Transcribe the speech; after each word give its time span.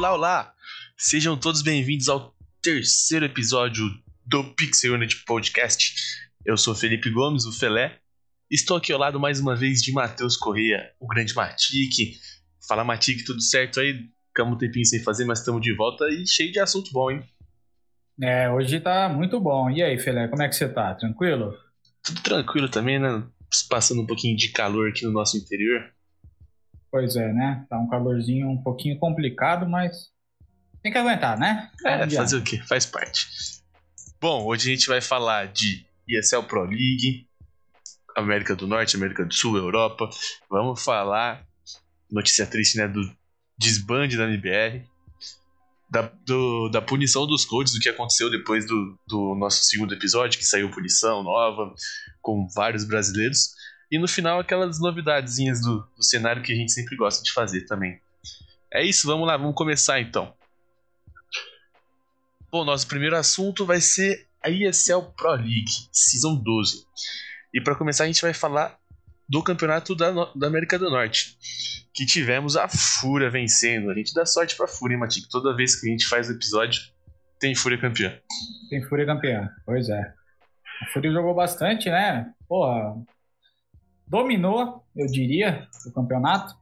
Olá, 0.00 0.14
olá! 0.14 0.54
Sejam 0.96 1.36
todos 1.36 1.60
bem-vindos 1.60 2.08
ao 2.08 2.34
terceiro 2.62 3.26
episódio 3.26 3.84
do 4.24 4.42
Pixel 4.54 4.94
Unit 4.94 5.22
Podcast. 5.26 5.94
Eu 6.42 6.56
sou 6.56 6.74
Felipe 6.74 7.10
Gomes, 7.10 7.44
o 7.44 7.52
Felé. 7.52 7.98
Estou 8.50 8.78
aqui 8.78 8.94
ao 8.94 8.98
lado 8.98 9.20
mais 9.20 9.40
uma 9.40 9.54
vez 9.54 9.82
de 9.82 9.92
Matheus 9.92 10.38
Correia, 10.38 10.90
o 10.98 11.06
grande 11.06 11.34
Matique. 11.34 12.18
Fala, 12.66 12.82
Matique, 12.82 13.26
tudo 13.26 13.42
certo 13.42 13.78
aí? 13.78 14.08
Ficamos 14.28 14.54
um 14.54 14.56
tempinho 14.56 14.86
sem 14.86 15.02
fazer, 15.02 15.26
mas 15.26 15.40
estamos 15.40 15.60
de 15.60 15.76
volta 15.76 16.08
e 16.08 16.26
cheio 16.26 16.50
de 16.50 16.60
assunto 16.60 16.90
bom, 16.94 17.10
hein? 17.10 17.22
É, 18.22 18.50
hoje 18.50 18.80
tá 18.80 19.06
muito 19.06 19.38
bom. 19.38 19.68
E 19.68 19.82
aí, 19.82 19.98
Felé, 19.98 20.28
como 20.28 20.42
é 20.42 20.48
que 20.48 20.56
você 20.56 20.66
tá? 20.66 20.94
Tranquilo? 20.94 21.52
Tudo 22.02 22.22
tranquilo 22.22 22.70
também, 22.70 22.98
né? 22.98 23.22
Passando 23.68 24.00
um 24.00 24.06
pouquinho 24.06 24.34
de 24.34 24.48
calor 24.48 24.88
aqui 24.88 25.04
no 25.04 25.12
nosso 25.12 25.36
interior. 25.36 25.92
Pois 26.90 27.14
é, 27.16 27.32
né? 27.32 27.64
Tá 27.68 27.78
um 27.78 27.88
calorzinho 27.88 28.48
um 28.48 28.62
pouquinho 28.62 28.98
complicado, 28.98 29.68
mas 29.68 30.08
tem 30.82 30.90
que 30.90 30.98
aguentar, 30.98 31.38
né? 31.38 31.70
É, 31.84 32.08
fazer 32.10 32.36
o 32.36 32.42
quê? 32.42 32.60
Faz 32.66 32.86
parte. 32.86 33.28
Bom, 34.20 34.44
hoje 34.44 34.70
a 34.70 34.74
gente 34.74 34.88
vai 34.88 35.00
falar 35.00 35.46
de 35.46 35.86
ESL 36.08 36.42
Pro 36.42 36.64
League, 36.64 37.26
América 38.16 38.56
do 38.56 38.66
Norte, 38.66 38.96
América 38.96 39.24
do 39.24 39.32
Sul, 39.32 39.56
Europa. 39.56 40.08
Vamos 40.50 40.82
falar, 40.82 41.46
notícia 42.10 42.46
triste, 42.46 42.76
né, 42.76 42.88
do 42.88 43.00
desbande 43.58 44.16
da 44.16 44.24
MBR, 44.24 44.84
da, 45.90 46.02
do, 46.24 46.68
da 46.70 46.80
punição 46.80 47.26
dos 47.26 47.44
coaches, 47.44 47.74
do 47.74 47.80
que 47.80 47.88
aconteceu 47.88 48.30
depois 48.30 48.66
do, 48.66 48.98
do 49.06 49.34
nosso 49.34 49.64
segundo 49.64 49.94
episódio, 49.94 50.38
que 50.38 50.44
saiu 50.44 50.70
punição 50.70 51.22
nova, 51.22 51.74
com 52.22 52.48
vários 52.54 52.84
brasileiros. 52.84 53.50
E 53.90 53.98
no 53.98 54.06
final, 54.06 54.38
aquelas 54.38 54.78
novidadezinhas 54.78 55.60
do, 55.60 55.86
do 55.96 56.02
cenário 56.02 56.42
que 56.42 56.52
a 56.52 56.56
gente 56.56 56.72
sempre 56.72 56.96
gosta 56.96 57.22
de 57.24 57.32
fazer 57.32 57.66
também. 57.66 58.00
É 58.72 58.84
isso, 58.84 59.06
vamos 59.06 59.26
lá, 59.26 59.36
vamos 59.36 59.54
começar 59.54 60.00
então. 60.00 60.32
Bom, 62.52 62.64
nosso 62.64 62.86
primeiro 62.86 63.16
assunto 63.16 63.66
vai 63.66 63.80
ser 63.80 64.28
a 64.42 64.48
ESL 64.48 65.02
Pro 65.16 65.32
League, 65.32 65.70
Season 65.92 66.34
12. 66.36 66.84
E 67.52 67.60
para 67.60 67.74
começar, 67.74 68.04
a 68.04 68.06
gente 68.06 68.22
vai 68.22 68.32
falar 68.32 68.78
do 69.28 69.42
campeonato 69.42 69.94
da, 69.94 70.10
da, 70.34 70.46
América 70.46 70.78
do 70.78 70.90
Norte. 70.90 71.36
Que 71.92 72.06
tivemos 72.06 72.56
a 72.56 72.68
Fúria 72.68 73.30
vencendo. 73.30 73.90
A 73.90 73.94
gente 73.94 74.14
dá 74.14 74.24
sorte 74.24 74.56
pra 74.56 74.66
Fúria, 74.66 74.94
hein, 74.94 75.00
Matic? 75.00 75.28
Toda 75.28 75.54
vez 75.54 75.78
que 75.78 75.88
a 75.88 75.90
gente 75.90 76.06
faz 76.06 76.28
o 76.28 76.32
episódio, 76.32 76.80
tem 77.38 77.54
Fúria 77.54 77.78
campeã. 77.78 78.18
Tem 78.68 78.82
Fúria 78.82 79.06
campeã, 79.06 79.48
pois 79.64 79.88
é. 79.88 80.14
A 80.82 80.86
Fúria 80.92 81.12
jogou 81.12 81.34
bastante, 81.34 81.88
né? 81.88 82.32
Porra, 82.48 82.96
dominou, 84.10 84.84
eu 84.96 85.06
diria, 85.06 85.68
o 85.86 85.92
campeonato. 85.92 86.54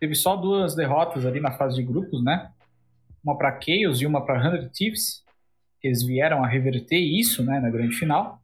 Teve 0.00 0.14
só 0.14 0.34
duas 0.34 0.74
derrotas 0.74 1.26
ali 1.26 1.40
na 1.40 1.52
fase 1.52 1.76
de 1.76 1.82
grupos, 1.82 2.24
né? 2.24 2.50
Uma 3.22 3.36
para 3.36 3.60
Chaos 3.60 4.00
e 4.00 4.06
uma 4.06 4.24
para 4.24 4.58
100 4.58 4.70
Thieves. 4.70 5.22
Eles 5.82 6.02
vieram 6.02 6.42
a 6.42 6.48
reverter 6.48 6.98
isso, 6.98 7.44
né, 7.44 7.60
na 7.60 7.70
grande 7.70 7.94
final. 7.94 8.40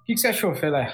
O 0.00 0.04
que, 0.04 0.14
que 0.14 0.20
você 0.20 0.28
achou, 0.28 0.54
Felé, 0.54 0.92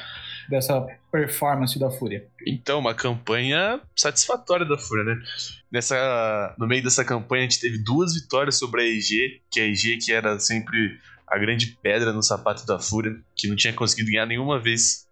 dessa 0.48 0.80
performance 1.10 1.78
da 1.78 1.90
Fúria? 1.90 2.26
Então, 2.46 2.78
uma 2.78 2.94
campanha 2.94 3.80
satisfatória 3.94 4.64
da 4.64 4.78
Fúria, 4.78 5.04
né? 5.04 5.22
Nessa, 5.70 6.54
no 6.58 6.66
meio 6.66 6.82
dessa 6.82 7.04
campanha, 7.04 7.42
a 7.42 7.48
gente 7.48 7.60
teve 7.60 7.78
duas 7.78 8.14
vitórias 8.14 8.58
sobre 8.58 8.82
a 8.82 8.84
EG, 8.84 9.42
que 9.50 9.60
a 9.60 9.66
EG 9.66 9.98
que 9.98 10.12
era 10.12 10.38
sempre 10.38 10.98
a 11.26 11.36
grande 11.38 11.76
pedra 11.82 12.12
no 12.12 12.22
sapato 12.22 12.64
da 12.64 12.78
Fúria, 12.78 13.12
que 13.34 13.48
não 13.48 13.56
tinha 13.56 13.72
conseguido 13.72 14.10
ganhar 14.10 14.26
nenhuma 14.26 14.60
vez 14.60 15.06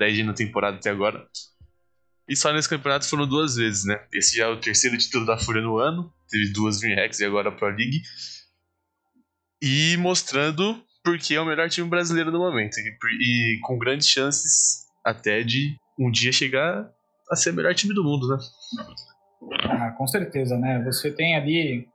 10 0.00 0.26
na 0.26 0.32
temporada 0.32 0.78
até 0.78 0.88
agora. 0.90 1.28
E 2.26 2.34
só 2.34 2.52
nesse 2.52 2.68
campeonato 2.68 3.06
foram 3.06 3.26
duas 3.26 3.56
vezes, 3.56 3.84
né? 3.84 4.00
Esse 4.12 4.36
já 4.36 4.46
é 4.46 4.48
o 4.48 4.60
terceiro 4.60 4.96
título 4.96 5.26
da 5.26 5.36
Fúria 5.36 5.60
no 5.60 5.78
ano. 5.78 6.12
Teve 6.28 6.52
duas 6.52 6.80
DreamHacks 6.80 7.20
e 7.20 7.24
agora 7.24 7.50
a 7.50 7.52
Pro 7.52 7.68
League. 7.68 8.00
E 9.60 9.96
mostrando 9.98 10.82
porque 11.04 11.34
é 11.34 11.40
o 11.40 11.44
melhor 11.44 11.68
time 11.68 11.88
brasileiro 11.88 12.30
no 12.30 12.38
momento. 12.38 12.78
E, 12.78 12.96
e 13.20 13.60
com 13.60 13.76
grandes 13.76 14.08
chances 14.08 14.86
até 15.04 15.42
de 15.42 15.76
um 15.98 16.10
dia 16.10 16.32
chegar 16.32 16.88
a 17.30 17.36
ser 17.36 17.50
o 17.50 17.54
melhor 17.54 17.74
time 17.74 17.92
do 17.94 18.04
mundo, 18.04 18.28
né? 18.28 18.38
Ah, 19.64 19.90
com 19.92 20.06
certeza, 20.06 20.56
né? 20.56 20.82
Você 20.84 21.10
tem 21.10 21.36
ali 21.36 21.88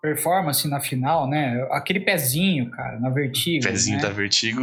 performance 0.00 0.66
na 0.68 0.80
final, 0.80 1.28
né? 1.28 1.66
Aquele 1.70 2.00
pezinho, 2.00 2.70
cara, 2.70 3.00
na 3.00 3.10
Vertigo. 3.10 3.64
Pezinho 3.64 3.96
né? 3.96 4.02
da 4.02 4.10
Vertigo. 4.10 4.62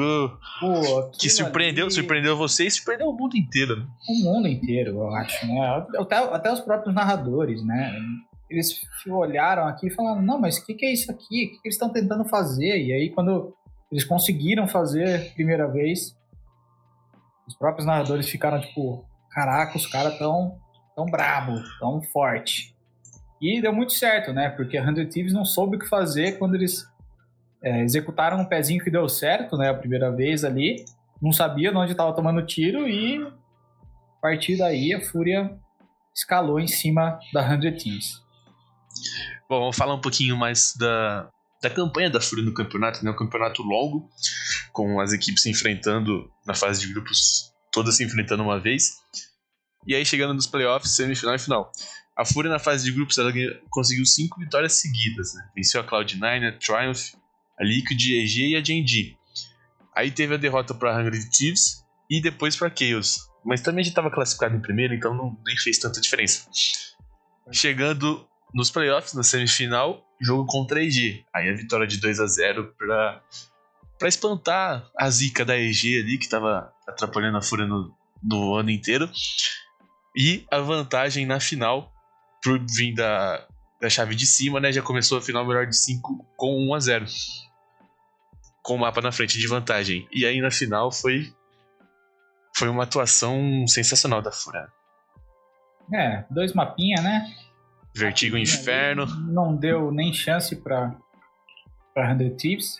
Pô, 0.59 1.09
que 1.19 1.29
surpreendeu, 1.29 1.85
ali... 1.85 1.93
surpreendeu 1.93 2.37
você 2.37 2.65
e 2.65 2.71
surpreendeu 2.71 3.07
o 3.07 3.13
mundo 3.13 3.35
inteiro. 3.35 3.77
Né? 3.77 3.87
O 4.09 4.23
mundo 4.23 4.47
inteiro, 4.47 4.91
eu 4.91 5.13
acho, 5.13 5.45
né? 5.45 5.85
Até, 5.99 6.15
até 6.15 6.51
os 6.53 6.61
próprios 6.61 6.95
narradores, 6.95 7.63
né? 7.65 7.93
Eles 8.49 8.79
olharam 9.07 9.67
aqui 9.67 9.87
e 9.87 9.93
falaram, 9.93 10.21
não, 10.21 10.39
mas 10.39 10.57
o 10.57 10.65
que, 10.65 10.73
que 10.73 10.85
é 10.85 10.93
isso 10.93 11.11
aqui? 11.11 11.23
O 11.23 11.49
que, 11.49 11.61
que 11.61 11.67
eles 11.67 11.75
estão 11.75 11.89
tentando 11.89 12.23
fazer? 12.25 12.81
E 12.81 12.93
aí, 12.93 13.09
quando 13.09 13.53
eles 13.91 14.05
conseguiram 14.05 14.67
fazer 14.67 15.33
primeira 15.33 15.67
vez, 15.67 16.15
os 17.47 17.55
próprios 17.55 17.85
narradores 17.85 18.29
ficaram 18.29 18.61
tipo, 18.61 19.05
caraca, 19.31 19.77
os 19.77 19.85
caras 19.87 20.17
tão, 20.17 20.57
tão 20.95 21.05
brabo, 21.05 21.61
tão 21.79 22.01
forte. 22.01 22.74
E 23.41 23.61
deu 23.61 23.73
muito 23.73 23.93
certo, 23.93 24.31
né? 24.31 24.49
Porque 24.49 24.77
a 24.77 24.85
100 24.85 25.09
Thieves 25.09 25.33
não 25.33 25.45
soube 25.45 25.75
o 25.75 25.79
que 25.79 25.87
fazer 25.87 26.37
quando 26.37 26.55
eles 26.55 26.87
é, 27.61 27.81
executaram 27.81 28.39
um 28.39 28.45
pezinho 28.45 28.83
que 28.83 28.91
deu 28.91 29.07
certo, 29.09 29.57
né? 29.57 29.69
A 29.69 29.73
primeira 29.73 30.11
vez 30.11 30.43
ali. 30.43 30.85
Não 31.21 31.31
sabia 31.31 31.71
de 31.71 31.77
onde 31.77 31.91
estava 31.91 32.13
tomando 32.13 32.45
tiro 32.45 32.87
e 32.87 33.21
a 33.25 34.21
partir 34.21 34.57
daí 34.57 34.93
a 34.93 35.01
Fúria 35.01 35.57
escalou 36.13 36.59
em 36.59 36.67
cima 36.67 37.19
da 37.33 37.47
100 37.47 37.77
Thieves. 37.77 38.21
Bom, 39.49 39.59
vamos 39.59 39.75
falar 39.75 39.93
um 39.93 40.01
pouquinho 40.01 40.35
mais 40.37 40.73
da, 40.77 41.29
da 41.61 41.69
campanha 41.69 42.09
da 42.09 42.21
Fúria 42.21 42.43
no 42.43 42.53
campeonato, 42.53 43.03
né? 43.03 43.11
Um 43.11 43.15
campeonato 43.15 43.61
longo, 43.63 44.09
com 44.71 44.99
as 44.99 45.13
equipes 45.13 45.43
se 45.43 45.49
enfrentando 45.49 46.29
na 46.45 46.53
fase 46.53 46.81
de 46.81 46.93
grupos, 46.93 47.51
todas 47.71 47.97
se 47.97 48.03
enfrentando 48.03 48.43
uma 48.43 48.59
vez. 48.59 48.97
E 49.87 49.95
aí 49.95 50.05
chegando 50.05 50.33
nos 50.33 50.47
playoffs, 50.47 50.95
semifinal 50.95 51.35
e 51.35 51.39
final. 51.39 51.71
A 52.15 52.23
Fúria 52.23 52.49
na 52.49 52.59
fase 52.59 52.85
de 52.85 52.91
grupos 52.91 53.17
ela 53.17 53.31
conseguiu 53.69 54.05
cinco 54.05 54.39
vitórias 54.39 54.73
seguidas. 54.73 55.33
Né? 55.33 55.49
Venceu 55.55 55.81
a 55.81 55.83
Cloud9, 55.83 56.47
a 56.47 56.51
Triumph, 56.57 57.13
a 57.59 57.63
Liquid, 57.63 57.99
a 57.99 58.23
EG 58.23 58.51
e 58.51 58.55
a 58.55 58.63
G&G. 58.63 59.17
Aí 59.93 60.11
teve 60.11 60.35
a 60.35 60.37
derrota 60.37 60.73
para 60.73 60.95
a 60.95 60.99
Hungry 60.99 61.29
Thieves 61.29 61.83
e 62.09 62.21
depois 62.21 62.55
para 62.55 62.73
Chaos. 62.73 63.29
Mas 63.43 63.61
também 63.61 63.83
já 63.83 63.89
estava 63.89 64.09
classificado 64.09 64.55
em 64.55 64.61
primeiro, 64.61 64.93
então 64.93 65.13
não, 65.13 65.37
nem 65.45 65.57
fez 65.57 65.77
tanta 65.77 66.01
diferença. 66.01 66.47
Chegando 67.51 68.27
nos 68.53 68.71
playoffs, 68.71 69.13
na 69.13 69.21
semifinal, 69.21 70.03
jogo 70.21 70.47
a 70.71 70.79
EG. 70.79 71.23
Aí 71.33 71.49
a 71.49 71.55
vitória 71.55 71.85
de 71.85 71.97
2 71.97 72.19
a 72.19 72.27
0 72.27 72.73
para 72.77 73.21
para 73.97 74.09
espantar 74.09 74.89
a 74.97 75.09
zica 75.09 75.45
da 75.45 75.57
EG 75.57 75.99
ali, 75.99 76.17
que 76.17 76.25
estava 76.25 76.73
atrapalhando 76.85 77.37
a 77.37 77.41
Fúria 77.41 77.65
no, 77.65 77.95
no 78.21 78.55
ano 78.55 78.69
inteiro. 78.69 79.09
E 80.15 80.45
a 80.51 80.59
vantagem 80.59 81.25
na 81.25 81.39
final 81.39 81.94
por 82.45 82.59
vir 82.59 82.93
da, 82.93 83.43
da 83.81 83.89
chave 83.89 84.13
de 84.13 84.27
cima, 84.27 84.59
né? 84.59 84.71
Já 84.71 84.83
começou 84.83 85.17
a 85.17 85.21
final 85.21 85.43
melhor 85.43 85.65
de 85.65 85.75
5 85.75 86.23
com 86.37 86.69
1 86.69 86.73
a 86.75 86.79
0 86.79 87.05
Com 88.61 88.75
o 88.75 88.77
mapa 88.77 89.01
na 89.01 89.11
frente 89.11 89.39
de 89.39 89.47
vantagem. 89.47 90.07
E 90.11 90.25
aí 90.27 90.39
na 90.39 90.51
final 90.51 90.91
foi. 90.91 91.33
Foi 92.55 92.69
uma 92.69 92.83
atuação 92.83 93.65
sensacional 93.67 94.21
da 94.21 94.31
Fura. 94.31 94.71
É, 95.93 96.23
dois 96.29 96.53
mapinha, 96.53 97.01
né? 97.01 97.27
Vertigo 97.93 98.37
Inferno. 98.37 99.05
Não 99.27 99.55
deu 99.55 99.91
nem 99.91 100.13
chance 100.13 100.55
pra, 100.55 100.95
pra 101.93 102.15
100 102.15 102.35
Thieves. 102.37 102.77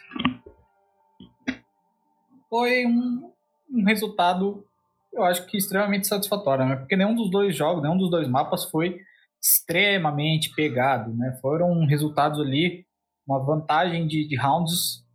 Foi 2.49 2.85
um, 2.85 3.31
um 3.69 3.83
resultado, 3.83 4.65
eu 5.11 5.25
acho 5.25 5.45
que 5.45 5.57
extremamente 5.57 6.07
satisfatório, 6.07 6.65
né? 6.65 6.75
Porque 6.77 6.95
nenhum 6.95 7.15
dos 7.15 7.29
dois 7.29 7.55
jogos, 7.55 7.83
nenhum 7.83 7.97
dos 7.97 8.09
dois 8.09 8.29
mapas 8.29 8.63
foi 8.69 9.01
extremamente 9.45 10.49
pegado, 10.55 11.13
né? 11.15 11.37
Foram 11.39 11.85
resultados 11.85 12.39
ali, 12.39 12.83
uma 13.27 13.43
vantagem 13.45 14.07
de, 14.07 14.27
de 14.27 14.35
rounds 14.35 15.05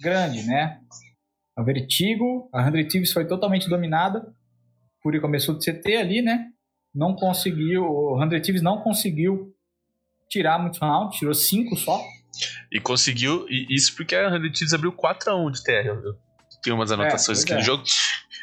grande, 0.00 0.42
né? 0.42 0.80
A 1.56 1.62
Vertigo, 1.62 2.50
a 2.52 2.70
100 2.70 2.88
Thieves 2.88 3.12
foi 3.12 3.26
totalmente 3.26 3.68
dominada. 3.68 4.26
Fury 5.02 5.20
começou 5.20 5.56
de 5.56 5.64
CT 5.64 5.96
ali, 5.96 6.20
né? 6.20 6.48
Não 6.92 7.14
conseguiu, 7.14 7.84
o 7.84 8.18
100 8.18 8.42
Thieves 8.42 8.62
não 8.62 8.82
conseguiu 8.82 9.54
tirar 10.28 10.58
muitos 10.58 10.80
rounds, 10.80 11.16
tirou 11.16 11.32
5 11.32 11.76
só. 11.76 12.02
E 12.72 12.80
conseguiu, 12.80 13.46
e 13.48 13.66
isso 13.70 13.94
porque 13.94 14.16
a 14.16 14.30
100 14.30 14.52
Thieves 14.52 14.74
abriu 14.74 14.92
4x1 14.92 15.50
de 15.52 15.62
TR. 15.62 15.86
Eu 15.86 16.16
tenho 16.60 16.74
umas 16.74 16.90
anotações 16.90 17.40
é, 17.40 17.42
aqui 17.44 17.52
é. 17.52 17.56
no 17.56 17.62
jogo. 17.62 17.84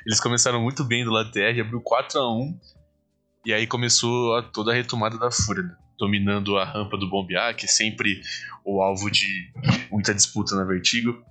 Eles 0.07 0.21
começaram 0.21 0.61
muito 0.61 0.85
bem 0.85 1.03
do 1.03 1.11
lado 1.11 1.31
TR, 1.31 1.59
abriu 1.59 1.81
4x1 1.81 2.57
e 3.45 3.53
aí 3.53 3.67
começou 3.67 4.35
a, 4.35 4.43
toda 4.43 4.71
a 4.71 4.75
retomada 4.75 5.17
da 5.17 5.31
Fúria, 5.31 5.63
né? 5.63 5.75
dominando 5.97 6.57
a 6.57 6.65
rampa 6.65 6.97
do 6.97 7.09
Bombear, 7.09 7.55
que 7.55 7.65
é 7.65 7.69
sempre 7.69 8.21
o 8.65 8.81
alvo 8.81 9.09
de 9.09 9.51
muita 9.91 10.13
disputa 10.13 10.55
na 10.55 10.63
Vertigo. 10.63 11.23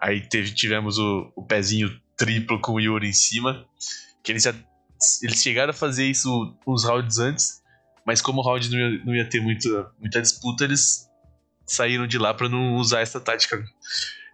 Aí 0.00 0.20
teve, 0.20 0.52
tivemos 0.52 0.98
o, 0.98 1.32
o 1.34 1.42
pezinho 1.42 1.90
triplo 2.16 2.60
com 2.60 2.74
o 2.74 2.80
Yuri 2.80 3.08
em 3.08 3.12
cima, 3.12 3.66
que 4.22 4.32
eles 4.32 4.42
já 4.42 4.54
eles 5.22 5.42
chegaram 5.42 5.70
a 5.70 5.74
fazer 5.74 6.06
isso 6.06 6.56
uns 6.66 6.84
rounds 6.84 7.18
antes, 7.18 7.60
Mas 8.06 8.20
como 8.20 8.40
o 8.40 8.44
round 8.44 8.70
não 8.70 8.78
ia, 8.78 9.04
não 9.04 9.14
ia 9.16 9.28
ter 9.28 9.40
muita, 9.40 9.90
muita 9.98 10.20
disputa, 10.20 10.64
eles 10.64 11.08
saíram 11.66 12.06
de 12.06 12.18
lá 12.18 12.32
para 12.34 12.48
não 12.48 12.76
usar 12.76 13.00
essa 13.00 13.20
tática. 13.20 13.64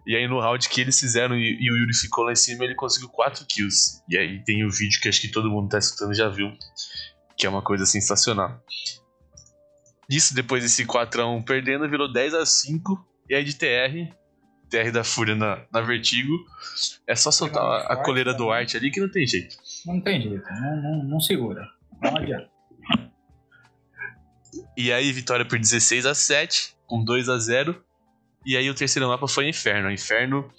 E 0.05 0.15
aí 0.15 0.27
no 0.27 0.39
round 0.39 0.67
que 0.69 0.81
eles 0.81 0.99
fizeram 0.99 1.35
e, 1.35 1.57
e, 1.59 1.71
o 1.71 1.77
Yuri 1.77 1.93
ficou 1.93 2.23
lá 2.23 2.31
em 2.31 2.35
cima, 2.35 2.63
ele 2.63 2.75
conseguiu 2.75 3.09
4 3.09 3.45
kills. 3.45 4.01
E 4.07 4.17
aí 4.17 4.43
tem 4.43 4.65
o 4.65 4.71
vídeo 4.71 4.99
que 5.01 5.09
acho 5.09 5.21
que 5.21 5.27
todo 5.27 5.49
mundo 5.49 5.69
tá 5.69 5.77
escutando 5.77 6.13
já 6.13 6.29
viu, 6.29 6.51
que 7.39 7.47
é 7.47 7.49
uma 7.49 7.61
coisa 7.61 7.85
sensacional. 7.85 8.61
Disso, 10.09 10.35
depois 10.35 10.61
desse 10.61 10.85
4x1 10.85 11.45
perdendo, 11.45 11.89
virou 11.89 12.11
10 12.11 12.33
a 12.33 12.45
5 12.45 13.07
e 13.29 13.35
aí 13.35 13.43
de 13.43 13.55
TR, 13.55 14.13
TR 14.69 14.91
da 14.91 15.05
Fúria 15.05 15.35
na, 15.35 15.65
na 15.71 15.81
Vertigo, 15.81 16.33
é 17.07 17.15
só 17.15 17.31
soltar 17.31 17.63
a, 17.63 17.93
a 17.93 18.03
coleira 18.03 18.33
do 18.33 18.51
Art 18.51 18.75
ali 18.75 18.91
que 18.91 18.99
não 18.99 19.09
tem 19.09 19.25
jeito. 19.25 19.55
Não 19.85 20.01
tem 20.01 20.21
jeito, 20.21 20.43
não, 20.51 20.81
não, 20.81 21.03
não 21.05 21.19
segura. 21.21 21.65
Não 22.01 22.17
adianta. 22.17 22.49
E 24.75 24.91
aí, 24.91 25.11
vitória 25.11 25.45
por 25.45 25.57
16 25.57 26.05
a 26.05 26.13
7 26.13 26.75
com 26.85 27.03
2 27.03 27.29
a 27.29 27.37
0 27.37 27.81
E 28.45 28.57
aí 28.57 28.69
o 28.69 28.75
terceiro 28.75 29.07
mapa 29.07 29.27
foi 29.27 29.47
Inferno. 29.47 29.91
Inferno 29.91 30.51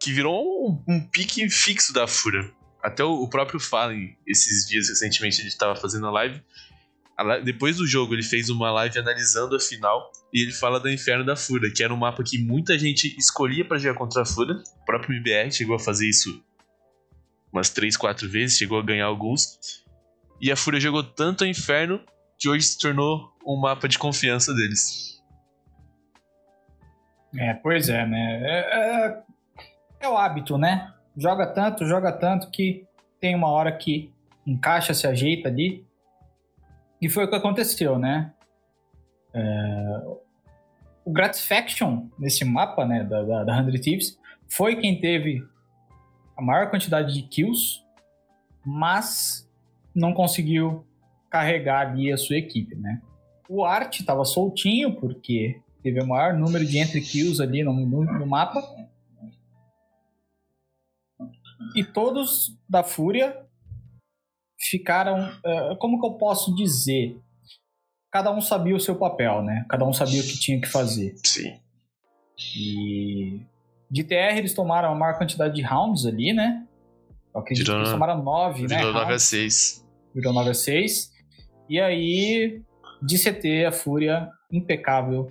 que 0.00 0.12
virou 0.12 0.66
um, 0.66 0.84
um 0.88 1.00
pique 1.00 1.48
fixo 1.48 1.92
da 1.92 2.06
Fúria. 2.06 2.50
Até 2.82 3.04
o, 3.04 3.28
próprio 3.28 3.60
Fallen, 3.60 4.16
esses 4.26 4.66
dias 4.66 4.88
recentemente, 4.88 5.40
ele 5.40 5.48
estava 5.48 5.76
fazendo 5.76 6.06
a 6.06 6.10
live. 6.10 6.42
a 7.16 7.38
Depois 7.38 7.76
do 7.76 7.86
jogo, 7.86 8.14
ele 8.14 8.22
fez 8.22 8.48
uma 8.48 8.70
live 8.70 8.98
analisando 8.98 9.54
a 9.54 9.60
final. 9.60 10.10
E 10.32 10.42
ele 10.42 10.52
fala 10.52 10.80
do 10.80 10.90
Inferno 10.90 11.24
da 11.24 11.36
Fúria, 11.36 11.72
que 11.74 11.82
era 11.82 11.92
um 11.92 11.96
mapa 11.96 12.22
que 12.22 12.38
muita 12.38 12.78
gente 12.78 13.14
escolhia 13.18 13.64
para 13.64 13.78
jogar 13.78 13.98
contra 13.98 14.22
a 14.22 14.24
Fúria. 14.24 14.54
O 14.82 14.84
próprio 14.84 15.14
MBR 15.14 15.52
chegou 15.52 15.76
a 15.76 15.78
fazer 15.78 16.08
isso 16.08 16.42
umas 17.52 17.68
3, 17.70 17.96
4 17.96 18.28
vezes, 18.28 18.56
chegou 18.56 18.78
a 18.78 18.82
ganhar 18.82 19.06
alguns. 19.06 19.58
E 20.40 20.50
a 20.50 20.56
Fúria 20.56 20.80
jogou 20.80 21.02
tanto 21.02 21.44
a 21.44 21.48
Inferno 21.48 22.00
que 22.38 22.48
hoje 22.48 22.64
se 22.64 22.78
tornou 22.78 23.30
um 23.46 23.60
mapa 23.60 23.86
de 23.86 23.98
confiança 23.98 24.54
deles. 24.54 25.20
É, 27.36 27.54
pois 27.54 27.88
é, 27.88 28.06
né? 28.06 28.40
É, 28.42 28.58
é, 28.58 29.22
é, 30.00 30.08
o 30.08 30.16
hábito, 30.16 30.56
né? 30.56 30.92
Joga 31.16 31.46
tanto, 31.46 31.86
joga 31.86 32.12
tanto 32.12 32.50
que 32.50 32.86
tem 33.20 33.34
uma 33.34 33.48
hora 33.48 33.72
que 33.72 34.12
encaixa, 34.46 34.94
se 34.94 35.06
ajeita 35.06 35.48
ali. 35.48 35.86
E 37.00 37.08
foi 37.08 37.24
o 37.24 37.28
que 37.28 37.36
aconteceu, 37.36 37.98
né? 37.98 38.32
É, 39.32 40.02
o 41.04 41.12
Gratification 41.12 42.08
nesse 42.18 42.44
mapa, 42.44 42.84
né, 42.84 43.04
da, 43.04 43.22
da, 43.22 43.44
da 43.44 43.64
100 43.64 43.80
Thieves, 43.80 44.18
foi 44.48 44.76
quem 44.76 45.00
teve 45.00 45.42
a 46.36 46.42
maior 46.42 46.70
quantidade 46.70 47.14
de 47.14 47.22
kills, 47.22 47.82
mas 48.64 49.48
não 49.94 50.12
conseguiu 50.12 50.84
carregar 51.30 51.88
ali 51.88 52.12
a 52.12 52.16
sua 52.16 52.36
equipe, 52.36 52.74
né? 52.74 53.00
O 53.48 53.64
Art 53.64 54.00
estava 54.00 54.24
soltinho, 54.24 54.94
porque 54.94 55.60
teve 55.82 56.00
o 56.00 56.06
maior 56.06 56.34
número 56.34 56.64
de 56.64 56.78
entry 56.78 57.00
kills 57.00 57.42
ali 57.42 57.62
no, 57.62 57.72
no, 57.72 58.04
no 58.04 58.26
mapa. 58.26 58.62
E 61.74 61.84
todos 61.84 62.56
da 62.68 62.82
Fúria 62.82 63.36
ficaram. 64.58 65.30
Uh, 65.44 65.76
como 65.78 66.00
que 66.00 66.06
eu 66.06 66.12
posso 66.12 66.54
dizer? 66.54 67.20
Cada 68.10 68.32
um 68.32 68.40
sabia 68.40 68.74
o 68.74 68.80
seu 68.80 68.96
papel, 68.96 69.42
né? 69.42 69.64
Cada 69.68 69.84
um 69.84 69.92
sabia 69.92 70.20
o 70.20 70.24
que 70.24 70.38
tinha 70.38 70.60
que 70.60 70.66
fazer. 70.66 71.14
Sim. 71.24 71.58
E 72.56 73.40
de 73.90 74.04
TR 74.04 74.36
eles 74.36 74.54
tomaram 74.54 74.92
a 74.92 74.94
maior 74.94 75.18
quantidade 75.18 75.54
de 75.54 75.62
rounds 75.62 76.06
ali, 76.06 76.32
né? 76.32 76.66
Eu 77.34 77.40
acredito 77.40 77.66
virou, 77.66 77.78
que 77.78 77.82
eles 77.82 77.92
tomaram 77.92 78.22
9, 78.22 78.66
né? 78.66 78.78
Virou 78.78 78.92
9 78.92 79.14
a 79.14 79.18
6. 79.18 79.86
Virou 80.14 80.32
9 80.32 80.50
a 80.50 80.54
6. 80.54 81.12
E 81.68 81.80
aí, 81.80 82.62
de 83.02 83.16
CT, 83.16 83.66
a 83.66 83.72
Fúria 83.72 84.28
impecável 84.50 85.30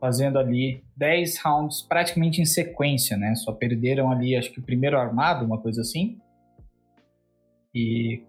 fazendo 0.00 0.38
ali 0.38 0.82
10 0.96 1.38
rounds 1.42 1.82
praticamente 1.82 2.40
em 2.40 2.46
sequência, 2.46 3.16
né? 3.16 3.34
Só 3.34 3.52
perderam 3.52 4.10
ali, 4.10 4.34
acho 4.34 4.50
que 4.50 4.58
o 4.58 4.62
primeiro 4.62 4.98
armado, 4.98 5.44
uma 5.44 5.58
coisa 5.58 5.82
assim. 5.82 6.18
E 7.74 8.22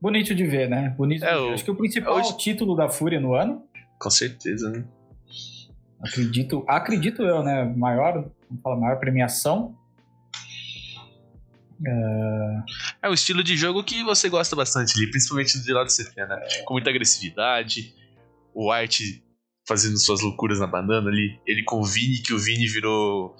bonito 0.00 0.34
de 0.34 0.46
ver, 0.46 0.70
né? 0.70 0.94
Bonito. 0.96 1.24
É, 1.24 1.36
o... 1.36 1.52
Acho 1.52 1.64
que 1.64 1.70
o 1.70 1.74
principal 1.74 2.16
Hoje... 2.16 2.36
título 2.38 2.76
da 2.76 2.88
Fúria 2.88 3.20
no 3.20 3.34
ano. 3.34 3.64
Com 3.98 4.10
certeza, 4.10 4.70
né? 4.70 4.84
Acredito, 6.00 6.64
acredito 6.68 7.22
eu, 7.22 7.42
né? 7.42 7.64
Maior, 7.64 8.30
vamos 8.48 8.62
falar, 8.62 8.76
maior 8.76 9.00
premiação. 9.00 9.76
É... 11.84 12.62
é 13.02 13.08
o 13.08 13.14
estilo 13.14 13.42
de 13.42 13.56
jogo 13.56 13.82
que 13.82 14.04
você 14.04 14.28
gosta 14.28 14.54
bastante 14.54 14.96
ali, 14.96 15.10
principalmente 15.10 15.58
do 15.58 15.74
lado 15.74 15.86
do 15.86 15.92
CP, 15.92 16.26
né? 16.26 16.40
Com 16.64 16.74
muita 16.74 16.90
agressividade, 16.90 17.94
o 18.54 18.70
art 18.70 19.00
fazendo 19.66 19.98
suas 19.98 20.20
loucuras 20.20 20.60
na 20.60 20.66
banana 20.66 21.08
ali. 21.08 21.40
Ele 21.46 21.62
com 21.64 21.80
o 21.80 21.84
Vini, 21.84 22.18
que 22.18 22.32
o 22.32 22.38
Vini 22.38 22.66
virou 22.66 23.36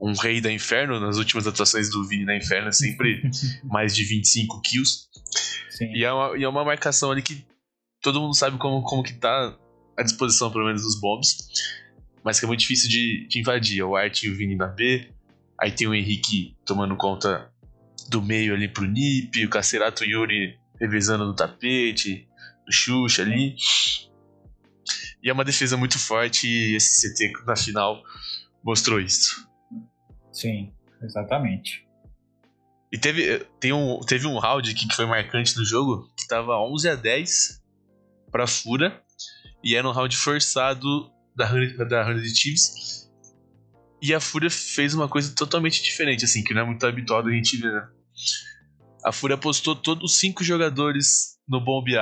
um 0.00 0.12
rei 0.12 0.40
da 0.40 0.52
Inferno 0.52 1.00
nas 1.00 1.16
últimas 1.16 1.46
atuações 1.46 1.90
do 1.90 2.06
Vini 2.06 2.24
na 2.24 2.36
Inferno, 2.36 2.72
sempre 2.72 3.22
mais 3.64 3.94
de 3.94 4.04
25 4.04 4.60
kills. 4.60 5.08
Sim. 5.70 5.92
E, 5.94 6.04
é 6.04 6.12
uma, 6.12 6.38
e 6.38 6.44
é 6.44 6.48
uma 6.48 6.64
marcação 6.64 7.10
ali 7.10 7.22
que 7.22 7.44
todo 8.00 8.20
mundo 8.20 8.34
sabe 8.34 8.58
como, 8.58 8.82
como 8.82 9.02
que 9.02 9.14
tá 9.14 9.56
à 9.96 10.02
disposição, 10.02 10.50
pelo 10.50 10.66
menos, 10.66 10.82
dos 10.82 11.00
bombs. 11.00 11.38
Mas 12.22 12.38
que 12.38 12.44
é 12.44 12.48
muito 12.48 12.60
difícil 12.60 12.88
de, 12.88 13.26
de 13.28 13.40
invadir. 13.40 13.82
O 13.82 13.96
Art 13.96 14.22
e 14.22 14.30
o 14.30 14.36
Vini 14.36 14.56
na 14.56 14.66
B. 14.66 15.10
Aí 15.60 15.70
tem 15.70 15.86
o 15.86 15.94
Henrique 15.94 16.56
tomando 16.64 16.96
conta 16.96 17.50
do 18.08 18.22
meio 18.22 18.54
ali 18.54 18.68
pro 18.68 18.86
Nip. 18.86 19.44
O 19.44 19.50
Cacerato 19.50 20.04
Yuri 20.04 20.58
revezando 20.80 21.24
no 21.24 21.34
tapete. 21.34 22.28
Do 22.66 22.72
Xuxa 22.72 23.22
ali. 23.22 23.56
E 25.24 25.30
é 25.30 25.32
uma 25.32 25.44
defesa 25.44 25.74
muito 25.74 25.98
forte 25.98 26.46
e 26.46 26.76
esse 26.76 27.08
CT 27.10 27.32
na 27.46 27.56
final 27.56 28.02
mostrou 28.62 29.00
isso. 29.00 29.48
Sim, 30.30 30.70
exatamente. 31.02 31.88
E 32.92 32.98
teve, 32.98 33.38
tem 33.58 33.72
um, 33.72 34.00
teve 34.00 34.26
um 34.26 34.38
round 34.38 34.70
aqui 34.70 34.86
que 34.86 34.94
foi 34.94 35.06
marcante 35.06 35.56
no 35.56 35.64
jogo, 35.64 36.12
que 36.14 36.28
tava 36.28 36.60
11 36.60 36.90
a 36.90 36.94
10 36.94 37.62
pra 38.30 38.46
Fura, 38.46 39.02
e 39.64 39.74
era 39.74 39.88
um 39.88 39.92
round 39.92 40.14
forçado 40.14 41.10
da, 41.34 41.46
da 41.86 42.06
Hundred 42.06 42.36
Chiefs. 42.36 43.10
E 44.02 44.12
a 44.12 44.20
Fúria 44.20 44.50
fez 44.50 44.92
uma 44.92 45.08
coisa 45.08 45.34
totalmente 45.34 45.82
diferente, 45.82 46.26
assim, 46.26 46.44
que 46.44 46.52
não 46.52 46.60
é 46.60 46.64
muito 46.66 46.86
habitual 46.86 47.26
a 47.26 47.32
gente 47.32 47.56
ver, 47.56 47.72
né? 47.72 47.88
A 49.02 49.10
Fúria 49.10 49.34
apostou 49.34 49.74
todos 49.74 50.12
os 50.12 50.18
cinco 50.18 50.44
jogadores 50.44 51.38
no 51.48 51.60
bombe 51.64 51.96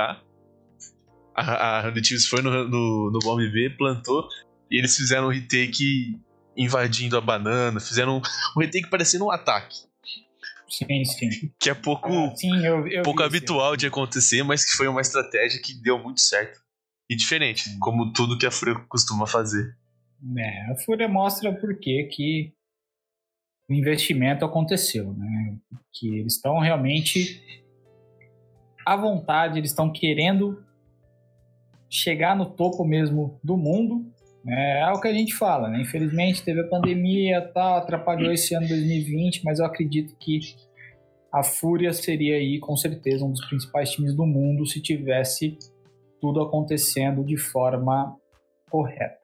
A 1.35 1.79
a, 1.79 1.91
Natives 1.91 2.27
foi 2.27 2.41
no, 2.41 2.67
no, 2.67 3.11
no 3.11 3.19
Bomb 3.19 3.49
B, 3.49 3.71
plantou, 3.71 4.27
e 4.69 4.77
eles 4.77 4.95
fizeram 4.95 5.27
um 5.27 5.31
retake 5.31 6.19
invadindo 6.55 7.17
a 7.17 7.21
banana, 7.21 7.79
fizeram 7.79 8.21
um, 8.55 8.59
retake 8.59 8.89
parecendo 8.89 9.25
um 9.25 9.31
ataque. 9.31 9.77
Sim, 10.69 11.05
sim. 11.05 11.29
Que 11.59 11.69
é 11.69 11.73
pouco, 11.73 12.07
ah, 12.11 12.35
sim, 12.35 12.65
eu, 12.65 12.87
eu 12.87 13.03
pouco 13.03 13.21
habitual 13.21 13.75
de 13.75 13.85
acontecer, 13.85 14.43
mas 14.43 14.65
que 14.65 14.75
foi 14.75 14.87
uma 14.87 15.01
estratégia 15.01 15.61
que 15.61 15.73
deu 15.73 15.99
muito 15.99 16.21
certo. 16.21 16.59
E 17.09 17.15
diferente, 17.15 17.69
sim. 17.69 17.79
como 17.79 18.11
tudo 18.11 18.37
que 18.37 18.45
a 18.45 18.51
Fúria 18.51 18.75
costuma 18.87 19.27
fazer. 19.27 19.75
É, 20.37 20.71
a 20.71 20.75
Fúria 20.77 21.07
mostra 21.07 21.53
porquê 21.53 22.09
que 22.11 22.53
o 23.69 23.73
investimento 23.73 24.45
aconteceu, 24.45 25.13
né? 25.13 25.57
Que 25.93 26.19
eles 26.19 26.35
estão 26.35 26.59
realmente 26.59 27.41
à 28.85 28.95
vontade, 28.95 29.59
eles 29.59 29.71
estão 29.71 29.91
querendo 29.91 30.63
chegar 31.93 32.35
no 32.35 32.45
topo 32.47 32.83
mesmo 32.83 33.39
do 33.43 33.55
mundo. 33.55 34.03
Né? 34.43 34.81
É 34.81 34.91
o 34.91 34.99
que 34.99 35.07
a 35.07 35.13
gente 35.13 35.35
fala, 35.35 35.69
né? 35.69 35.81
Infelizmente 35.81 36.43
teve 36.43 36.61
a 36.61 36.67
pandemia, 36.67 37.41
tal, 37.53 37.77
atrapalhou 37.77 38.31
esse 38.33 38.55
ano 38.55 38.67
2020, 38.67 39.43
mas 39.45 39.59
eu 39.59 39.65
acredito 39.65 40.15
que 40.17 40.39
a 41.31 41.43
Fúria 41.43 41.93
seria 41.93 42.35
aí 42.35 42.59
com 42.59 42.75
certeza 42.75 43.23
um 43.23 43.31
dos 43.31 43.45
principais 43.45 43.91
times 43.91 44.15
do 44.15 44.25
mundo 44.25 44.65
se 44.65 44.81
tivesse 44.81 45.57
tudo 46.19 46.41
acontecendo 46.41 47.23
de 47.23 47.37
forma 47.37 48.15
correta. 48.69 49.21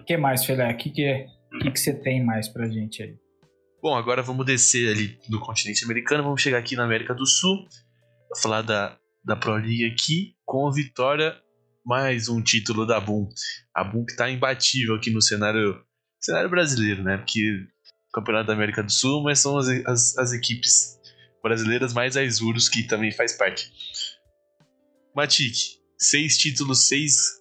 O 0.00 0.04
que 0.04 0.16
mais, 0.16 0.44
Felé? 0.44 0.72
O 0.72 0.76
que, 0.76 0.90
que, 0.90 1.26
que, 1.60 1.70
que 1.70 1.80
você 1.80 1.94
tem 1.94 2.24
mais 2.24 2.48
pra 2.48 2.68
gente 2.68 3.02
aí? 3.02 3.14
Bom, 3.80 3.94
agora 3.94 4.22
vamos 4.22 4.46
descer 4.46 4.92
ali 4.92 5.18
no 5.28 5.40
continente 5.40 5.84
americano, 5.84 6.22
vamos 6.22 6.40
chegar 6.40 6.58
aqui 6.58 6.76
na 6.76 6.84
América 6.84 7.14
do 7.14 7.26
Sul, 7.26 7.66
falar 8.40 8.62
da 8.62 8.96
da 9.24 9.36
Pro 9.36 9.54
League 9.54 9.84
aqui 9.84 10.34
com 10.44 10.66
a 10.66 10.72
vitória 10.72 11.36
mais 11.84 12.28
um 12.28 12.42
título 12.42 12.86
da 12.86 13.00
Boom. 13.00 13.28
A 13.74 13.84
Boom 13.84 14.04
que 14.04 14.12
está 14.12 14.30
imbatível 14.30 14.94
aqui 14.94 15.10
no 15.10 15.20
cenário, 15.20 15.80
cenário 16.20 16.50
brasileiro, 16.50 17.02
né? 17.02 17.16
Porque 17.16 17.66
Campeonato 18.12 18.48
da 18.48 18.52
América 18.52 18.82
do 18.82 18.92
Sul, 18.92 19.22
mas 19.22 19.38
são 19.38 19.56
as, 19.56 19.68
as, 19.86 20.18
as 20.18 20.32
equipes 20.32 20.98
brasileiras 21.42 21.94
mais 21.94 22.16
a 22.16 22.22
Isurus 22.22 22.68
que 22.68 22.82
também 22.82 23.10
faz 23.10 23.32
parte. 23.32 23.72
Matic, 25.14 25.56
seis 25.98 26.36
títulos, 26.36 26.86
seis, 26.86 27.40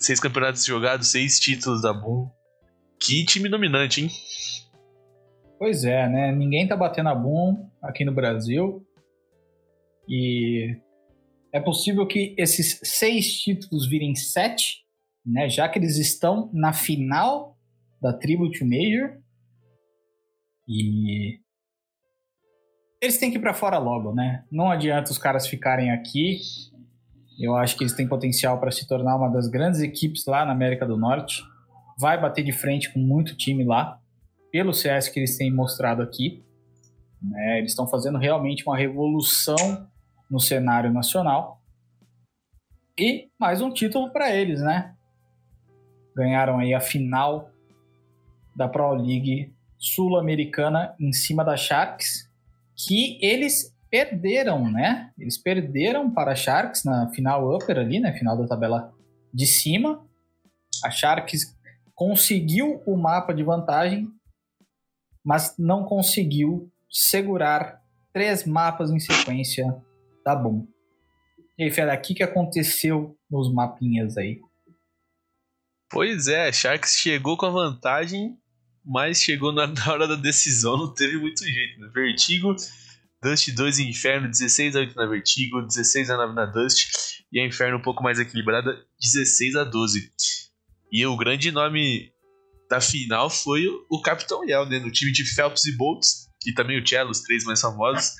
seis 0.00 0.18
campeonatos 0.18 0.64
jogados, 0.64 1.08
seis 1.08 1.38
títulos 1.38 1.82
da 1.82 1.92
Boom. 1.92 2.28
Que 3.00 3.24
time 3.24 3.48
dominante, 3.48 4.02
hein? 4.02 4.10
Pois 5.58 5.84
é, 5.84 6.08
né? 6.08 6.32
Ninguém 6.32 6.66
tá 6.66 6.76
batendo 6.76 7.08
a 7.08 7.14
Boom 7.14 7.70
aqui 7.82 8.04
no 8.04 8.12
Brasil. 8.12 8.84
E 10.08 10.76
é 11.52 11.60
possível 11.60 12.06
que 12.06 12.34
esses 12.38 12.80
seis 12.82 13.40
títulos 13.40 13.86
virem 13.86 14.14
sete, 14.14 14.84
né? 15.24 15.48
Já 15.48 15.68
que 15.68 15.78
eles 15.78 15.96
estão 15.98 16.50
na 16.52 16.72
final 16.72 17.56
da 18.00 18.12
Tribute 18.12 18.64
Major. 18.64 19.18
E 20.66 21.40
eles 23.00 23.18
têm 23.18 23.30
que 23.30 23.38
ir 23.38 23.40
para 23.40 23.54
fora 23.54 23.78
logo, 23.78 24.14
né? 24.14 24.44
Não 24.50 24.70
adianta 24.70 25.10
os 25.10 25.18
caras 25.18 25.46
ficarem 25.46 25.90
aqui. 25.90 26.40
Eu 27.38 27.54
acho 27.54 27.76
que 27.76 27.84
eles 27.84 27.92
têm 27.92 28.08
potencial 28.08 28.58
para 28.58 28.70
se 28.70 28.86
tornar 28.86 29.16
uma 29.16 29.28
das 29.28 29.48
grandes 29.48 29.80
equipes 29.80 30.26
lá 30.26 30.44
na 30.44 30.52
América 30.52 30.84
do 30.84 30.96
Norte. 30.96 31.42
Vai 31.98 32.20
bater 32.20 32.44
de 32.44 32.52
frente 32.52 32.92
com 32.92 32.98
muito 32.98 33.36
time 33.36 33.64
lá, 33.64 34.00
pelo 34.50 34.72
CS 34.72 35.08
que 35.08 35.20
eles 35.20 35.36
têm 35.36 35.52
mostrado 35.52 36.02
aqui. 36.02 36.44
Né? 37.22 37.58
Eles 37.58 37.72
estão 37.72 37.86
fazendo 37.86 38.18
realmente 38.18 38.64
uma 38.64 38.76
revolução 38.76 39.88
no 40.30 40.40
cenário 40.40 40.92
nacional. 40.92 41.62
E 42.98 43.28
mais 43.38 43.60
um 43.60 43.72
título 43.72 44.10
para 44.10 44.34
eles, 44.34 44.60
né? 44.60 44.94
Ganharam 46.16 46.58
aí 46.58 46.74
a 46.74 46.80
final 46.80 47.50
da 48.56 48.68
Pro 48.68 48.92
League 48.92 49.54
Sul-Americana 49.78 50.94
em 50.98 51.12
cima 51.12 51.44
da 51.44 51.56
Sharks, 51.56 52.28
que 52.76 53.18
eles 53.24 53.72
perderam, 53.88 54.70
né? 54.70 55.12
Eles 55.16 55.38
perderam 55.38 56.10
para 56.12 56.32
a 56.32 56.36
Sharks 56.36 56.84
na 56.84 57.08
final 57.10 57.54
upper 57.54 57.78
ali, 57.78 58.00
né? 58.00 58.12
Final 58.18 58.36
da 58.36 58.46
tabela 58.46 58.92
de 59.32 59.46
cima. 59.46 60.04
A 60.84 60.90
Sharks 60.90 61.56
conseguiu 61.94 62.82
o 62.84 62.96
mapa 62.96 63.32
de 63.32 63.42
vantagem, 63.42 64.08
mas 65.24 65.54
não 65.58 65.84
conseguiu 65.84 66.70
segurar 66.90 67.80
três 68.12 68.44
mapas 68.44 68.90
em 68.90 68.98
sequência 68.98 69.80
da 70.28 70.36
Boom. 70.36 70.68
E 71.58 71.64
aí, 71.64 71.70
Fera, 71.70 71.94
o 71.94 72.00
que, 72.00 72.14
que 72.14 72.22
aconteceu 72.22 73.16
nos 73.30 73.52
mapinhas 73.52 74.18
aí? 74.18 74.40
Pois 75.90 76.28
é, 76.28 76.52
Sharks 76.52 76.96
chegou 76.96 77.38
com 77.38 77.46
a 77.46 77.50
vantagem, 77.50 78.36
mas 78.84 79.22
chegou 79.22 79.52
na 79.52 79.62
hora 79.90 80.06
da 80.06 80.16
decisão, 80.16 80.76
não 80.76 80.92
teve 80.92 81.16
muito 81.16 81.42
jeito. 81.42 81.80
Né? 81.80 81.88
Vertigo, 81.94 82.54
Dust 83.22 83.48
2 83.54 83.78
e 83.78 83.88
Inferno, 83.88 84.28
16 84.28 84.76
a 84.76 84.80
8 84.80 84.94
na 84.94 85.06
Vertigo, 85.06 85.62
16 85.62 86.10
a 86.10 86.16
9 86.18 86.34
na 86.34 86.44
Dust, 86.44 87.22
e 87.32 87.40
a 87.40 87.46
Inferno 87.46 87.78
um 87.78 87.82
pouco 87.82 88.02
mais 88.02 88.18
equilibrada, 88.18 88.84
16 89.00 89.56
a 89.56 89.64
12. 89.64 90.12
E 90.92 91.06
o 91.06 91.16
grande 91.16 91.50
nome 91.50 92.12
da 92.68 92.82
final 92.82 93.30
foi 93.30 93.66
o, 93.90 94.02
Capitão 94.02 94.44
Yel, 94.44 94.66
né? 94.66 94.78
No 94.78 94.90
time 94.90 95.10
de 95.10 95.24
Phelps 95.24 95.64
e 95.64 95.74
Bolts, 95.74 96.28
e 96.46 96.52
também 96.52 96.78
o 96.78 96.86
Cello, 96.86 97.10
os 97.10 97.22
três 97.22 97.44
mais 97.44 97.62
famosos. 97.62 98.12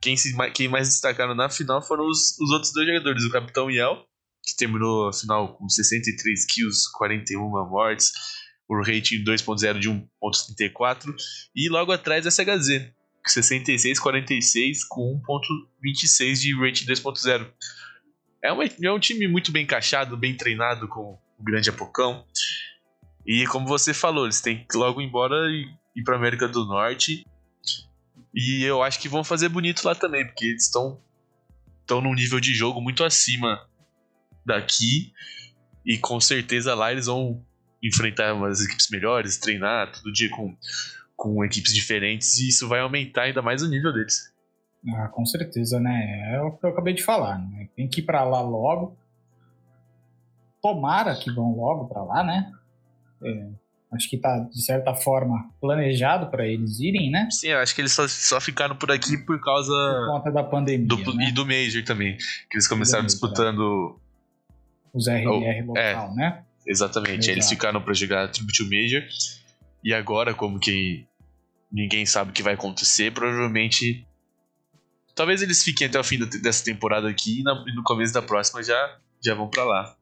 Quem, 0.00 0.16
se, 0.16 0.34
quem 0.52 0.68
mais 0.68 0.88
destacaram 0.88 1.34
na 1.34 1.48
final 1.48 1.82
foram 1.82 2.06
os, 2.06 2.38
os 2.38 2.50
outros 2.50 2.72
dois 2.72 2.86
jogadores, 2.86 3.24
o 3.24 3.30
Capitão 3.30 3.70
Yel, 3.70 4.04
que 4.44 4.56
terminou 4.56 5.08
a 5.08 5.12
final 5.12 5.56
com 5.56 5.68
63 5.68 6.46
kills, 6.46 6.90
41 6.92 7.48
mortes, 7.68 8.12
o 8.68 8.76
rating 8.76 9.24
2.0 9.24 9.78
de 9.78 9.88
1.34, 9.88 11.14
e 11.54 11.68
logo 11.68 11.90
atrás 11.90 12.24
SHZ, 12.24 12.92
66-46 13.26 14.78
com 14.88 15.20
1.26 15.82 16.40
de 16.40 16.54
rating 16.56 16.86
2.0. 16.86 17.50
É, 18.42 18.50
é 18.86 18.92
um 18.92 19.00
time 19.00 19.26
muito 19.26 19.50
bem 19.50 19.64
encaixado, 19.64 20.16
bem 20.16 20.36
treinado 20.36 20.86
com 20.86 21.18
o 21.38 21.44
grande 21.44 21.70
Apocão. 21.70 22.24
E 23.26 23.46
como 23.48 23.66
você 23.66 23.92
falou, 23.92 24.24
eles 24.24 24.40
têm 24.40 24.64
que 24.64 24.76
logo 24.76 25.02
embora 25.02 25.34
e 25.50 25.66
ir 25.96 26.04
para 26.04 26.16
América 26.16 26.46
do 26.46 26.64
Norte 26.64 27.26
e 28.38 28.64
eu 28.64 28.82
acho 28.82 29.00
que 29.00 29.08
vão 29.08 29.24
fazer 29.24 29.48
bonito 29.48 29.84
lá 29.84 29.94
também, 29.94 30.24
porque 30.24 30.46
eles 30.46 30.64
estão 30.64 31.00
estão 31.88 32.02
num 32.02 32.14
nível 32.14 32.38
de 32.38 32.52
jogo 32.52 32.80
muito 32.80 33.02
acima 33.02 33.66
daqui. 34.44 35.12
E 35.84 35.96
com 35.96 36.20
certeza 36.20 36.74
lá 36.74 36.92
eles 36.92 37.06
vão 37.06 37.42
enfrentar 37.82 38.34
umas 38.34 38.60
equipes 38.62 38.90
melhores, 38.90 39.38
treinar 39.38 39.90
todo 39.90 40.12
dia 40.12 40.28
com, 40.30 40.54
com 41.16 41.42
equipes 41.44 41.72
diferentes, 41.72 42.38
e 42.38 42.48
isso 42.48 42.68
vai 42.68 42.80
aumentar 42.80 43.22
ainda 43.22 43.40
mais 43.40 43.62
o 43.62 43.68
nível 43.68 43.92
deles. 43.92 44.32
Ah, 44.94 45.08
com 45.08 45.24
certeza, 45.24 45.80
né? 45.80 46.34
É 46.34 46.40
o 46.42 46.52
que 46.52 46.64
eu 46.64 46.70
acabei 46.70 46.94
de 46.94 47.02
falar, 47.02 47.38
né? 47.38 47.68
Tem 47.74 47.88
que 47.88 48.00
ir 48.00 48.04
para 48.04 48.22
lá 48.22 48.40
logo. 48.40 48.96
Tomara 50.62 51.16
que 51.16 51.32
vão 51.32 51.56
logo 51.56 51.88
para 51.88 52.02
lá, 52.02 52.22
né? 52.22 52.52
É, 53.22 53.48
Acho 53.90 54.08
que 54.10 54.16
está, 54.16 54.38
de 54.40 54.62
certa 54.62 54.94
forma, 54.94 55.50
planejado 55.60 56.30
para 56.30 56.46
eles 56.46 56.78
irem, 56.78 57.10
né? 57.10 57.26
Sim, 57.30 57.48
eu 57.48 57.58
acho 57.58 57.74
que 57.74 57.80
eles 57.80 57.92
só, 57.92 58.06
só 58.06 58.38
ficaram 58.38 58.76
por 58.76 58.90
aqui 58.90 59.16
por 59.16 59.40
causa. 59.40 59.72
Por 59.72 60.12
conta 60.12 60.30
da 60.30 60.44
pandemia. 60.44 60.86
Do, 60.86 61.14
né? 61.14 61.28
E 61.28 61.32
do 61.32 61.46
Major 61.46 61.82
também. 61.84 62.16
Que 62.50 62.56
eles 62.56 62.68
começaram 62.68 63.04
Major, 63.04 63.18
disputando. 63.18 63.98
Os 64.92 65.06
RR 65.08 65.26
oh, 65.26 65.66
local, 65.68 65.76
é, 65.76 66.14
né? 66.14 66.44
Exatamente. 66.66 67.20
Exato. 67.20 67.30
Eles 67.30 67.48
ficaram 67.48 67.80
para 67.80 67.94
jogar 67.94 68.28
Tribute 68.28 68.62
Major. 68.64 69.02
E 69.82 69.94
agora, 69.94 70.34
como 70.34 70.58
que 70.58 71.06
ninguém 71.72 72.04
sabe 72.04 72.30
o 72.30 72.34
que 72.34 72.42
vai 72.42 72.54
acontecer, 72.54 73.12
provavelmente. 73.12 74.06
Talvez 75.14 75.42
eles 75.42 75.62
fiquem 75.64 75.86
até 75.86 75.98
o 75.98 76.04
fim 76.04 76.18
dessa 76.18 76.64
temporada 76.64 77.08
aqui 77.08 77.40
e 77.40 77.74
no 77.74 77.82
começo 77.82 78.12
da 78.12 78.22
próxima 78.22 78.62
já, 78.62 78.98
já 79.24 79.34
vão 79.34 79.48
para 79.48 79.64
lá. 79.64 79.97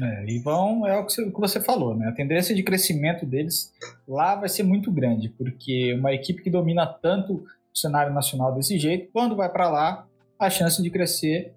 É, 0.00 0.24
e 0.26 0.38
vão, 0.38 0.86
é 0.86 0.98
o 0.98 1.06
que 1.06 1.30
você 1.32 1.60
falou, 1.60 1.94
né? 1.94 2.08
A 2.08 2.12
tendência 2.12 2.54
de 2.54 2.62
crescimento 2.62 3.26
deles 3.26 3.72
lá 4.08 4.34
vai 4.34 4.48
ser 4.48 4.62
muito 4.62 4.90
grande, 4.90 5.28
porque 5.28 5.92
uma 5.94 6.12
equipe 6.12 6.42
que 6.42 6.48
domina 6.48 6.86
tanto 6.86 7.34
o 7.34 7.78
cenário 7.78 8.12
nacional 8.12 8.54
desse 8.54 8.78
jeito, 8.78 9.10
quando 9.12 9.36
vai 9.36 9.50
para 9.50 9.68
lá, 9.68 10.06
a 10.38 10.48
chance 10.48 10.82
de 10.82 10.90
crescer 10.90 11.54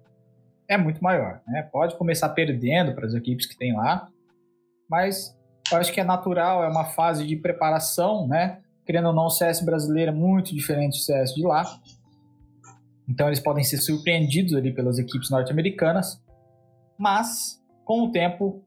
é 0.68 0.76
muito 0.76 1.02
maior. 1.02 1.40
Né? 1.46 1.62
Pode 1.62 1.96
começar 1.96 2.28
perdendo 2.30 2.94
para 2.94 3.06
as 3.06 3.14
equipes 3.14 3.46
que 3.46 3.56
tem 3.56 3.74
lá, 3.74 4.08
mas 4.88 5.34
eu 5.72 5.78
acho 5.78 5.92
que 5.92 6.00
é 6.00 6.04
natural, 6.04 6.62
é 6.62 6.68
uma 6.68 6.84
fase 6.84 7.26
de 7.26 7.36
preparação, 7.36 8.26
né? 8.28 8.60
Querendo 8.84 9.08
ou 9.08 9.14
não, 9.14 9.26
o 9.26 9.30
CS 9.30 9.62
brasileiro 9.62 10.12
é 10.12 10.14
muito 10.14 10.54
diferente 10.54 10.98
do 10.98 11.02
CS 11.02 11.34
de 11.34 11.42
lá. 11.42 11.64
Então 13.08 13.26
eles 13.26 13.40
podem 13.40 13.64
ser 13.64 13.78
surpreendidos 13.78 14.54
ali 14.54 14.72
pelas 14.72 14.98
equipes 14.98 15.30
norte-americanas, 15.30 16.22
mas 16.96 17.60
com 17.86 18.02
o 18.02 18.10
tempo, 18.10 18.66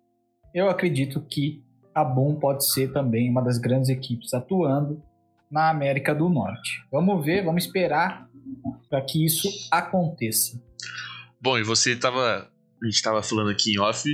eu 0.55 0.69
acredito 0.69 1.21
que 1.21 1.61
a 1.93 2.05
Boom 2.05 2.39
pode 2.39 2.65
ser 2.71 2.93
também 2.93 3.29
uma 3.29 3.43
das 3.43 3.57
grandes 3.57 3.89
equipes 3.89 4.33
atuando 4.33 5.03
na 5.51 5.69
América 5.69 6.15
do 6.15 6.29
Norte. 6.29 6.81
Vamos 6.89 7.23
ver, 7.23 7.43
vamos 7.43 7.65
esperar 7.65 8.29
para 8.89 9.01
que 9.01 9.23
isso 9.25 9.49
aconteça. 9.69 10.59
Bom, 11.41 11.57
e 11.57 11.63
você 11.63 11.91
estava. 11.93 12.49
A 12.81 12.85
gente 12.85 12.95
estava 12.95 13.21
falando 13.21 13.49
aqui 13.49 13.73
em 13.73 13.79
off 13.79 14.09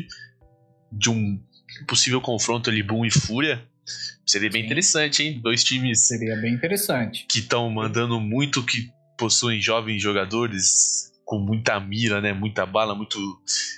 de 0.92 1.10
um 1.12 1.40
possível 1.88 2.20
confronto 2.20 2.72
ali, 2.72 2.82
Boom 2.82 3.06
e 3.06 3.12
Fúria. 3.12 3.64
Seria 4.26 4.50
bem 4.50 4.62
Sim. 4.62 4.66
interessante, 4.66 5.24
hein? 5.24 5.40
Dois 5.40 5.64
times. 5.64 6.08
Seria 6.08 6.36
bem 6.38 6.56
interessante. 6.56 7.28
Que 7.30 7.40
estão 7.40 7.70
mandando 7.70 8.20
muito, 8.20 8.66
que 8.66 8.90
possuem 9.20 9.62
jovens 9.62 10.02
jogadores 10.02 11.12
com 11.25 11.39
muita 11.39 11.79
mira, 11.79 12.22
né? 12.22 12.32
Muita 12.32 12.65
bala, 12.65 12.96
muito, 12.96 13.17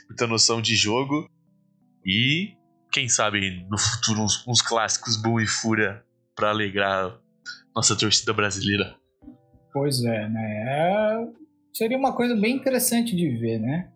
muita 0.08 0.28
noção 0.28 0.62
de 0.62 0.76
jogo. 0.76 1.30
E 2.06 2.56
quem 2.92 3.08
sabe 3.08 3.66
no 3.70 3.78
futuro 3.78 4.22
uns, 4.22 4.46
uns 4.48 4.62
clássicos 4.62 5.20
Boom 5.22 5.40
e 5.40 5.48
Fúria 5.48 6.04
para 6.36 6.50
alegrar 6.50 7.18
nossa 7.76 7.98
torcida 7.98 8.34
brasileira. 8.34 8.96
Pois 9.74 10.04
é, 10.04 10.28
né? 10.28 10.66
É... 10.68 11.28
Seria 11.74 11.98
uma 11.98 12.14
coisa 12.14 12.36
bem 12.36 12.56
interessante 12.56 13.16
de 13.16 13.30
ver, 13.30 13.60
né? 13.60 13.92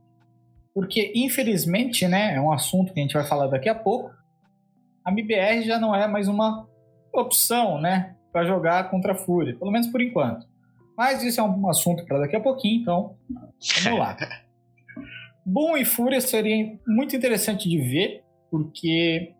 Porque, 0.74 1.12
infelizmente, 1.15 2.08
né, 2.08 2.36
é 2.36 2.39
um 2.39 2.51
assunto 2.51 2.93
que 2.93 3.00
a 3.00 3.03
gente 3.03 3.13
vai 3.13 3.25
falar 3.25 3.48
daqui 3.48 3.67
a 3.67 3.75
pouco. 3.75 4.12
A 5.03 5.12
MBR 5.12 5.63
já 5.63 5.79
não 5.79 5.93
é 5.93 6.08
mais 6.08 6.27
uma 6.27 6.67
opção, 7.13 7.81
né, 7.81 8.15
para 8.31 8.46
jogar 8.46 8.89
contra 8.89 9.13
a 9.13 9.15
Fúria, 9.15 9.58
pelo 9.58 9.72
menos 9.72 9.88
por 9.88 10.01
enquanto. 10.01 10.46
Mas 10.98 11.24
isso 11.24 11.40
é 11.40 11.44
um 11.44 11.70
assunto 11.70 12.06
para 12.06 12.20
daqui 12.20 12.36
a 12.36 12.42
pouquinho, 12.42 12.82
então 12.82 13.16
vamos 13.84 14.00
lá. 14.00 14.18
Boom 15.46 15.78
e 15.78 15.86
Fúria 15.86 16.22
seria 16.22 16.78
muito 16.88 17.16
interessante 17.16 17.68
de 17.68 17.80
ver, 17.80 18.24
porque, 18.50 19.34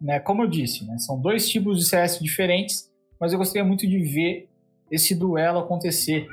né, 0.00 0.18
como 0.18 0.42
eu 0.42 0.48
disse, 0.48 0.84
né, 0.84 0.98
são 0.98 1.20
dois 1.20 1.48
tipos 1.48 1.78
de 1.78 1.84
CS 1.84 2.18
diferentes, 2.18 2.90
mas 3.20 3.32
eu 3.32 3.38
gostaria 3.38 3.64
muito 3.64 3.86
de 3.86 3.98
ver 4.00 4.48
esse 4.90 5.14
duelo 5.14 5.60
acontecer 5.60 6.26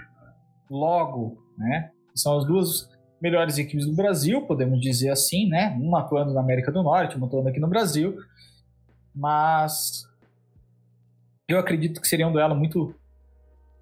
logo, 0.70 1.38
né? 1.58 1.92
São 2.16 2.38
as 2.38 2.46
duas 2.46 2.90
melhores 3.22 3.58
equipes 3.58 3.86
do 3.86 3.94
Brasil, 3.94 4.42
podemos 4.46 4.80
dizer 4.80 5.10
assim, 5.10 5.48
né? 5.48 5.76
Uma 5.80 6.02
atuando 6.02 6.34
na 6.34 6.42
América 6.42 6.72
do 6.72 6.84
Norte, 6.84 7.18
uma 7.18 7.28
atuando 7.28 7.50
aqui 7.50 7.60
no 7.60 7.68
Brasil, 7.68 8.18
mas 9.14 10.06
eu 11.48 11.60
acredito 11.60 12.02
que 12.02 12.08
seria 12.08 12.28
um 12.28 12.32
duelo 12.32 12.56
muito 12.56 12.96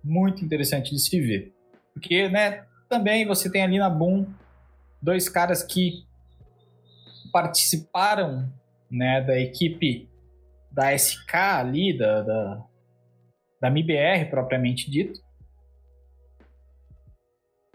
muito 0.03 0.43
interessante 0.43 0.91
de 0.91 1.00
se 1.00 1.19
ver. 1.19 1.53
Porque, 1.93 2.27
né, 2.29 2.65
também 2.89 3.25
você 3.25 3.51
tem 3.51 3.63
ali 3.63 3.77
na 3.77 3.89
Boom 3.89 4.27
dois 5.01 5.29
caras 5.29 5.63
que 5.63 6.05
participaram, 7.31 8.51
né, 8.89 9.22
da 9.22 9.39
equipe 9.39 10.10
da 10.72 10.95
SK 10.98 11.36
ali, 11.36 11.98
da, 11.98 12.22
da, 12.22 12.63
da 13.62 13.69
MIBR 13.69 14.29
propriamente 14.29 14.89
dito. 14.89 15.19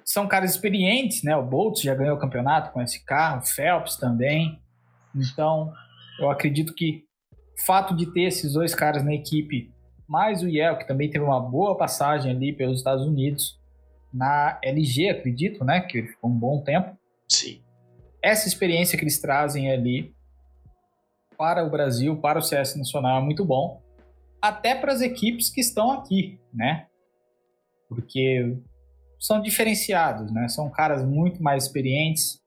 são 0.09 0.27
caras 0.27 0.53
experientes, 0.53 1.23
né? 1.23 1.37
O 1.37 1.45
Boltz 1.45 1.83
já 1.83 1.95
ganhou 1.95 2.17
o 2.17 2.19
campeonato 2.19 2.73
com 2.73 2.81
esse 2.81 3.05
carro, 3.05 3.43
o 3.43 3.47
Phelps 3.47 3.97
também. 3.97 4.59
Então, 5.15 5.71
eu 6.19 6.31
acredito 6.31 6.75
que 6.75 7.05
o 7.31 7.67
fato 7.67 7.95
de 7.95 8.11
ter 8.13 8.23
esses 8.23 8.55
dois 8.55 8.75
caras 8.75 9.05
na 9.05 9.13
equipe, 9.13 9.71
mais 10.09 10.43
o 10.43 10.49
Yel, 10.49 10.79
que 10.79 10.87
também 10.87 11.11
teve 11.11 11.25
uma 11.25 11.41
boa 11.41 11.77
passagem 11.77 12.33
ali 12.33 12.53
pelos 12.53 12.79
Estados 12.79 13.05
Unidos, 13.05 13.59
na 14.13 14.59
LG, 14.63 15.11
acredito, 15.11 15.65
né? 15.65 15.81
Que 15.81 16.03
ficou 16.03 16.31
um 16.31 16.39
bom 16.39 16.63
tempo. 16.63 16.97
Sim. 17.29 17.61
Essa 18.23 18.49
experiência 18.49 18.97
que 18.97 19.05
eles 19.05 19.21
trazem 19.21 19.71
ali 19.71 20.15
para 21.37 21.65
o 21.65 21.71
Brasil, 21.71 22.17
para 22.17 22.39
o 22.39 22.43
CS 22.43 22.75
Nacional 22.77 23.21
é 23.21 23.25
muito 23.25 23.45
bom. 23.45 23.83
Até 24.41 24.75
para 24.75 24.93
as 24.93 25.03
equipes 25.03 25.51
que 25.51 25.61
estão 25.61 25.93
aqui, 25.93 26.41
né? 26.53 26.87
Porque 27.89 28.57
são 29.21 29.41
diferenciados, 29.41 30.33
né? 30.33 30.49
São 30.49 30.71
caras 30.71 31.05
muito 31.05 31.43
mais 31.43 31.65
experientes, 31.65 32.41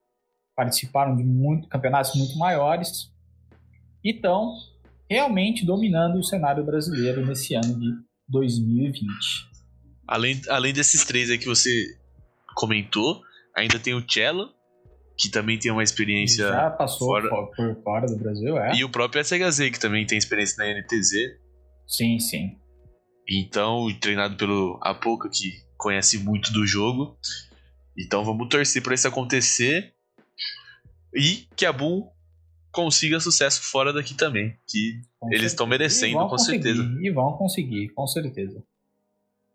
participaram 0.56 1.16
de 1.16 1.24
muito, 1.24 1.68
campeonatos 1.68 2.16
muito 2.16 2.38
maiores 2.38 3.14
e 4.04 4.12
estão 4.12 4.54
realmente 5.12 5.66
dominando 5.66 6.18
o 6.18 6.24
cenário 6.24 6.64
brasileiro 6.64 7.26
nesse 7.26 7.54
ano 7.54 7.78
de 7.78 7.92
2020. 8.30 9.10
Além, 10.08 10.42
além 10.48 10.74
desses 10.74 11.04
três 11.04 11.30
aí 11.30 11.38
que 11.38 11.46
você 11.46 11.86
comentou, 12.56 13.22
ainda 13.54 13.78
tem 13.78 13.94
o 13.94 14.06
Cello, 14.10 14.50
que 15.18 15.30
também 15.30 15.60
tem 15.60 15.70
uma 15.70 15.84
experiência. 15.84 16.48
Já 16.48 16.70
passou 16.70 17.10
fora... 17.10 17.30
por 17.30 17.84
fora 17.84 18.08
do 18.08 18.16
Brasil, 18.16 18.58
é. 18.58 18.74
E 18.74 18.86
o 18.86 18.90
próprio 18.90 19.22
SHZ, 19.22 19.70
que 19.70 19.80
também 19.80 20.06
tem 20.06 20.18
experiência 20.18 20.64
na 20.64 20.80
NTZ. 20.80 21.12
Sim, 21.86 22.18
sim. 22.18 22.58
Então, 23.30 23.88
treinado 24.00 24.38
pelo 24.38 24.80
Apoca, 24.82 25.30
que 25.30 25.62
conhece 25.78 26.20
muito 26.20 26.54
do 26.54 26.66
jogo. 26.66 27.18
Então 27.98 28.24
vamos 28.24 28.48
torcer 28.48 28.82
para 28.82 28.94
isso 28.94 29.10
acontecer 29.10 29.94
e 31.14 31.48
que 31.56 31.66
a 31.66 31.74
Boom 31.74 32.10
consiga 32.72 33.20
sucesso 33.20 33.62
fora 33.64 33.92
daqui 33.94 34.14
também, 34.14 34.56
que 34.68 35.02
com 35.20 35.32
eles 35.32 35.52
estão 35.52 35.68
merecendo, 35.68 36.28
com 36.28 36.38
certeza. 36.38 36.84
E 37.02 37.10
vão 37.12 37.34
conseguir, 37.34 37.90
com 37.90 38.08
certeza. 38.08 38.64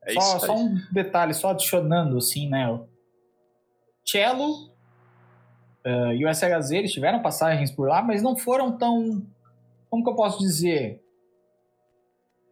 É 0.03 0.13
só, 0.13 0.39
só 0.39 0.57
um 0.57 0.81
detalhe, 0.93 1.35
só 1.35 1.51
adicionando 1.51 2.17
assim, 2.17 2.49
né? 2.49 2.71
O 2.71 2.87
Cello 4.05 4.71
uh, 5.85 6.13
e 6.15 6.25
o 6.25 6.33
SHZ, 6.33 6.71
eles 6.73 6.93
tiveram 6.93 7.21
passagens 7.23 7.71
por 7.71 7.89
lá, 7.89 8.03
mas 8.03 8.23
não 8.23 8.37
foram 8.37 8.77
tão. 8.77 9.27
Como 9.91 10.05
que 10.05 10.11
eu 10.11 10.15
posso 10.15 10.39
dizer? 10.39 11.03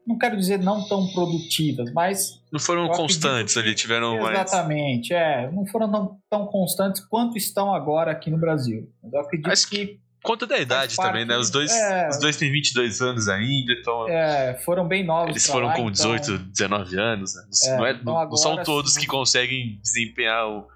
não 0.06 0.18
quero 0.18 0.36
dizer 0.36 0.58
não 0.58 0.86
tão 0.86 1.06
produtivas, 1.08 1.90
mas. 1.92 2.40
Não 2.52 2.60
foram 2.60 2.88
constantes 2.88 3.56
ali, 3.56 3.74
tiveram 3.74 4.14
exatamente, 4.14 4.34
mais. 4.34 4.48
Exatamente, 4.48 5.14
é. 5.14 5.50
Não 5.50 5.66
foram 5.66 5.90
tão, 5.90 6.18
tão, 6.28 6.46
constantes 6.46 7.00
quanto 7.04 7.36
estão 7.38 7.74
agora 7.74 8.12
aqui 8.12 8.30
no 8.30 8.38
Brasil. 8.38 8.92
Mas 9.02 9.12
eu 9.12 9.20
acredito 9.20 9.68
que. 9.68 10.00
Conta 10.24 10.46
da 10.46 10.58
idade 10.58 10.96
também, 10.96 11.26
né? 11.26 11.36
Os 11.36 11.50
dois, 11.50 11.70
é, 11.70 12.08
os 12.08 12.18
dois 12.18 12.34
têm 12.38 12.50
22 12.50 13.02
anos 13.02 13.28
ainda, 13.28 13.74
então. 13.74 14.08
É, 14.08 14.54
foram 14.64 14.88
bem 14.88 15.04
novos. 15.04 15.30
Eles 15.30 15.46
foram 15.46 15.66
lá, 15.66 15.76
com 15.76 15.90
18, 15.90 16.32
então... 16.32 16.46
19 16.48 16.98
anos, 16.98 17.34
né? 17.34 17.42
Não, 17.76 17.86
é, 17.86 17.92
então 17.92 18.14
não, 18.14 18.28
não 18.30 18.36
são 18.36 18.62
todos 18.62 18.96
que 18.96 19.06
conseguem 19.06 19.78
desempenhar 19.82 20.48
o, 20.48 20.66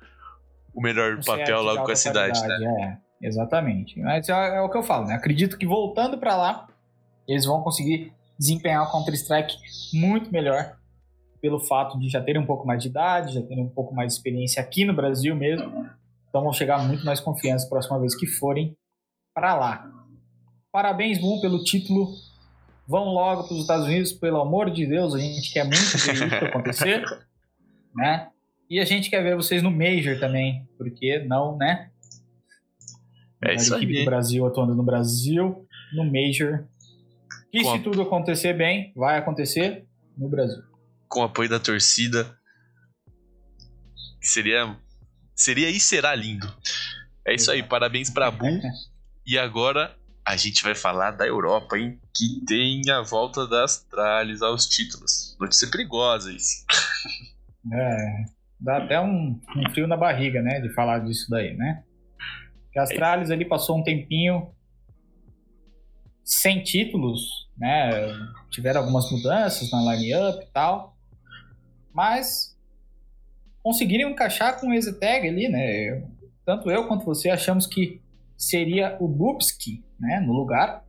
o 0.75 0.83
melhor 0.83 1.19
papel 1.25 1.63
logo 1.63 1.83
com 1.83 1.91
essa 1.91 2.11
idade, 2.11 2.39
né? 2.47 3.01
É, 3.23 3.27
exatamente. 3.27 3.99
Mas 3.99 4.29
é, 4.29 4.57
é, 4.59 4.61
o 4.61 4.69
que 4.69 4.77
eu 4.77 4.83
falo, 4.83 5.07
né? 5.07 5.15
Acredito 5.15 5.57
que 5.57 5.67
voltando 5.67 6.19
para 6.19 6.37
lá, 6.37 6.69
eles 7.27 7.47
vão 7.47 7.63
conseguir 7.63 8.13
desempenhar 8.39 8.87
o 8.87 8.93
Counter-Strike 8.93 9.57
muito 9.95 10.31
melhor 10.31 10.77
pelo 11.41 11.59
fato 11.59 11.99
de 11.99 12.11
já 12.11 12.21
terem 12.21 12.43
um 12.43 12.47
pouco 12.47 12.67
mais 12.67 12.83
de 12.83 12.91
idade, 12.91 13.33
já 13.33 13.43
terem 13.43 13.65
um 13.65 13.71
pouco 13.71 13.95
mais 13.95 14.13
de 14.13 14.19
experiência 14.19 14.61
aqui 14.61 14.85
no 14.85 14.93
Brasil 14.93 15.35
mesmo. 15.35 15.89
Então 16.29 16.43
vão 16.43 16.53
chegar 16.53 16.87
muito 16.87 17.03
mais 17.07 17.19
confiança 17.19 17.65
a 17.65 17.69
próxima 17.71 17.99
vez 17.99 18.15
que 18.15 18.27
forem 18.27 18.77
para 19.39 19.55
lá. 19.55 19.89
Parabéns, 20.73 21.21
Boom, 21.21 21.41
pelo 21.41 21.63
título. 21.63 22.13
Vão 22.89 23.05
logo 23.05 23.45
para 23.45 23.55
os 23.55 23.61
Estados 23.61 23.87
Unidos, 23.87 24.13
pelo 24.13 24.41
amor 24.41 24.69
de 24.69 24.85
Deus, 24.85 25.15
a 25.15 25.19
gente 25.19 25.53
quer 25.53 25.63
muito 25.63 25.79
ver 25.79 26.15
isso 26.15 26.25
acontecer, 26.45 27.05
né? 27.95 28.31
E 28.69 28.81
a 28.81 28.85
gente 28.85 29.09
quer 29.09 29.23
ver 29.23 29.37
vocês 29.37 29.63
no 29.63 29.71
Major 29.71 30.19
também, 30.19 30.67
porque 30.77 31.21
não, 31.21 31.57
né? 31.57 31.91
É 33.45 33.55
isso 33.55 33.75
a 33.75 33.77
equipe 33.77 33.99
aí. 33.99 34.05
do 34.05 34.07
Brasil 34.07 34.45
atuando 34.45 34.75
no 34.75 34.83
Brasil, 34.83 35.65
no 35.93 36.05
Major, 36.05 36.67
e 37.53 37.65
se 37.65 37.79
tudo 37.79 38.03
acontecer 38.03 38.55
bem, 38.55 38.93
vai 38.97 39.19
acontecer 39.19 39.87
no 40.17 40.29
Brasil. 40.29 40.63
Com 41.09 41.21
o 41.21 41.25
apoio 41.25 41.49
da 41.49 41.61
torcida. 41.61 42.37
Seria. 44.21 44.77
Seria 45.35 45.71
e 45.71 45.79
será 45.79 46.15
lindo. 46.15 46.53
É 47.25 47.35
isso 47.35 47.51
aí, 47.51 47.63
parabéns 47.63 48.11
pra 48.11 48.31
Bu. 48.31 48.45
e 49.29 49.39
agora 49.39 49.95
a 50.25 50.37
gente 50.37 50.63
vai 50.63 50.75
falar 50.75 51.11
da 51.11 51.27
Europa, 51.27 51.77
hein? 51.79 52.01
Que 52.17 52.43
tem 52.47 52.81
a 52.91 53.03
volta 53.03 53.47
das 53.47 53.85
Trales 53.85 54.41
aos 54.41 54.67
títulos. 54.67 55.37
Notícia 55.39 55.71
perigosa 55.71 56.33
isso. 56.33 56.65
É, 57.71 58.25
dá 58.59 58.79
até 58.79 58.99
um, 58.99 59.39
um, 59.55 59.71
frio 59.75 59.87
na 59.87 59.99
barriga, 59.99 60.41
né? 60.41 60.61
De 60.61 60.73
falar 60.73 61.01
disso 61.01 61.29
daí, 61.29 61.55
né? 61.55 61.85
Que 62.73 62.79
as. 62.79 62.89
Trales 62.89 63.31
ali 63.31 63.45
passou 63.45 63.79
um 63.79 63.83
tempinho 63.83 64.51
sem 66.25 66.63
títulos, 66.63 67.51
né? 67.59 67.91
Tiveram 68.51 68.81
algumas 68.81 69.11
mudanças 69.13 69.71
na 69.71 69.95
line-up 69.95 70.43
e 70.43 70.51
tal, 70.53 70.97
mas 71.93 72.57
conseguiram 73.63 74.09
encaixar 74.09 74.59
com 74.59 74.69
o 74.69 74.73
EasyTag 74.73 75.29
ali, 75.29 75.49
né? 75.49 76.09
Tanto 76.47 76.71
eu 76.71 76.89
quanto 76.89 77.05
você 77.05 77.29
achamos 77.29 77.67
que 77.67 78.01
seria 78.39 78.97
o 79.01 79.09
Bubsky, 79.09 79.85
né, 79.99 80.21
no 80.21 80.33
lugar, 80.33 80.85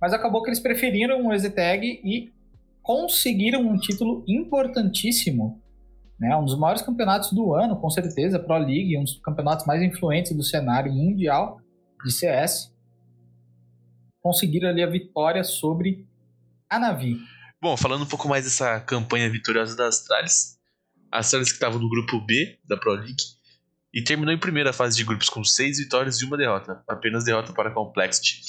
mas 0.00 0.12
acabou 0.12 0.42
que 0.42 0.48
eles 0.48 0.60
preferiram 0.60 1.26
o 1.26 1.32
EasyTag 1.32 2.00
e 2.04 2.32
conseguiram 2.80 3.60
um 3.62 3.76
título 3.76 4.24
importantíssimo, 4.28 5.60
né? 6.20 6.36
Um 6.36 6.44
dos 6.44 6.58
maiores 6.58 6.82
campeonatos 6.82 7.32
do 7.32 7.54
ano, 7.54 7.76
com 7.80 7.90
certeza, 7.90 8.38
Pro 8.38 8.58
League, 8.58 8.96
um 8.98 9.02
dos 9.02 9.18
campeonatos 9.20 9.66
mais 9.66 9.82
influentes 9.82 10.36
do 10.36 10.44
cenário 10.44 10.92
mundial 10.92 11.58
de 12.04 12.12
CS 12.12 12.74
conseguiram 14.24 14.70
ali 14.70 14.82
a 14.82 14.86
vitória 14.86 15.44
sobre 15.44 16.06
a 16.70 16.78
Navi. 16.78 17.18
Bom, 17.60 17.76
falando 17.76 18.04
um 18.04 18.08
pouco 18.08 18.26
mais 18.26 18.44
dessa 18.44 18.80
campanha 18.80 19.30
vitoriosa 19.30 19.76
das 19.76 19.98
Astralis, 19.98 20.58
a 21.12 21.18
Astralis 21.18 21.48
que 21.48 21.56
estava 21.56 21.78
no 21.78 21.88
grupo 21.88 22.20
B 22.24 22.58
da 22.66 22.76
Pro 22.76 22.92
League 22.92 23.22
e 23.94 24.02
terminou 24.02 24.34
em 24.34 24.38
primeira 24.38 24.72
fase 24.72 24.96
de 24.96 25.04
grupos 25.04 25.30
com 25.30 25.44
seis 25.44 25.78
vitórias 25.78 26.20
e 26.20 26.24
uma 26.24 26.36
derrota, 26.36 26.82
apenas 26.88 27.24
derrota 27.24 27.52
para 27.52 27.70
a 27.70 27.72
Complexity. 27.72 28.42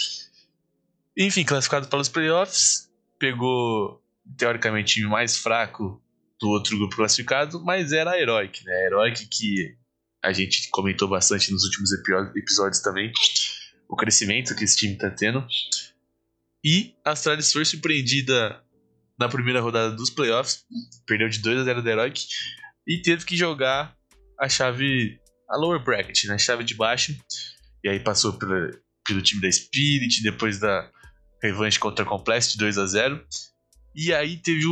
Enfim, 1.16 1.46
classificado 1.46 1.88
para 1.88 2.00
os 2.00 2.10
playoffs, 2.10 2.90
pegou 3.20 4.04
teoricamente 4.38 4.94
o 4.94 4.96
time 4.96 5.08
mais 5.08 5.38
fraco 5.38 6.02
do 6.42 6.50
outro 6.50 6.76
grupo 6.78 6.96
classificado, 6.96 7.64
mas 7.64 7.92
era 7.92 8.12
a 8.12 8.20
Heroic, 8.20 8.66
né? 8.66 8.74
A 8.74 8.86
Heroic 8.88 9.28
que 9.28 9.78
a 10.24 10.34
gente 10.34 10.68
comentou 10.72 11.08
bastante 11.08 11.52
nos 11.52 11.64
últimos 11.64 11.92
episódios 12.36 12.82
também, 12.82 13.12
o 13.88 13.96
crescimento 13.96 14.56
que 14.56 14.64
esse 14.64 14.76
time 14.76 14.94
está 14.94 15.12
tendo. 15.12 15.46
E 16.64 16.96
a 17.06 17.12
Astralis 17.12 17.54
foi 17.54 17.64
surpreendida 17.64 18.60
na 19.20 19.30
primeira 19.30 19.62
rodada 19.62 19.96
dos 19.96 20.10
playoffs, 20.10 20.66
perdeu 21.06 21.30
de 21.30 21.40
2 21.40 21.60
a 21.60 21.64
0 21.64 21.84
da 21.84 21.92
Heroic 21.92 22.26
e 22.88 23.02
teve 23.02 23.24
que 23.24 23.38
jogar 23.38 23.96
a 24.40 24.50
chave, 24.50 25.20
a 25.50 25.58
lower 25.58 25.84
bracket, 25.84 26.26
né, 26.26 26.38
chave 26.38 26.64
de 26.64 26.76
baixo. 26.76 27.16
E 27.84 27.90
aí 27.90 28.00
passou 28.00 28.34
pela, 28.34 28.72
pelo 29.06 29.22
time 29.22 29.42
da 29.42 29.52
Spirit, 29.52 30.22
depois 30.24 30.60
da 30.60 30.90
revanche 31.42 31.80
contra 31.80 32.04
a 32.04 32.08
Complexity 32.08 32.58
2 32.58 32.78
a 32.78 32.86
0 32.88 33.26
E 33.96 34.14
aí 34.14 34.38
teve 34.38 34.66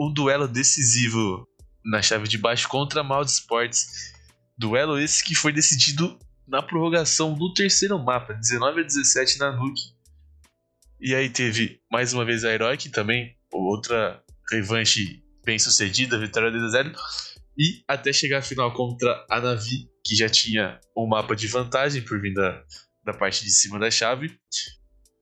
um 0.00 0.12
duelo 0.12 0.48
decisivo 0.48 1.46
na 1.84 2.00
chave 2.00 2.26
de 2.26 2.38
baixo 2.38 2.68
contra 2.68 3.00
a 3.00 3.04
Mild 3.04 3.30
Sports. 3.30 4.12
Duelo 4.56 4.98
esse 4.98 5.22
que 5.22 5.34
foi 5.34 5.52
decidido 5.52 6.18
na 6.46 6.62
prorrogação 6.62 7.34
do 7.34 7.52
terceiro 7.52 7.98
mapa, 7.98 8.34
19 8.34 8.80
a 8.80 8.84
17 8.84 9.38
na 9.38 9.52
Nuke. 9.52 9.82
E 11.00 11.14
aí 11.14 11.28
teve 11.28 11.80
mais 11.90 12.12
uma 12.12 12.24
vez 12.24 12.44
a 12.44 12.52
Heroic 12.52 12.88
também, 12.90 13.36
outra 13.52 14.22
revanche 14.50 15.22
bem 15.44 15.58
sucedida, 15.58 16.18
vitória 16.18 16.50
2 16.50 16.62
a 16.62 16.68
0 16.68 16.92
e 17.56 17.82
até 17.88 18.12
chegar 18.12 18.38
à 18.38 18.42
final 18.42 18.72
contra 18.72 19.24
a 19.30 19.40
Navi, 19.40 19.88
que 20.04 20.14
já 20.14 20.28
tinha 20.28 20.80
um 20.96 21.06
mapa 21.06 21.34
de 21.34 21.46
vantagem 21.46 22.02
por 22.02 22.20
vir 22.20 22.34
da, 22.34 22.62
da 23.04 23.12
parte 23.12 23.44
de 23.44 23.50
cima 23.50 23.78
da 23.78 23.90
chave. 23.90 24.36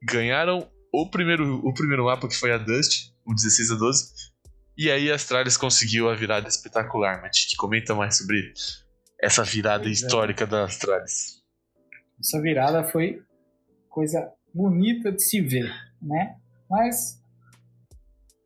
Ganharam 0.02 0.70
o 0.92 1.08
primeiro, 1.08 1.60
o 1.64 1.72
primeiro 1.72 2.04
mapa, 2.04 2.28
que 2.28 2.36
foi 2.36 2.52
a 2.52 2.58
Dust, 2.58 3.12
o 3.24 3.34
16 3.34 3.70
a 3.70 3.74
12. 3.76 4.12
E 4.76 4.90
aí 4.90 5.10
a 5.10 5.14
Astralis 5.14 5.56
conseguiu 5.56 6.08
a 6.08 6.14
virada 6.14 6.48
espetacular, 6.48 7.20
Matt. 7.20 7.48
Que 7.48 7.56
comenta 7.56 7.94
mais 7.94 8.16
sobre 8.16 8.52
essa 9.20 9.44
virada 9.44 9.84
pois 9.84 10.02
é. 10.02 10.06
histórica 10.06 10.44
é. 10.44 10.46
da 10.46 10.64
Astralis. 10.64 11.42
Essa 12.18 12.40
virada 12.40 12.84
foi 12.84 13.22
coisa 13.88 14.32
bonita 14.54 15.12
de 15.12 15.22
se 15.22 15.40
ver, 15.40 15.70
né? 16.00 16.36
Mas 16.68 17.20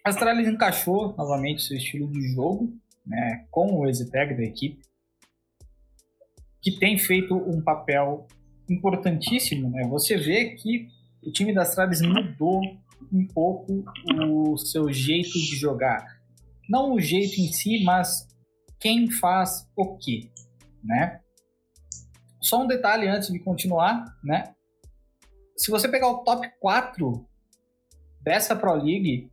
a 0.05 0.11
Astralis 0.11 0.49
encaixou 0.49 1.15
novamente 1.17 1.63
seu 1.63 1.77
estilo 1.77 2.11
de 2.11 2.35
jogo, 2.35 2.73
né? 3.07 3.47
Com 3.51 3.79
o 3.79 3.89
Exiteg 3.89 4.35
da 4.35 4.43
equipe. 4.43 4.81
que 6.61 6.79
tem 6.81 6.99
feito 6.99 7.37
um 7.37 7.63
papel 7.63 8.27
importantíssimo, 8.69 9.71
né? 9.71 9.87
Você 9.89 10.17
vê 10.17 10.57
que 10.57 10.89
o 11.23 11.31
time 11.31 11.55
das 11.55 11.69
Astralis 11.69 12.01
mudou 12.03 12.61
um 13.13 13.25
pouco 13.27 13.85
o 14.29 14.57
seu 14.57 14.93
jeito 14.93 15.33
de 15.33 15.57
jogar. 15.57 16.05
Não 16.69 16.95
o 16.95 17.01
jeito 17.01 17.41
em 17.41 17.53
si, 17.53 17.85
mas 17.85 18.27
quem 18.81 19.09
faz 19.09 19.69
o 19.77 19.97
quê, 19.97 20.29
né? 20.83 21.21
Só 22.41 22.63
um 22.63 22.67
detalhe 22.67 23.07
antes 23.07 23.33
de 23.33 23.39
continuar, 23.39 24.05
né? 24.25 24.53
Se 25.57 25.71
você 25.71 25.89
pegar 25.89 26.09
o 26.09 26.25
top 26.25 26.49
4 26.61 27.27
dessa 28.23 28.57
Pro 28.57 28.75
League, 28.75 29.31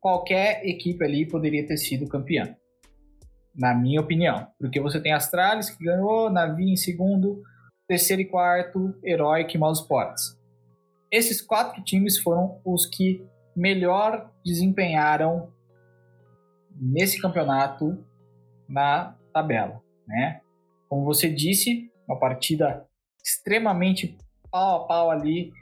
qualquer 0.00 0.66
equipe 0.66 1.04
ali 1.04 1.26
poderia 1.26 1.66
ter 1.66 1.76
sido 1.76 2.08
campeã. 2.08 2.56
Na 3.58 3.74
minha 3.74 4.00
opinião. 4.00 4.46
Porque 4.58 4.80
você 4.80 5.00
tem 5.00 5.12
Astralis, 5.12 5.68
que 5.70 5.84
ganhou, 5.84 6.30
Navi 6.30 6.70
em 6.70 6.76
segundo, 6.76 7.42
terceiro 7.88 8.22
e 8.22 8.26
quarto, 8.26 8.94
Heroic 9.04 9.56
e 9.56 9.58
Mousesports. 9.58 10.38
Esses 11.10 11.42
quatro 11.42 11.82
times 11.82 12.18
foram 12.18 12.60
os 12.64 12.86
que 12.86 13.26
melhor 13.56 14.30
desempenharam 14.44 15.52
nesse 16.80 17.20
campeonato 17.20 18.04
na 18.68 19.16
tabela, 19.32 19.82
né? 20.06 20.40
Como 20.88 21.04
você 21.04 21.28
disse, 21.28 21.90
uma 22.06 22.18
partida 22.18 22.86
extremamente 23.24 24.16
pau 24.50 24.84
a 24.84 24.86
pau 24.86 25.10
ali 25.10 25.52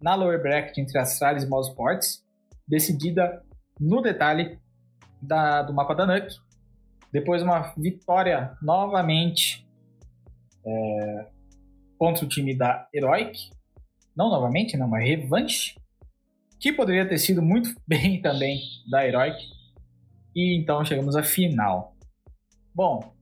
na 0.00 0.14
lower 0.14 0.40
bracket 0.42 0.78
entre 0.78 0.98
Astralis 0.98 1.44
e 1.44 1.48
Mousesports, 1.48 2.24
decidida 2.66 3.42
no 3.78 4.00
detalhe 4.00 4.58
da, 5.20 5.62
do 5.62 5.74
mapa 5.74 5.94
da 5.94 6.06
NUC. 6.06 6.36
Depois 7.12 7.42
uma 7.42 7.74
vitória 7.76 8.56
novamente 8.62 9.66
é, 10.64 11.26
contra 11.98 12.24
o 12.24 12.28
time 12.28 12.56
da 12.56 12.88
Heroic. 12.94 13.50
Não 14.16 14.30
novamente, 14.30 14.76
não, 14.76 14.86
uma 14.86 15.00
revanche. 15.00 15.74
Que 16.58 16.72
poderia 16.72 17.08
ter 17.08 17.18
sido 17.18 17.42
muito 17.42 17.74
bem 17.86 18.20
também 18.20 18.60
da 18.90 19.06
Heroic. 19.06 19.36
E 20.34 20.56
então 20.56 20.84
chegamos 20.84 21.16
à 21.16 21.22
final. 21.22 21.96
Bom, 22.74 23.14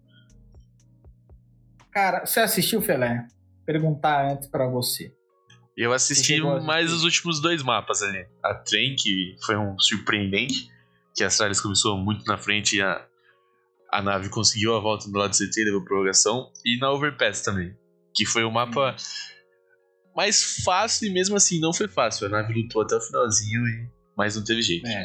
cara, 1.91 2.27
você 2.27 2.41
assistiu, 2.41 2.83
Felé? 2.83 3.27
Perguntar 3.65 4.31
antes 4.31 4.49
para 4.49 4.69
você. 4.69 5.13
Eu 5.77 5.93
assisti 5.93 6.41
mais 6.41 6.93
os 6.93 7.05
últimos 7.05 7.41
dois 7.41 7.63
mapas 7.63 8.03
ali. 8.03 8.27
A 8.43 8.53
Trem, 8.53 8.97
que 8.97 9.37
foi 9.47 9.57
um 9.57 9.79
surpreendente, 9.79 10.69
que 11.15 11.23
a 11.23 11.29
Astralis 11.29 11.61
começou 11.61 11.97
muito 11.97 12.25
na 12.25 12.37
frente 12.37 12.77
e 12.77 12.83
a, 12.83 13.07
a 13.91 14.03
nave 14.03 14.29
conseguiu 14.29 14.77
a 14.77 14.81
volta 14.81 15.11
do 15.11 15.19
lado 15.19 15.31
do 15.31 15.37
CT, 15.37 15.65
levou 15.65 15.85
prorrogação. 15.85 16.51
E 16.65 16.79
na 16.79 16.91
Overpass 16.91 17.43
também, 17.43 17.77
que 18.15 18.27
foi 18.27 18.45
o 18.45 18.51
mapa 18.51 18.95
mais 20.15 20.63
fácil 20.65 21.09
e 21.09 21.13
mesmo 21.13 21.37
assim 21.37 21.61
não 21.61 21.73
foi 21.73 21.89
fácil. 21.89 22.27
A 22.27 22.31
nave 22.31 22.53
lutou 22.53 22.83
até 22.83 22.97
o 22.97 23.01
finalzinho, 23.01 23.67
e... 23.67 23.89
mas 24.17 24.37
não 24.37 24.45
teve 24.45 24.63
jeito. 24.63 24.87
É. 24.87 25.05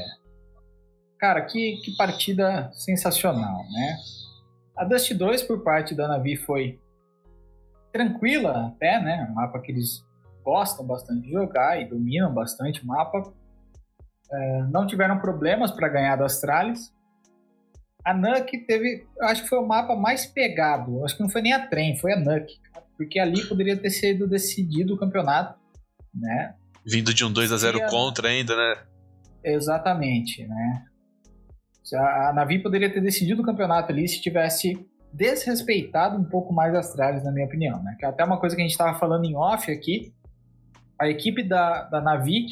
Cara, 1.20 1.42
que, 1.46 1.78
que 1.84 1.96
partida 1.96 2.70
sensacional, 2.74 3.64
né? 3.72 3.98
A 4.76 4.84
Dust 4.84 5.14
2 5.14 5.44
por 5.44 5.64
parte 5.64 5.96
da 5.96 6.08
Navi 6.08 6.36
foi 6.36 6.80
tranquila 7.94 8.68
até, 8.68 9.00
né? 9.00 9.28
Um 9.30 9.36
mapa 9.36 9.62
que 9.62 9.72
eles 9.72 10.04
gostam 10.44 10.86
bastante 10.86 11.22
de 11.22 11.32
jogar 11.32 11.80
e 11.80 11.88
dominam 11.88 12.34
bastante 12.34 12.84
o 12.84 12.88
mapa. 12.88 13.32
É, 14.32 14.64
não 14.64 14.86
tiveram 14.86 15.20
problemas 15.20 15.72
para 15.72 15.88
ganhar 15.88 16.16
do 16.18 16.26
Astralis. 16.26 16.93
A 18.06 18.14
Nuke 18.14 18.58
teve, 18.66 19.06
acho 19.22 19.44
que 19.44 19.50
foi 19.50 19.60
o 19.60 19.68
mapa 19.68 19.96
mais 19.96 20.26
pegado. 20.26 21.04
Acho 21.04 21.16
que 21.16 21.24
não 21.24 21.30
foi 21.30 21.42
nem 21.42 21.54
a 21.54 21.68
Trem, 21.68 21.98
foi 21.98 22.14
a 22.14 22.20
Nuke. 22.20 22.60
Porque 22.98 23.20
ali 23.20 23.46
poderia 23.48 23.78
ter 23.78 23.90
sido 23.90 24.28
decidido 24.28 24.94
o 24.94 24.98
campeonato, 24.98 25.60
né? 26.14 26.56
Vindo 26.86 27.14
de 27.14 27.24
um 27.24 27.32
2 27.32 27.52
a 27.52 27.58
0 27.58 27.84
a... 27.84 27.90
contra 27.90 28.28
ainda, 28.28 28.56
né? 28.56 28.84
Exatamente, 29.44 30.46
né? 30.46 30.86
A 31.94 32.34
Navi 32.34 32.60
poderia 32.60 32.92
ter 32.92 33.02
decidido 33.02 33.42
o 33.42 33.46
campeonato 33.46 33.92
ali 33.92 34.08
se 34.08 34.22
tivesse 34.22 34.86
desrespeitado 35.12 36.18
um 36.18 36.24
pouco 36.24 36.54
mais 36.54 36.74
as 36.74 36.88
Astralis, 36.88 37.24
na 37.24 37.32
minha 37.32 37.46
opinião, 37.46 37.82
né? 37.84 37.96
Que 38.00 38.06
é 38.06 38.10
até 38.10 38.24
uma 38.24 38.40
coisa 38.40 38.56
que 38.56 38.62
a 38.62 38.66
gente 38.66 38.72
estava 38.72 38.98
falando 38.98 39.26
em 39.26 39.36
off 39.36 39.72
aqui, 39.72 40.14
a 41.00 41.08
equipe 41.08 41.44
da, 41.44 41.84
da 41.84 42.02
Navi, 42.02 42.46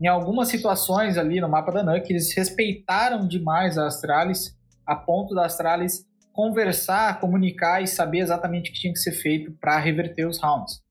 em 0.00 0.06
algumas 0.06 0.48
situações 0.48 1.18
ali 1.18 1.40
no 1.40 1.48
mapa 1.48 1.70
da 1.70 1.82
NUC, 1.82 2.10
eles 2.10 2.34
respeitaram 2.34 3.28
demais 3.28 3.76
a 3.76 3.86
Astralis, 3.86 4.56
a 4.90 4.96
ponto 4.96 5.36
da 5.36 5.46
Astralis 5.46 6.04
conversar, 6.32 7.20
comunicar 7.20 7.80
e 7.80 7.86
saber 7.86 8.18
exatamente 8.18 8.70
o 8.70 8.74
que 8.74 8.80
tinha 8.80 8.92
que 8.92 8.98
ser 8.98 9.12
feito 9.12 9.52
para 9.60 9.78
reverter 9.78 10.26
os 10.26 10.40
rounds, 10.40 10.82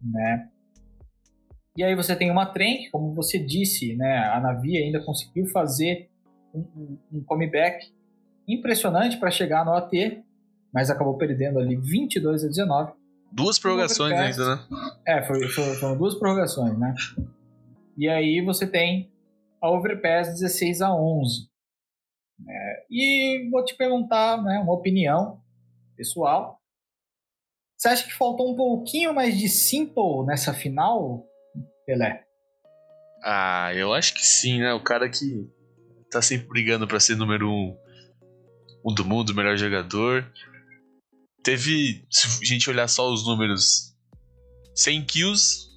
né? 0.00 0.48
E 1.76 1.84
aí 1.84 1.94
você 1.94 2.16
tem 2.16 2.30
uma 2.30 2.46
trem, 2.46 2.88
como 2.90 3.12
você 3.12 3.38
disse, 3.38 3.94
né? 3.96 4.28
A 4.28 4.40
Navi 4.40 4.78
ainda 4.78 5.04
conseguiu 5.04 5.46
fazer 5.48 6.08
um, 6.54 6.60
um, 6.60 6.98
um 7.12 7.24
comeback 7.24 7.92
impressionante 8.48 9.18
para 9.18 9.30
chegar 9.30 9.62
no 9.62 9.74
AT, 9.74 9.92
mas 10.72 10.88
acabou 10.88 11.18
perdendo 11.18 11.58
ali 11.58 11.76
22 11.76 12.44
a 12.44 12.48
19 12.48 12.92
Duas 13.30 13.58
prorrogações 13.58 14.12
ainda, 14.12 14.56
né? 14.56 14.64
É, 15.06 15.22
foi, 15.24 15.48
foi, 15.48 15.74
foram 15.74 15.98
duas 15.98 16.14
prorrogações, 16.14 16.78
né? 16.78 16.94
E 17.98 18.08
aí 18.08 18.40
você 18.40 18.66
tem 18.66 19.10
a 19.60 19.68
Overpass 19.68 20.28
16 20.28 20.80
a 20.80 20.94
11. 20.94 21.48
É, 22.48 22.86
e 22.90 23.48
vou 23.50 23.64
te 23.64 23.76
perguntar 23.76 24.42
né, 24.42 24.58
uma 24.58 24.72
opinião 24.72 25.40
pessoal. 25.96 26.60
Você 27.76 27.88
acha 27.88 28.04
que 28.04 28.14
faltou 28.14 28.52
um 28.52 28.56
pouquinho 28.56 29.14
mais 29.14 29.38
de 29.38 29.48
Simple 29.48 30.24
nessa 30.26 30.54
final, 30.54 31.24
Pelé? 31.86 32.24
Ah, 33.22 33.72
eu 33.74 33.92
acho 33.92 34.14
que 34.14 34.24
sim, 34.24 34.60
né? 34.60 34.72
O 34.74 34.82
cara 34.82 35.08
que 35.08 35.48
tá 36.10 36.20
sempre 36.22 36.48
brigando 36.48 36.86
para 36.86 37.00
ser 37.00 37.16
número 37.16 37.48
um, 37.48 37.76
um 38.86 38.94
do 38.94 39.04
mundo, 39.04 39.34
melhor 39.34 39.56
jogador 39.56 40.30
teve, 41.44 42.04
se 42.10 42.26
a 42.26 42.44
gente 42.44 42.68
olhar 42.68 42.88
só 42.88 43.12
os 43.12 43.24
números, 43.24 43.94
100 44.74 45.04
kills, 45.04 45.68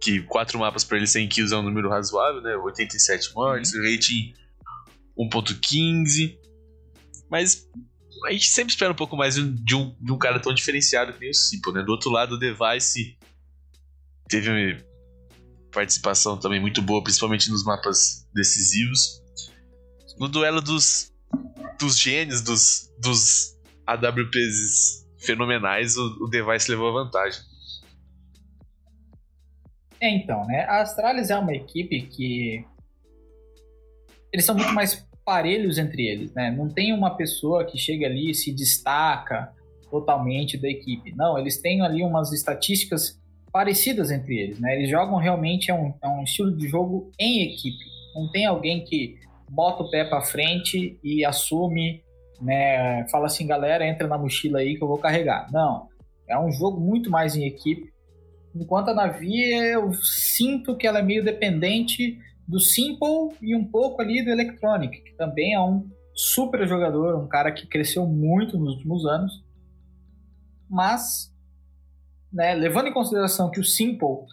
que 0.00 0.22
quatro 0.22 0.58
mapas 0.58 0.82
para 0.82 0.96
ele 0.96 1.06
100 1.06 1.28
kills 1.28 1.54
é 1.54 1.58
um 1.58 1.62
número 1.62 1.90
razoável, 1.90 2.40
né? 2.40 2.56
87 2.56 3.34
mortes, 3.34 3.72
uhum. 3.74 3.82
rating 3.82 4.32
1.15. 5.18 6.38
Mas 7.30 7.68
a 8.26 8.32
gente 8.32 8.46
sempre 8.46 8.72
espera 8.72 8.92
um 8.92 8.96
pouco 8.96 9.16
mais 9.16 9.34
de 9.34 9.74
um, 9.74 9.96
de 10.00 10.12
um 10.12 10.18
cara 10.18 10.40
tão 10.40 10.54
diferenciado 10.54 11.12
que 11.12 11.20
nem 11.20 11.30
o 11.30 11.34
Sipo, 11.34 11.72
né? 11.72 11.82
Do 11.82 11.92
outro 11.92 12.10
lado, 12.10 12.34
o 12.34 12.38
Device 12.38 13.18
teve 14.28 14.50
uma 14.50 14.78
participação 15.72 16.38
também 16.38 16.60
muito 16.60 16.82
boa, 16.82 17.02
principalmente 17.02 17.50
nos 17.50 17.64
mapas 17.64 18.26
decisivos. 18.34 19.22
No 20.18 20.28
duelo 20.28 20.60
dos, 20.60 21.12
dos 21.78 21.98
gênios, 21.98 22.40
dos, 22.42 22.92
dos 22.98 23.56
AWPs 23.86 25.06
fenomenais, 25.18 25.96
o, 25.96 26.24
o 26.24 26.28
Device 26.28 26.70
levou 26.70 26.88
a 26.88 27.04
vantagem. 27.04 27.40
É, 30.00 30.10
então, 30.10 30.46
né? 30.46 30.64
A 30.64 30.82
Astralis 30.82 31.30
é 31.30 31.36
uma 31.36 31.52
equipe 31.52 32.02
que. 32.02 32.64
Eles 34.32 34.44
são 34.44 34.54
muito 34.54 34.72
mais 34.72 35.07
parelhos 35.28 35.76
entre 35.76 36.06
eles, 36.06 36.32
né? 36.32 36.50
Não 36.50 36.70
tem 36.70 36.90
uma 36.90 37.14
pessoa 37.14 37.62
que 37.62 37.76
chega 37.76 38.06
ali 38.06 38.30
e 38.30 38.34
se 38.34 38.50
destaca 38.50 39.52
totalmente 39.90 40.56
da 40.56 40.66
equipe. 40.66 41.14
Não, 41.14 41.38
eles 41.38 41.60
têm 41.60 41.82
ali 41.82 42.02
umas 42.02 42.32
estatísticas 42.32 43.20
parecidas 43.52 44.10
entre 44.10 44.38
eles, 44.38 44.58
né? 44.58 44.74
Eles 44.74 44.88
jogam 44.88 45.16
realmente 45.18 45.70
é 45.70 45.74
um, 45.74 45.92
é 46.02 46.08
um 46.08 46.22
estilo 46.22 46.56
de 46.56 46.66
jogo 46.66 47.12
em 47.20 47.42
equipe. 47.42 47.84
Não 48.14 48.30
tem 48.30 48.46
alguém 48.46 48.82
que 48.82 49.18
bota 49.50 49.82
o 49.82 49.90
pé 49.90 50.02
para 50.02 50.22
frente 50.22 50.98
e 51.04 51.26
assume 51.26 52.02
né? 52.40 53.06
Fala 53.08 53.26
assim, 53.26 53.46
galera, 53.46 53.86
entra 53.86 54.06
na 54.06 54.16
mochila 54.16 54.60
aí 54.60 54.76
que 54.76 54.82
eu 54.82 54.88
vou 54.88 54.98
carregar. 54.98 55.46
Não, 55.52 55.88
é 56.26 56.38
um 56.38 56.50
jogo 56.50 56.80
muito 56.80 57.10
mais 57.10 57.36
em 57.36 57.44
equipe. 57.44 57.92
Enquanto 58.54 58.88
a 58.88 58.94
Navi, 58.94 59.42
eu 59.52 59.92
sinto 59.92 60.74
que 60.76 60.86
ela 60.86 61.00
é 61.00 61.02
meio 61.02 61.24
dependente 61.24 62.18
do 62.48 62.58
Simple 62.58 63.36
e 63.42 63.54
um 63.54 63.64
pouco 63.64 64.00
ali 64.00 64.24
do 64.24 64.30
Electronic, 64.30 65.02
que 65.02 65.14
também 65.16 65.52
é 65.52 65.60
um 65.60 65.86
super 66.14 66.66
jogador, 66.66 67.22
um 67.22 67.28
cara 67.28 67.52
que 67.52 67.66
cresceu 67.66 68.06
muito 68.06 68.58
nos 68.58 68.76
últimos 68.76 69.06
anos. 69.06 69.44
Mas, 70.68 71.30
né, 72.32 72.54
levando 72.54 72.88
em 72.88 72.92
consideração 72.92 73.50
que 73.50 73.60
o 73.60 73.64
Simple 73.64 74.24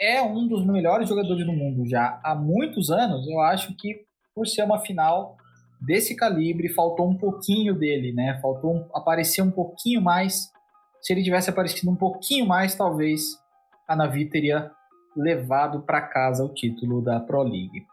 é 0.00 0.22
um 0.22 0.48
dos 0.48 0.66
melhores 0.66 1.08
jogadores 1.08 1.44
do 1.44 1.52
mundo 1.52 1.86
já 1.86 2.18
há 2.24 2.34
muitos 2.34 2.90
anos, 2.90 3.28
eu 3.28 3.38
acho 3.40 3.76
que 3.76 4.06
por 4.34 4.46
ser 4.46 4.64
uma 4.64 4.80
final 4.80 5.36
desse 5.80 6.16
calibre, 6.16 6.68
faltou 6.68 7.08
um 7.08 7.16
pouquinho 7.16 7.74
dele, 7.74 8.12
né? 8.12 8.38
Faltou 8.40 8.88
aparecer 8.94 9.42
um 9.42 9.50
pouquinho 9.50 10.00
mais. 10.00 10.50
Se 11.02 11.12
ele 11.12 11.22
tivesse 11.22 11.50
aparecido 11.50 11.90
um 11.90 11.96
pouquinho 11.96 12.46
mais, 12.46 12.74
talvez 12.74 13.22
a 13.88 13.96
Navi 13.96 14.28
teria 14.28 14.70
levado 15.16 15.82
para 15.82 16.02
casa 16.02 16.44
o 16.44 16.52
título 16.52 17.02
da 17.02 17.20
Pro 17.20 17.42
League. 17.42 17.86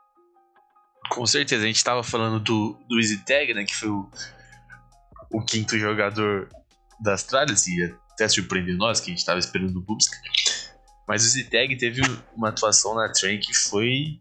Com 1.10 1.26
certeza, 1.26 1.64
a 1.64 1.68
gente 1.68 1.78
estava 1.78 2.04
falando 2.04 2.40
do, 2.40 2.78
do 2.88 3.00
Easy 3.00 3.24
Tag, 3.24 3.54
né? 3.54 3.64
Que 3.64 3.76
foi 3.76 3.90
o, 3.90 4.10
o 5.32 5.42
quinto 5.42 5.78
jogador 5.78 6.50
da 7.00 7.14
Astralis 7.14 7.68
e 7.68 7.96
até 8.12 8.28
surpreendeu 8.28 8.76
nós, 8.78 9.00
que 9.00 9.08
a 9.08 9.12
gente 9.12 9.20
estava 9.20 9.40
esperando 9.40 9.78
o 9.78 9.82
Bubsky. 9.82 10.18
Mas 11.08 11.24
o 11.24 11.30
Z-Tag 11.30 11.76
teve 11.78 12.02
uma 12.36 12.50
atuação 12.50 12.96
na 12.96 13.10
Train 13.10 13.40
que 13.40 13.54
foi 13.54 14.20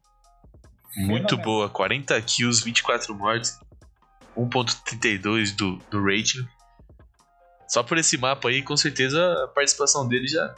muito 0.97 1.37
boa. 1.37 1.69
40 1.69 2.21
kills, 2.23 2.63
24 2.63 3.15
mortes, 3.15 3.59
1.32 4.37 5.57
do, 5.57 5.77
do 5.91 6.05
rating. 6.05 6.47
Só 7.69 7.83
por 7.83 7.99
esse 7.99 8.17
mapa 8.17 8.49
aí, 8.49 8.63
com 8.63 8.77
certeza 8.77 9.45
a 9.45 9.49
participação 9.49 10.07
dele 10.07 10.29
já, 10.29 10.55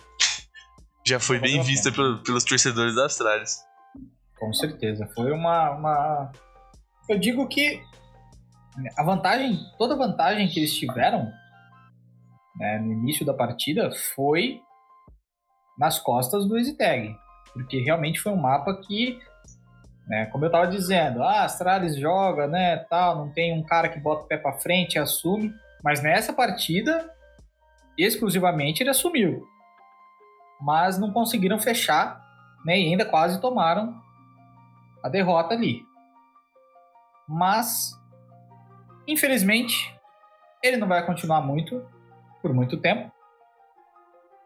já 1.08 1.20
foi 1.20 1.38
bem 1.38 1.62
vista 1.62 1.90
pelo, 1.90 2.22
pelos 2.22 2.44
torcedores 2.44 2.94
da 2.94 3.06
Astralis. 3.06 3.58
Com 4.38 4.52
certeza. 4.52 5.08
Foi 5.14 5.32
uma, 5.32 5.70
uma. 5.70 6.32
Eu 7.08 7.18
digo 7.18 7.46
que 7.48 7.82
a 8.96 9.02
vantagem, 9.02 9.58
toda 9.76 9.94
a 9.94 9.98
vantagem 9.98 10.48
que 10.48 10.60
eles 10.60 10.74
tiveram 10.74 11.32
né, 12.56 12.78
no 12.78 12.92
início 12.92 13.24
da 13.24 13.34
partida 13.34 13.90
foi 14.14 14.60
nas 15.78 15.98
costas 15.98 16.46
do 16.46 16.56
EasyTag. 16.58 17.16
Porque 17.52 17.80
realmente 17.80 18.20
foi 18.20 18.32
um 18.32 18.40
mapa 18.40 18.80
que, 18.86 19.18
né, 20.06 20.26
como 20.26 20.44
eu 20.44 20.48
estava 20.48 20.66
dizendo, 20.66 21.22
ah, 21.22 21.44
Astralis 21.44 21.96
joga, 21.96 22.46
né, 22.46 22.76
tal, 22.90 23.16
não 23.16 23.32
tem 23.32 23.58
um 23.58 23.64
cara 23.64 23.88
que 23.88 23.98
bota 23.98 24.22
o 24.22 24.26
pé 24.26 24.36
para 24.36 24.58
frente 24.58 24.94
e 24.94 24.98
assume. 24.98 25.52
Mas 25.82 26.02
nessa 26.02 26.32
partida, 26.32 27.08
exclusivamente 27.96 28.82
ele 28.82 28.90
assumiu. 28.90 29.46
Mas 30.60 30.98
não 30.98 31.12
conseguiram 31.12 31.58
fechar, 31.58 32.20
né, 32.64 32.78
e 32.78 32.86
ainda 32.86 33.04
quase 33.04 33.40
tomaram 33.40 34.00
a 35.02 35.08
derrota 35.08 35.54
ali. 35.54 35.86
Mas, 37.28 37.92
infelizmente, 39.06 39.94
ele 40.62 40.76
não 40.76 40.88
vai 40.88 41.04
continuar 41.06 41.40
muito, 41.40 41.86
por 42.42 42.52
muito 42.52 42.76
tempo, 42.76 43.12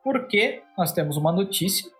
porque 0.04 0.62
nós 0.76 0.92
temos 0.92 1.16
uma 1.16 1.32
notícia 1.32 1.90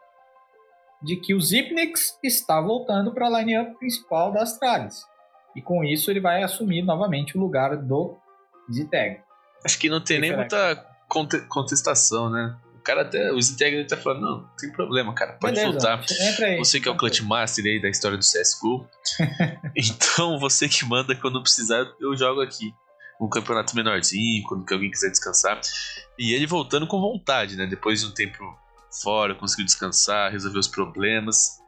de 1.03 1.17
que 1.17 1.35
o 1.35 1.41
Zipnix 1.41 2.19
está 2.23 2.61
voltando 2.61 3.13
para 3.13 3.27
a 3.27 3.41
line-up 3.41 3.77
principal 3.79 4.33
da 4.33 4.43
Astralis. 4.43 5.05
E 5.55 5.61
com 5.61 5.85
isso 5.85 6.11
ele 6.11 6.21
vai 6.21 6.43
assumir 6.43 6.83
novamente 6.83 7.37
o 7.37 7.41
lugar 7.41 7.77
do 7.77 8.17
Z-Tag. 8.73 9.21
Acho 9.65 9.79
que 9.79 9.89
não 9.89 10.01
tem 10.01 10.21
nem 10.21 10.35
muita 10.35 10.77
contestação, 11.49 12.31
né? 12.31 12.57
O 12.83 12.85
cara 12.85 13.03
até, 13.03 13.31
o 13.31 13.41
Zintegra 13.41 13.87
tá 13.87 13.97
falando, 13.97 14.23
não, 14.23 14.41
não 14.41 14.57
tem 14.59 14.73
problema, 14.73 15.15
cara, 15.15 15.35
pode 15.35 15.55
Beleza, 15.55 15.71
voltar. 15.71 16.05
Você 16.59 16.81
que 16.81 16.89
é 16.89 16.91
o 16.91 16.97
Clutch 16.97 17.21
Master 17.21 17.65
aí 17.65 17.81
da 17.81 17.89
história 17.89 18.19
do 18.19 18.25
CSGO. 18.25 18.89
então, 19.77 20.37
você 20.41 20.69
que 20.69 20.85
manda 20.85 21.15
quando 21.15 21.41
precisar, 21.41 21.87
eu 22.01 22.17
jogo 22.17 22.41
aqui. 22.41 22.75
Um 23.21 23.29
campeonato 23.29 23.77
menorzinho, 23.77 24.43
quando 24.49 24.65
alguém 24.69 24.91
quiser 24.91 25.11
descansar. 25.11 25.61
E 26.19 26.35
ele 26.35 26.45
voltando 26.45 26.85
com 26.89 27.01
vontade, 27.01 27.55
né? 27.55 27.69
Depois 27.69 28.01
de 28.01 28.07
um 28.09 28.11
tempo 28.11 28.43
fora, 29.01 29.33
conseguiu 29.37 29.65
descansar, 29.65 30.33
resolver 30.33 30.59
os 30.59 30.67
problemas. 30.67 31.61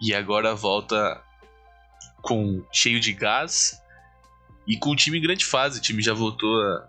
E 0.00 0.14
agora 0.14 0.54
volta 0.54 1.22
com 2.22 2.64
cheio 2.72 2.98
de 2.98 3.12
gás 3.12 3.78
e 4.66 4.78
com 4.78 4.88
o 4.88 4.96
time 4.96 5.18
em 5.18 5.22
grande 5.22 5.44
fase. 5.44 5.78
O 5.78 5.82
time 5.82 6.00
já 6.00 6.14
voltou 6.14 6.62
a 6.62 6.88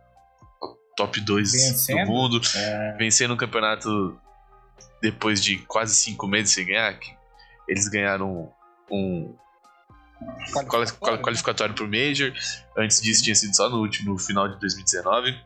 top 0.99 1.21
2 1.21 1.87
do 1.87 2.05
mundo, 2.05 2.41
é... 2.55 2.95
vencendo 2.97 3.33
o 3.33 3.37
campeonato 3.37 4.19
depois 5.01 5.41
de 5.41 5.57
quase 5.59 5.95
cinco 5.95 6.27
meses 6.27 6.53
sem 6.53 6.65
ganhar. 6.65 6.99
Eles 7.69 7.87
ganharam 7.87 8.51
um 8.91 9.33
qualificatório, 10.67 11.21
qualificatório 11.23 11.73
pro 11.73 11.87
Major. 11.87 12.33
Antes 12.77 13.01
disso 13.01 13.23
tinha 13.23 13.35
sido 13.35 13.55
só 13.55 13.69
no 13.69 13.77
último, 13.77 14.11
no 14.11 14.19
final 14.19 14.49
de 14.49 14.59
2019. 14.59 15.39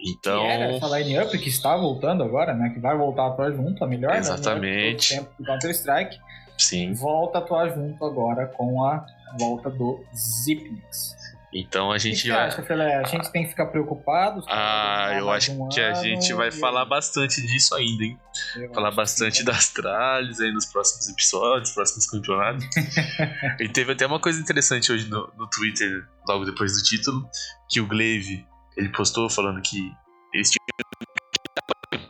Então. 0.00 0.40
Que 0.40 0.46
era 0.46 0.72
essa 0.72 0.98
line-up 0.98 1.38
que 1.38 1.48
está 1.50 1.76
voltando 1.76 2.22
agora, 2.22 2.54
né? 2.54 2.70
Que 2.70 2.80
vai 2.80 2.96
voltar 2.96 3.24
a 3.24 3.26
atuar 3.28 3.52
junto, 3.52 3.84
a 3.84 3.86
melhor. 3.86 4.12
Né? 4.12 4.18
Exatamente. 4.18 5.14
Né? 5.14 5.20
tempo 5.20 5.34
do 5.38 5.44
Counter-Strike. 5.44 6.18
Sim. 6.56 6.94
Volta 6.94 7.38
a 7.38 7.40
atuar 7.42 7.74
junto 7.74 8.02
agora 8.06 8.46
com 8.46 8.82
a 8.84 9.04
volta 9.38 9.68
do 9.68 10.02
Zipnix. 10.16 11.23
Então 11.54 11.92
a 11.92 11.98
gente 11.98 12.28
vai. 12.28 12.48
Acha? 12.48 12.62
A 12.74 13.06
gente 13.06 13.30
tem 13.30 13.44
que 13.44 13.50
ficar 13.50 13.66
preocupado? 13.66 14.44
Ah, 14.48 15.14
eu 15.16 15.30
acho 15.30 15.52
um 15.52 15.68
que 15.68 15.80
a 15.80 15.94
gente 15.94 16.32
vai 16.34 16.50
falar 16.50 16.82
aí. 16.82 16.88
bastante 16.88 17.40
disso 17.46 17.76
ainda, 17.76 18.02
hein? 18.02 18.18
Eu 18.56 18.74
falar 18.74 18.90
bastante 18.90 19.38
que... 19.38 19.44
das 19.44 19.68
tralhas 19.68 20.40
aí 20.40 20.52
nos 20.52 20.66
próximos 20.66 21.08
episódios, 21.08 21.70
próximos 21.70 22.10
campeonatos. 22.10 22.66
e 23.60 23.68
teve 23.68 23.92
até 23.92 24.04
uma 24.04 24.18
coisa 24.18 24.40
interessante 24.40 24.90
hoje 24.90 25.08
no, 25.08 25.32
no 25.38 25.48
Twitter, 25.48 26.04
logo 26.28 26.44
depois 26.44 26.72
do 26.72 26.82
título, 26.82 27.24
que 27.70 27.80
o 27.80 27.86
Glaive 27.86 28.44
ele 28.76 28.88
postou 28.88 29.30
falando 29.30 29.62
que 29.62 29.92
eles 30.34 30.50
tinham 30.50 30.64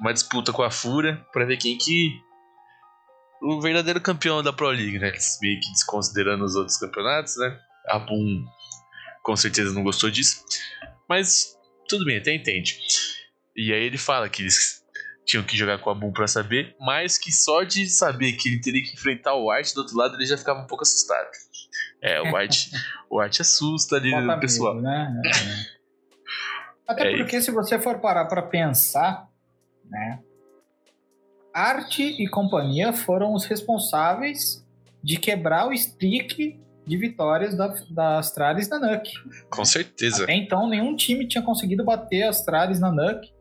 uma 0.01 0.15
disputa 0.15 0.55
com 0.55 0.63
a 0.63 0.71
Fúria 0.71 1.23
para 1.35 1.45
ver 1.45 1.59
quem 1.59 1.77
que 1.77 2.19
o 3.43 3.61
verdadeiro 3.61 4.01
campeão 4.01 4.43
da 4.43 4.55
Pro 4.55 4.69
League, 4.69 4.99
né? 4.99 5.09
Eles 5.09 5.37
meio 5.43 5.61
que 5.61 5.71
desconsiderando 5.73 6.45
os 6.45 6.55
outros 6.55 6.79
campeonatos, 6.79 7.37
né? 7.37 7.59
A 7.89 7.99
Boom 7.99 8.47
com 9.25 9.35
certeza 9.35 9.73
não 9.73 9.83
gostou 9.83 10.11
disso. 10.11 10.45
Mas 11.09 11.59
tudo 11.89 12.05
bem, 12.05 12.19
até 12.19 12.35
entende. 12.35 12.79
E 13.57 13.73
aí 13.73 13.83
ele 13.83 13.99
fala 13.99 14.29
que 14.29 14.43
eles 14.43 14.85
tinham 15.25 15.43
que 15.43 15.57
jogar 15.57 15.79
com 15.79 15.89
a 15.89 15.95
Boom 15.95 16.13
pra 16.13 16.27
saber, 16.27 16.77
mas 16.79 17.17
que 17.17 17.33
só 17.33 17.63
de 17.63 17.89
saber 17.89 18.35
que 18.35 18.49
ele 18.49 18.61
teria 18.61 18.83
que 18.83 18.93
enfrentar 18.93 19.35
o 19.35 19.51
Art 19.51 19.73
do 19.73 19.79
outro 19.79 19.97
lado 19.97 20.15
ele 20.15 20.27
já 20.27 20.37
ficava 20.37 20.61
um 20.61 20.67
pouco 20.67 20.83
assustado. 20.83 21.29
É, 22.03 22.21
o 22.21 22.37
Art, 22.37 22.69
o 23.11 23.19
Art 23.19 23.41
assusta 23.41 23.97
ali 23.97 24.15
o 24.15 24.41
pessoal. 24.41 24.75
Medo, 24.75 24.85
né? 24.85 25.23
É. 25.27 25.75
Até 26.87 27.15
é 27.15 27.17
porque 27.17 27.39
isso. 27.39 27.47
se 27.47 27.51
você 27.51 27.79
for 27.79 27.99
parar 28.01 28.27
pra 28.27 28.43
pensar, 28.43 29.27
né? 29.87 30.21
Arte 31.55 32.03
e 32.03 32.29
companhia 32.29 32.93
foram 32.93 33.33
os 33.33 33.47
responsáveis 33.47 34.63
de 35.03 35.17
quebrar 35.17 35.69
o 35.69 35.73
streak 35.73 36.61
de 36.87 36.97
vitórias 36.97 37.55
da, 37.55 37.75
da 37.91 38.19
Astralis 38.19 38.69
na 38.69 38.79
NUC. 38.79 39.11
Com 39.51 39.65
certeza. 39.65 40.25
Até 40.25 40.35
então, 40.35 40.69
nenhum 40.69 40.95
time 40.95 41.27
tinha 41.27 41.43
conseguido 41.43 41.85
bater 41.85 42.25
a 42.25 42.31
Astralis 42.31 42.79
na 42.79 42.93
NUC. 42.93 43.33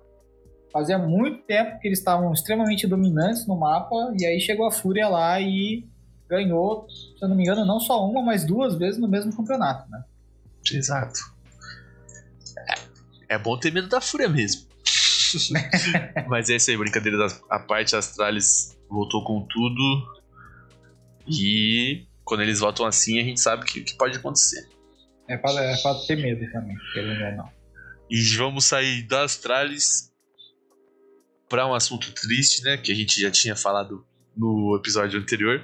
Fazia 0.71 0.97
muito 0.97 1.43
tempo 1.45 1.79
que 1.79 1.87
eles 1.87 1.99
estavam 1.99 2.33
extremamente 2.33 2.87
dominantes 2.87 3.45
no 3.45 3.55
mapa, 3.55 4.13
e 4.19 4.25
aí 4.25 4.39
chegou 4.39 4.65
a 4.65 4.71
Fúria 4.71 5.07
lá 5.07 5.39
e 5.39 5.85
ganhou, 6.27 6.87
se 6.89 7.23
eu 7.23 7.29
não 7.29 7.35
me 7.35 7.43
engano, 7.43 7.63
não 7.63 7.79
só 7.79 8.03
uma, 8.09 8.23
mas 8.23 8.43
duas 8.43 8.75
vezes 8.75 8.99
no 8.99 9.07
mesmo 9.07 9.35
campeonato, 9.35 9.87
né? 9.91 10.03
Exato. 10.71 11.19
É, 13.29 13.35
é 13.35 13.37
bom 13.37 13.57
ter 13.59 13.71
medo 13.71 13.87
da 13.87 14.01
Fúria 14.01 14.27
mesmo. 14.27 14.65
mas 16.27 16.49
é 16.49 16.55
isso 16.55 16.71
aí, 16.71 16.77
brincadeira 16.77 17.17
da 17.17 17.59
parte, 17.59 17.95
a 17.95 17.99
Astralis 17.99 18.75
voltou 18.89 19.23
com 19.23 19.45
tudo. 19.47 20.23
E 21.27 22.05
quando 22.33 22.41
eles 22.41 22.61
votam 22.61 22.83
assim, 22.87 23.19
a 23.19 23.23
gente 23.23 23.39
sabe 23.39 23.63
que, 23.63 23.81
que 23.81 23.95
pode 23.95 24.17
acontecer. 24.17 24.67
É 25.29 25.37
pra, 25.37 25.51
é 25.51 25.75
ter 26.07 26.15
medo 26.15 26.51
também, 26.51 26.75
querendo 26.91 27.23
ou 27.23 27.31
não. 27.37 27.51
E 28.09 28.19
vamos 28.35 28.65
sair 28.65 29.03
das 29.03 29.35
Astralis 29.35 30.11
para 31.47 31.67
um 31.67 31.75
assunto 31.75 32.11
triste, 32.11 32.63
né? 32.63 32.75
Que 32.75 32.91
a 32.91 32.95
gente 32.95 33.21
já 33.21 33.29
tinha 33.29 33.55
falado 33.55 34.03
no 34.35 34.75
episódio 34.75 35.19
anterior. 35.19 35.63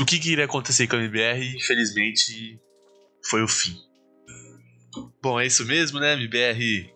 O 0.00 0.06
que, 0.06 0.18
que 0.18 0.32
iria 0.32 0.46
acontecer 0.46 0.86
com 0.86 0.96
a 0.96 0.98
MBR, 0.98 1.54
infelizmente, 1.54 2.58
foi 3.28 3.42
o 3.42 3.48
fim. 3.48 3.76
Bom, 5.22 5.38
é 5.38 5.46
isso 5.46 5.66
mesmo, 5.66 6.00
né? 6.00 6.14
MBR 6.14 6.90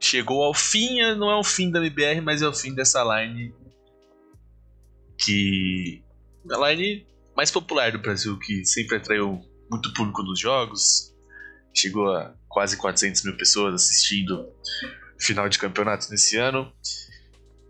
chegou 0.00 0.42
ao 0.42 0.54
fim, 0.54 1.02
não 1.16 1.30
é 1.30 1.36
o 1.36 1.44
fim 1.44 1.70
da 1.70 1.78
MBR, 1.78 2.22
mas 2.22 2.40
é 2.40 2.48
o 2.48 2.54
fim 2.54 2.74
dessa 2.74 3.04
line 3.04 3.54
que 5.18 6.05
a 6.50 6.70
line 6.70 7.06
mais 7.36 7.50
popular 7.50 7.92
do 7.92 7.98
Brasil, 7.98 8.38
que 8.38 8.64
sempre 8.64 8.96
atraiu 8.96 9.40
muito 9.70 9.92
público 9.92 10.22
nos 10.22 10.40
jogos. 10.40 11.14
Chegou 11.74 12.10
a 12.10 12.34
quase 12.48 12.76
400 12.76 13.22
mil 13.24 13.36
pessoas 13.36 13.74
assistindo 13.74 14.48
final 15.18 15.48
de 15.48 15.58
campeonato 15.58 16.10
nesse 16.10 16.36
ano. 16.36 16.72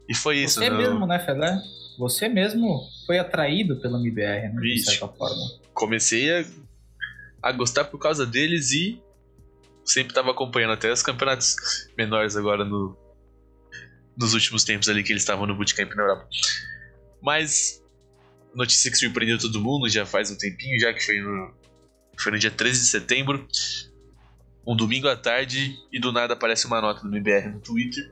E 0.08 0.14
foi 0.14 0.38
isso, 0.38 0.60
Você 0.60 0.70
mesmo, 0.70 1.06
né, 1.06 1.18
Fedé? 1.18 1.58
Você 1.98 2.28
mesmo 2.28 2.80
foi 3.06 3.18
atraído 3.18 3.80
pela 3.80 3.98
MBR, 3.98 4.52
né? 4.52 4.60
De 4.60 4.78
certa 4.78 5.08
forma. 5.08 5.42
Comecei 5.72 6.30
a, 6.30 6.44
a 7.42 7.52
gostar 7.52 7.84
por 7.84 7.98
causa 7.98 8.24
deles 8.24 8.70
e 8.70 9.02
sempre 9.84 10.10
estava 10.10 10.30
acompanhando 10.30 10.74
até 10.74 10.92
os 10.92 11.02
campeonatos 11.02 11.56
menores 11.96 12.36
agora 12.36 12.64
no, 12.64 12.96
nos 14.16 14.34
últimos 14.34 14.64
tempos 14.64 14.88
ali 14.88 15.02
que 15.02 15.12
eles 15.12 15.22
estavam 15.22 15.46
no 15.46 15.56
Bootcamp 15.56 15.92
na 15.94 16.02
Europa. 16.02 16.28
Mas 17.22 17.82
notícia 18.56 18.90
que 18.90 18.96
surpreendeu 18.96 19.38
todo 19.38 19.60
mundo 19.60 19.88
já 19.88 20.06
faz 20.06 20.30
um 20.30 20.36
tempinho, 20.36 20.80
já 20.80 20.92
que 20.92 21.04
foi 21.04 21.20
no, 21.20 21.54
foi 22.18 22.32
no 22.32 22.38
dia 22.38 22.50
13 22.50 22.80
de 22.80 22.86
setembro, 22.86 23.46
um 24.66 24.74
domingo 24.74 25.08
à 25.08 25.16
tarde, 25.16 25.76
e 25.92 26.00
do 26.00 26.10
nada 26.10 26.34
aparece 26.34 26.66
uma 26.66 26.80
nota 26.80 27.02
do 27.02 27.08
MBR 27.08 27.50
no 27.50 27.60
Twitter 27.60 28.10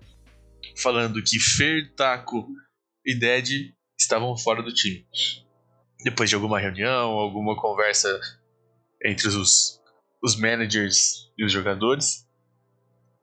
falando 0.76 1.22
que 1.22 1.38
Fer, 1.38 1.92
Taco 1.94 2.48
e 3.04 3.14
Dead 3.14 3.72
estavam 3.98 4.36
fora 4.36 4.62
do 4.62 4.72
time. 4.72 5.06
Depois 6.02 6.28
de 6.28 6.34
alguma 6.34 6.58
reunião, 6.58 7.12
alguma 7.12 7.56
conversa 7.56 8.20
entre 9.04 9.28
os, 9.28 9.80
os 10.22 10.36
managers 10.36 11.30
e 11.38 11.44
os 11.44 11.52
jogadores, 11.52 12.26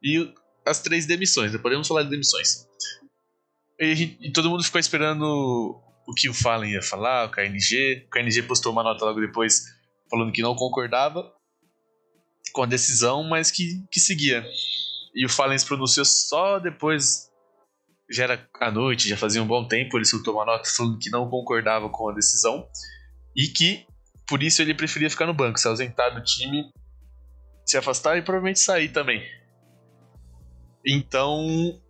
e 0.03 0.34
as 0.65 0.81
três 0.81 1.05
demissões, 1.05 1.51
né? 1.51 1.60
podemos 1.60 1.88
falar 1.88 2.03
de 2.03 2.10
demissões. 2.10 2.67
E, 3.79 3.95
gente, 3.95 4.17
e, 4.21 4.31
todo 4.31 4.49
mundo 4.49 4.63
ficou 4.63 4.79
esperando 4.79 5.81
o 6.07 6.13
que 6.13 6.29
o 6.29 6.33
Fallen 6.33 6.71
ia 6.71 6.81
falar, 6.81 7.25
o 7.25 7.31
KNG. 7.31 8.05
O 8.07 8.09
KNG 8.09 8.43
postou 8.43 8.71
uma 8.71 8.83
nota 8.83 9.05
logo 9.05 9.19
depois 9.19 9.63
falando 10.09 10.31
que 10.31 10.41
não 10.41 10.55
concordava 10.55 11.31
com 12.51 12.63
a 12.63 12.65
decisão, 12.65 13.23
mas 13.23 13.49
que, 13.49 13.83
que 13.91 13.99
seguia. 13.99 14.45
E 15.15 15.25
o 15.25 15.29
Fallen 15.29 15.57
se 15.57 15.65
pronunciou 15.65 16.05
só 16.05 16.59
depois. 16.59 17.29
Já 18.09 18.23
era 18.23 18.49
à 18.59 18.69
noite, 18.69 19.07
já 19.07 19.15
fazia 19.15 19.41
um 19.41 19.47
bom 19.47 19.65
tempo. 19.65 19.97
Ele 19.97 20.05
soltou 20.05 20.35
uma 20.35 20.45
nota 20.45 20.69
falando 20.75 20.99
que 20.99 21.09
não 21.09 21.29
concordava 21.29 21.89
com 21.89 22.09
a 22.09 22.13
decisão 22.13 22.67
e 23.35 23.47
que 23.47 23.85
por 24.27 24.43
isso 24.43 24.61
ele 24.61 24.73
preferia 24.73 25.09
ficar 25.09 25.25
no 25.25 25.33
banco, 25.33 25.59
se 25.59 25.67
ausentar 25.67 26.13
do 26.13 26.23
time, 26.23 26.71
se 27.65 27.77
afastar 27.77 28.17
e 28.17 28.21
provavelmente 28.21 28.59
sair 28.59 28.89
também. 28.89 29.21
Então 30.85 31.81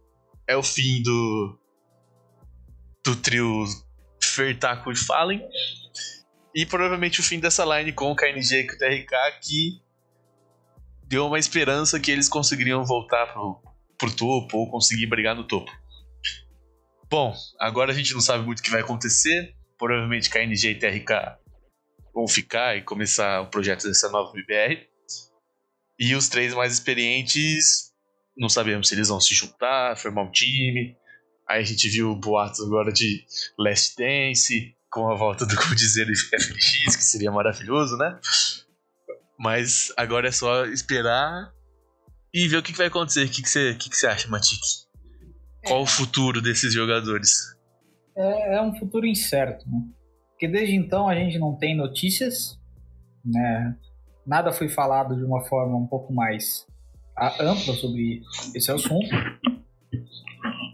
é 0.48 0.56
o 0.56 0.64
fim 0.64 1.02
do 1.02 1.58
do 3.04 3.16
trio 3.16 3.66
Fertaco 4.32 4.92
e 4.92 4.96
Fallen. 4.96 5.42
E 6.54 6.66
provavelmente 6.66 7.20
o 7.20 7.24
fim 7.24 7.40
dessa 7.40 7.64
line 7.64 7.94
com 7.94 8.12
o 8.12 8.16
KNG 8.16 8.62
e 8.62 8.66
o 8.66 8.78
TRK 8.78 9.40
que 9.42 9.82
deu 11.08 11.28
uma 11.28 11.40
esperança 11.40 12.00
que 12.00 12.12
eles 12.12 12.28
conseguiriam 12.28 12.86
voltar 12.86 13.28
pro, 13.28 13.62
pro 13.98 14.16
topo 14.16 14.58
ou 14.58 14.70
conseguir 14.70 15.08
brigar 15.08 15.36
no 15.36 15.46
topo. 15.46 15.72
Bom, 17.10 17.36
agora 17.60 17.92
a 17.92 17.96
gente 17.96 18.14
não 18.14 18.22
sabe 18.22 18.46
muito 18.46 18.60
o 18.60 18.64
que 18.64 18.70
vai 18.70 18.82
acontecer. 18.82 19.54
Provavelmente 19.78 20.30
KNG 20.30 20.72
e 20.72 20.80
TRK 20.80 21.38
vão 22.14 22.28
ficar 22.28 22.78
e 22.78 22.82
começar 22.82 23.42
o 23.42 23.48
projeto 23.48 23.88
dessa 23.88 24.10
nova 24.10 24.32
BBR. 24.32 24.88
E 26.00 26.16
os 26.16 26.30
três 26.30 26.54
mais 26.54 26.74
experientes, 26.74 27.92
não 28.38 28.50
sabemos 28.50 28.88
se 28.88 28.96
eles 28.96 29.10
vão 29.10 29.20
se 29.20 29.34
juntar, 29.36 29.98
formar 29.98 30.24
um 30.24 30.32
time. 30.32 30.96
Aí 31.52 31.60
a 31.60 31.66
gente 31.66 31.90
viu 31.90 32.16
boatos 32.16 32.62
agora 32.62 32.94
de 32.94 33.26
Last 33.60 33.98
Dance, 33.98 34.74
com 34.90 35.12
a 35.12 35.16
volta 35.16 35.46
do 35.46 35.54
Coldzera 35.58 36.10
e 36.10 36.16
FNX, 36.16 36.96
que 36.96 37.04
seria 37.04 37.30
maravilhoso, 37.30 37.98
né? 37.98 38.18
Mas 39.38 39.92
agora 39.98 40.30
é 40.30 40.32
só 40.32 40.66
esperar 40.66 41.52
e 42.34 42.48
ver 42.48 42.58
o 42.58 42.64
que, 42.64 42.72
vai 42.72 42.88
acontecer. 42.88 43.26
O 43.26 43.30
que, 43.30 43.42
você, 43.42 43.76
que, 43.76 43.90
que 43.90 43.98
você 43.98 44.08
acha, 44.08 44.30
Matic? 44.30 44.62
Qual 45.66 45.82
é. 45.82 45.84
o 45.84 45.86
futuro 45.86 46.42
desses 46.42 46.74
jogadores? 46.74 47.54
É, 48.16 48.56
é, 48.56 48.62
um 48.62 48.74
futuro 48.80 49.06
incerto, 49.06 49.70
né? 49.70 49.82
Porque 50.30 50.48
desde 50.48 50.74
então 50.74 51.10
a 51.10 51.16
gente 51.16 51.38
não 51.38 51.58
tem 51.58 51.76
notícias, 51.76 52.58
né? 53.26 53.76
Nada 54.26 54.54
foi 54.54 54.70
falado 54.70 55.18
de 55.18 55.24
uma 55.26 55.44
forma 55.46 55.78
um 55.78 55.88
pouco 55.88 56.14
mais 56.14 56.66
ampla 57.40 57.74
sobre 57.74 58.22
esse 58.56 58.72
assunto. 58.72 59.10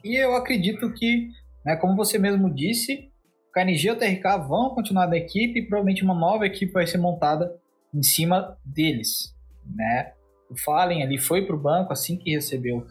E 0.08 0.16
eu 0.16 0.36
acredito 0.38 0.90
que, 0.94 1.28
né, 1.66 1.76
como 1.76 1.98
você 1.98 2.18
mesmo 2.18 2.50
disse, 2.50 3.12
o 3.50 3.52
KNG 3.52 3.88
e 3.88 3.92
o 3.92 3.96
TRK 3.98 4.48
vão 4.48 4.70
continuar 4.70 5.06
na 5.06 5.18
equipe 5.18 5.60
e 5.60 5.62
provavelmente 5.62 6.02
uma 6.02 6.16
nova 6.16 6.46
equipe 6.46 6.72
vai 6.72 6.88
ser 6.88 6.98
montada 6.98 7.54
em 7.94 8.02
cima 8.02 8.58
deles, 8.64 9.36
né? 9.66 10.14
O 10.50 10.58
Fallen 10.58 11.04
ali 11.04 11.18
foi 11.18 11.46
para 11.46 11.56
o 11.56 11.60
banco 11.60 11.92
assim 11.92 12.18
que 12.18 12.32
recebeu 12.32 12.88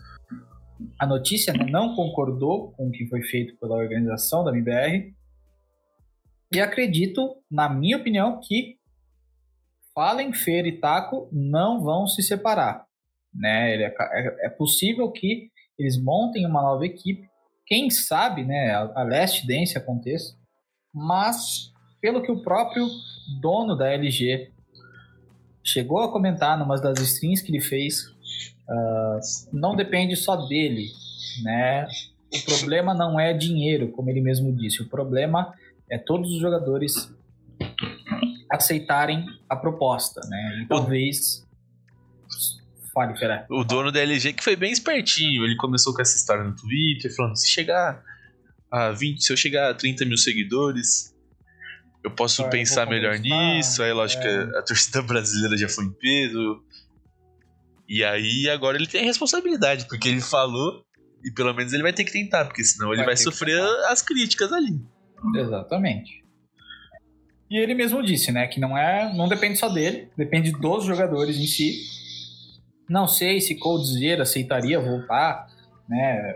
a 1.00 1.06
notícia, 1.06 1.54
né? 1.54 1.64
não 1.70 1.96
concordou 1.96 2.72
com 2.72 2.88
o 2.88 2.90
que 2.90 3.06
foi 3.06 3.22
feito 3.22 3.56
pela 3.56 3.76
organização 3.76 4.44
da 4.44 4.50
MBR 4.50 5.14
e 6.52 6.60
acredito, 6.60 7.36
na 7.50 7.66
minha 7.68 7.96
opinião, 7.96 8.38
que 8.42 8.76
Fallen, 9.94 10.34
Fer 10.34 10.66
e 10.66 10.78
Taco 10.78 11.30
não 11.32 11.82
vão 11.82 12.06
se 12.06 12.22
separar, 12.22 12.84
né? 13.34 13.74
É, 13.74 13.86
é, 13.86 14.46
é 14.46 14.48
possível 14.50 15.10
que 15.10 15.50
eles 15.78 16.00
montem 16.00 16.46
uma 16.46 16.62
nova 16.62 16.84
equipe, 16.86 17.28
quem 17.66 17.90
sabe, 17.90 18.44
né? 18.44 18.72
A, 18.94 19.02
Last 19.02 19.46
Dance 19.46 19.76
aconteça, 19.76 20.36
mas 20.94 21.72
pelo 22.00 22.22
que 22.22 22.30
o 22.30 22.42
próprio 22.42 22.88
dono 23.40 23.76
da 23.76 23.92
LG 23.92 24.52
chegou 25.64 25.98
a 25.98 26.12
comentar 26.12 26.56
numa 26.56 26.76
das 26.76 27.00
streams 27.00 27.42
que 27.42 27.50
ele 27.50 27.60
fez, 27.60 28.06
uh, 28.68 29.20
não 29.52 29.74
depende 29.74 30.14
só 30.14 30.36
dele, 30.36 30.88
né? 31.42 31.88
O 32.32 32.44
problema 32.44 32.94
não 32.94 33.18
é 33.18 33.32
dinheiro, 33.32 33.90
como 33.90 34.10
ele 34.10 34.20
mesmo 34.20 34.52
disse. 34.52 34.82
O 34.82 34.88
problema 34.88 35.52
é 35.90 35.98
todos 35.98 36.30
os 36.30 36.40
jogadores 36.40 37.12
aceitarem 38.50 39.26
a 39.48 39.56
proposta, 39.56 40.20
né? 40.28 40.62
E 40.62 40.66
talvez 40.68 41.44
fale. 42.96 43.46
O 43.50 43.64
dono 43.64 43.92
da 43.92 44.00
LG 44.00 44.32
que 44.32 44.42
foi 44.42 44.56
bem 44.56 44.72
espertinho. 44.72 45.44
Ele 45.44 45.56
começou 45.56 45.94
com 45.94 46.00
essa 46.00 46.16
história 46.16 46.42
no 46.42 46.56
Twitter, 46.56 47.14
falando: 47.14 47.36
se 47.36 47.48
chegar 47.48 48.02
a 48.70 48.90
20, 48.90 49.22
se 49.22 49.32
eu 49.32 49.36
chegar 49.36 49.70
a 49.70 49.74
30 49.74 50.04
mil 50.04 50.16
seguidores, 50.16 51.14
eu 52.02 52.10
posso 52.10 52.42
ah, 52.42 52.48
pensar 52.48 52.86
eu 52.86 52.90
melhor 52.90 53.18
nisso. 53.18 53.82
Aí, 53.82 53.92
lógico 53.92 54.22
é. 54.22 54.58
a 54.58 54.62
torcida 54.62 55.02
brasileira 55.02 55.56
já 55.56 55.68
foi 55.68 55.84
em 55.84 55.92
peso. 55.92 56.62
E 57.88 58.02
aí, 58.02 58.48
agora 58.48 58.76
ele 58.76 58.86
tem 58.86 59.02
a 59.02 59.04
responsabilidade, 59.04 59.86
porque 59.86 60.08
ele 60.08 60.20
falou 60.20 60.84
e 61.24 61.30
pelo 61.30 61.52
menos 61.52 61.72
ele 61.72 61.82
vai 61.82 61.92
ter 61.92 62.04
que 62.04 62.12
tentar, 62.12 62.44
porque 62.44 62.62
senão 62.62 62.88
ele 62.88 62.98
vai, 62.98 63.06
vai 63.06 63.16
sofrer 63.16 63.60
as 63.88 64.00
críticas 64.00 64.52
ali. 64.52 64.80
Exatamente. 65.34 66.24
E 67.50 67.58
ele 67.58 67.74
mesmo 67.74 68.02
disse, 68.02 68.32
né, 68.32 68.46
que 68.46 68.60
não 68.60 68.76
é, 68.76 69.12
não 69.14 69.28
depende 69.28 69.58
só 69.58 69.68
dele, 69.68 70.08
depende 70.16 70.52
dos 70.52 70.84
jogadores 70.84 71.36
em 71.36 71.46
si. 71.46 71.80
Não 72.88 73.06
sei 73.08 73.40
se 73.40 73.56
Coldzera 73.56 74.22
aceitaria 74.22 74.78
voltar, 74.78 75.46
né, 75.88 76.34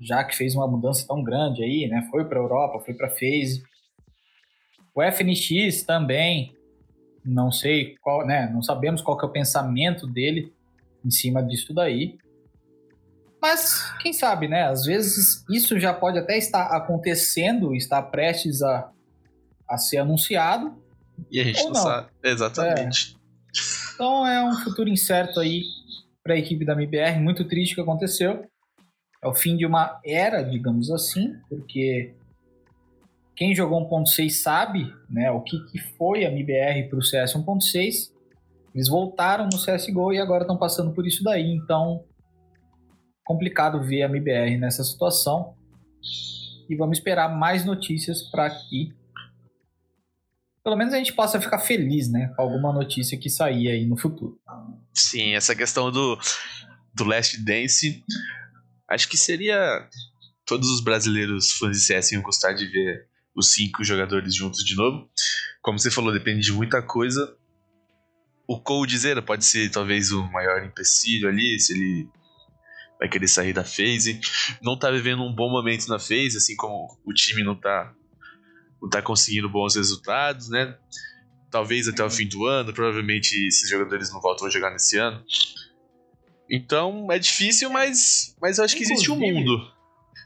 já 0.00 0.22
que 0.22 0.36
fez 0.36 0.54
uma 0.54 0.66
mudança 0.66 1.06
tão 1.06 1.22
grande 1.22 1.62
aí, 1.62 1.88
né, 1.88 2.06
foi 2.10 2.24
para 2.24 2.38
Europa, 2.38 2.84
foi 2.84 2.94
para 2.94 3.08
FaZe. 3.08 3.62
O 4.94 5.02
FNX 5.02 5.82
também, 5.82 6.54
não 7.24 7.50
sei 7.50 7.96
qual, 8.00 8.26
né, 8.26 8.50
não 8.52 8.62
sabemos 8.62 9.00
qual 9.00 9.16
que 9.16 9.24
é 9.24 9.28
o 9.28 9.32
pensamento 9.32 10.06
dele 10.06 10.52
em 11.04 11.10
cima 11.10 11.42
disso 11.42 11.72
daí. 11.72 12.18
Mas 13.40 13.92
quem 14.00 14.12
sabe, 14.12 14.48
né? 14.48 14.64
Às 14.64 14.84
vezes 14.84 15.44
isso 15.48 15.78
já 15.78 15.94
pode 15.94 16.18
até 16.18 16.36
estar 16.36 16.66
acontecendo, 16.76 17.74
estar 17.74 18.02
prestes 18.02 18.62
a, 18.62 18.90
a 19.68 19.78
ser 19.78 19.98
anunciado. 19.98 20.76
E 21.30 21.40
a 21.40 21.44
gente 21.44 21.62
não, 21.64 21.70
não, 21.70 21.82
sabe. 21.82 22.08
Exatamente. 22.22 23.14
É. 23.14 23.18
Então 23.94 24.26
é 24.26 24.42
um 24.42 24.56
futuro 24.56 24.88
incerto 24.88 25.40
aí 25.40 25.62
para 26.28 26.34
a 26.34 26.38
equipe 26.38 26.62
da 26.62 26.74
MBR. 26.74 27.18
Muito 27.20 27.48
triste 27.48 27.74
que 27.74 27.80
aconteceu. 27.80 28.44
É 29.22 29.26
o 29.26 29.34
fim 29.34 29.56
de 29.56 29.64
uma 29.64 29.98
era, 30.04 30.42
digamos 30.42 30.90
assim, 30.90 31.34
porque 31.48 32.14
quem 33.34 33.54
jogou 33.54 33.88
1.6 33.88 34.28
sabe 34.30 34.92
né, 35.08 35.30
o 35.30 35.40
que, 35.40 35.58
que 35.70 35.78
foi 35.78 36.26
a 36.26 36.30
MBR 36.30 36.90
para 36.90 36.98
o 36.98 37.02
CS 37.02 37.32
1.6. 37.32 38.12
Eles 38.74 38.88
voltaram 38.88 39.46
no 39.46 39.58
CSGO 39.58 40.12
e 40.12 40.20
agora 40.20 40.42
estão 40.42 40.58
passando 40.58 40.92
por 40.92 41.06
isso 41.06 41.24
daí. 41.24 41.50
Então, 41.50 42.04
complicado 43.24 43.82
ver 43.82 44.02
a 44.02 44.06
MBR 44.06 44.58
nessa 44.58 44.84
situação. 44.84 45.54
E 46.68 46.76
vamos 46.76 46.98
esperar 46.98 47.34
mais 47.34 47.64
notícias 47.64 48.22
para 48.30 48.50
que 48.50 48.94
pelo 50.62 50.76
menos 50.76 50.92
a 50.92 50.98
gente 50.98 51.14
possa 51.14 51.40
ficar 51.40 51.60
feliz, 51.60 52.12
né, 52.12 52.30
com 52.36 52.42
alguma 52.42 52.70
notícia 52.70 53.16
que 53.16 53.30
sair 53.30 53.68
aí 53.70 53.86
no 53.86 53.96
futuro. 53.96 54.38
Sim, 54.98 55.34
essa 55.34 55.54
questão 55.54 55.92
do 55.92 56.18
do 56.92 57.04
Last 57.04 57.40
Dance, 57.44 58.02
acho 58.88 59.08
que 59.08 59.16
seria 59.16 59.88
todos 60.44 60.68
os 60.68 60.80
brasileiros 60.82 61.52
fãs 61.52 61.76
de 61.76 61.84
CS 61.84 62.12
iam 62.12 62.22
gostar 62.22 62.52
de 62.52 62.66
ver 62.66 63.06
os 63.36 63.52
cinco 63.52 63.84
jogadores 63.84 64.34
juntos 64.34 64.64
de 64.64 64.74
novo. 64.74 65.08
Como 65.62 65.78
você 65.78 65.90
falou, 65.90 66.12
depende 66.12 66.40
de 66.40 66.52
muita 66.52 66.82
coisa. 66.82 67.36
O 68.48 68.58
Coldzera 68.60 69.22
pode 69.22 69.44
ser 69.44 69.70
talvez 69.70 70.10
o 70.10 70.24
maior 70.32 70.64
empecilho 70.64 71.28
ali, 71.28 71.60
se 71.60 71.74
ele 71.74 72.08
vai 72.98 73.08
querer 73.08 73.28
sair 73.28 73.52
da 73.52 73.62
phase. 73.62 74.20
Não 74.60 74.76
tá 74.76 74.90
vivendo 74.90 75.22
um 75.22 75.32
bom 75.32 75.48
momento 75.48 75.86
na 75.86 76.00
phase, 76.00 76.38
assim 76.38 76.56
como 76.56 76.98
o 77.04 77.12
time 77.12 77.44
não 77.44 77.54
tá, 77.54 77.94
não 78.82 78.88
tá 78.88 79.00
conseguindo 79.00 79.48
bons 79.48 79.76
resultados, 79.76 80.48
né? 80.48 80.76
Talvez 81.50 81.88
até 81.88 82.04
o 82.04 82.10
fim 82.10 82.28
do 82.28 82.46
ano, 82.46 82.72
provavelmente 82.72 83.34
esses 83.46 83.68
jogadores 83.68 84.12
não 84.12 84.20
voltam 84.20 84.46
a 84.46 84.50
jogar 84.50 84.70
nesse 84.70 84.98
ano. 84.98 85.24
Então 86.50 87.10
é 87.10 87.18
difícil, 87.18 87.70
mas, 87.70 88.34
mas 88.40 88.58
eu 88.58 88.64
acho 88.64 88.76
que 88.76 88.82
existe 88.82 89.10
um 89.10 89.16
mundo. 89.16 89.58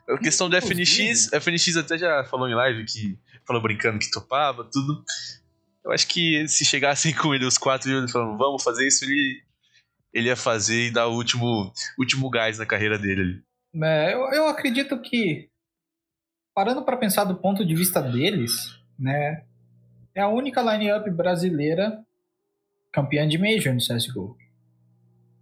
A 0.08 0.18
questão 0.18 0.48
do 0.48 0.60
FNX, 0.60 1.30
FNX 1.32 1.76
até 1.76 1.96
já 1.96 2.24
falou 2.24 2.48
em 2.48 2.54
live 2.54 2.84
que 2.84 3.18
falou 3.46 3.62
brincando 3.62 3.98
que 3.98 4.10
topava, 4.10 4.64
tudo. 4.64 5.04
Eu 5.84 5.92
acho 5.92 6.06
que 6.06 6.46
se 6.48 6.64
chegassem 6.64 7.12
com 7.16 7.34
ele 7.34 7.44
os 7.44 7.58
quatro 7.58 7.90
e 7.90 8.08
falando, 8.10 8.36
vamos 8.36 8.62
fazer 8.62 8.86
isso, 8.86 9.04
ele 9.04 9.42
ele 10.12 10.28
ia 10.28 10.36
fazer 10.36 10.88
e 10.88 10.90
dar 10.90 11.06
o 11.06 11.14
último, 11.14 11.72
último 11.98 12.28
gás 12.28 12.58
na 12.58 12.66
carreira 12.66 12.98
dele. 12.98 13.42
É, 13.82 14.12
eu, 14.12 14.20
eu 14.32 14.46
acredito 14.46 15.00
que, 15.00 15.48
parando 16.54 16.84
para 16.84 16.98
pensar 16.98 17.24
do 17.24 17.36
ponto 17.36 17.64
de 17.64 17.74
vista 17.74 18.02
deles, 18.02 18.78
né, 18.98 19.46
é 20.14 20.20
a 20.20 20.28
única 20.28 20.60
line-up 20.60 21.08
brasileira 21.10 22.02
campeã 22.92 23.26
de 23.26 23.38
Major 23.38 23.72
no 23.72 23.80
CSGO. 23.80 24.36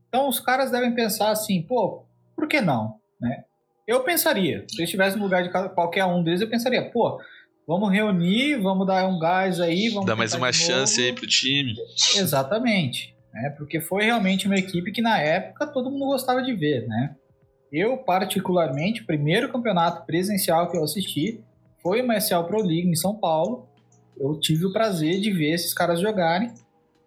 Então 0.09 0.29
os 0.29 0.41
caras 0.41 0.71
devem 0.71 0.95
pensar 0.95 1.31
assim, 1.31 1.63
pô, 1.63 2.05
por 2.37 2.49
que 2.49 2.61
não? 2.61 2.97
Né? 3.21 3.45
Eu 3.87 4.03
pensaria, 4.03 4.65
se 4.69 4.81
eu 4.81 4.85
estivesse 4.85 5.17
no 5.17 5.25
lugar 5.25 5.43
de 5.43 5.51
qualquer 5.51 6.05
um 6.05 6.23
deles, 6.23 6.41
eu 6.41 6.49
pensaria, 6.49 6.91
pô, 6.91 7.21
vamos 7.67 7.93
reunir, 7.93 8.57
vamos 8.57 8.87
dar 8.87 9.07
um 9.09 9.19
gás 9.19 9.61
aí, 9.61 9.89
vamos 9.89 10.07
dar 10.07 10.17
mais 10.17 10.35
uma 10.35 10.53
chance 10.53 11.01
aí 11.01 11.13
pro 11.13 11.27
time. 11.27 11.75
Exatamente, 12.17 13.17
né? 13.33 13.51
Porque 13.57 13.81
foi 13.81 14.05
realmente 14.05 14.47
uma 14.47 14.57
equipe 14.57 14.93
que 14.93 15.03
na 15.03 15.21
época 15.21 15.67
todo 15.67 15.91
mundo 15.91 16.07
gostava 16.07 16.43
de 16.43 16.55
ver, 16.55 16.87
né? 16.87 17.17
Eu 17.73 17.99
particularmente, 17.99 19.03
o 19.03 19.07
primeiro 19.07 19.51
campeonato 19.51 20.05
presencial 20.05 20.71
que 20.71 20.77
eu 20.77 20.83
assisti 20.83 21.41
foi 21.81 22.03
uma 22.03 22.17
ESL 22.17 22.43
Pro 22.45 22.63
League 22.63 22.89
em 22.89 22.97
São 22.97 23.15
Paulo. 23.15 23.69
Eu 24.21 24.39
tive 24.39 24.67
o 24.67 24.73
prazer 24.73 25.19
de 25.19 25.33
ver 25.33 25.55
esses 25.55 25.73
caras 25.73 25.99
jogarem. 25.99 26.53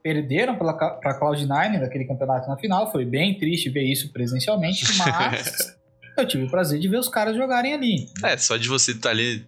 Perderam 0.02 0.58
para 0.58 0.72
a 0.72 1.20
Cloud9 1.20 1.80
naquele 1.80 2.06
campeonato 2.06 2.50
na 2.50 2.58
final. 2.58 2.92
Foi 2.92 3.06
bem 3.06 3.38
triste 3.38 3.70
ver 3.70 3.84
isso 3.84 4.12
presencialmente, 4.12 4.84
mas 4.98 5.78
eu 6.18 6.28
tive 6.28 6.46
o 6.46 6.50
prazer 6.50 6.80
de 6.80 6.90
ver 6.90 6.98
os 6.98 7.08
caras 7.08 7.38
jogarem 7.38 7.74
ali. 7.74 8.08
É, 8.24 8.36
só 8.36 8.58
de 8.58 8.68
você 8.68 8.92
estar 8.92 9.04
tá 9.04 9.10
ali 9.12 9.46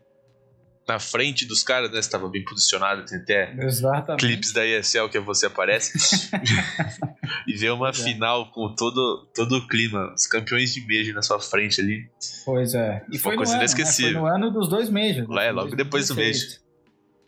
na 0.88 0.99
frente 0.99 1.45
dos 1.45 1.63
caras, 1.63 1.89
né? 1.89 1.95
Você 1.95 2.07
estava 2.07 2.30
bem 2.30 2.43
posicionado, 2.43 3.03
tem 3.05 3.18
até 3.18 3.53
Exatamente. 3.57 4.26
clipes 4.26 4.53
da 4.53 4.66
ESL 4.66 5.09
que 5.09 5.20
você 5.20 5.47
aparece. 5.47 6.30
e 7.47 7.53
ver 7.53 7.72
uma 7.72 7.89
é. 7.89 7.93
final 7.93 8.51
com 8.51 8.74
todo, 8.76 9.28
todo 9.34 9.57
o 9.57 9.68
clima, 9.68 10.13
os 10.13 10.28
campeões 10.28 10.74
de 10.74 10.82
Major 10.82 11.16
na 11.16 11.24
sua 11.24 11.39
frente 11.39 11.82
ali. 11.82 12.07
Pois 12.45 12.76
é. 12.76 13.03
E 13.11 13.18
foi, 13.18 13.36
coisa 13.36 13.57
no 13.57 13.61
ano, 13.61 13.68
né? 13.68 13.86
foi 13.86 14.11
no 14.11 14.26
ano 14.26 14.51
dos 14.51 14.70
dois 14.70 14.89
Majors. 14.89 15.28
Lá 15.28 15.43
é, 15.43 15.51
logo 15.51 15.76
depois 15.76 16.07
do 16.07 16.16
Major. 16.16 16.64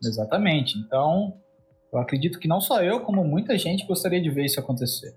Exatamente. 0.04 0.78
Então, 0.78 1.39
eu 1.91 2.00
acredito 2.00 2.39
que 2.39 2.48
não 2.48 2.62
só 2.62 2.82
eu, 2.82 3.02
como 3.02 3.24
muita 3.24 3.58
gente 3.58 3.86
gostaria 3.86 4.22
de 4.22 4.30
ver 4.30 4.45
isso 4.45 4.60
acontecer. 4.60 5.16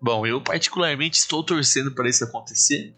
Bom, 0.00 0.26
eu 0.26 0.40
particularmente 0.40 1.18
estou 1.18 1.42
torcendo 1.42 1.94
para 1.94 2.08
isso 2.08 2.24
acontecer 2.24 2.94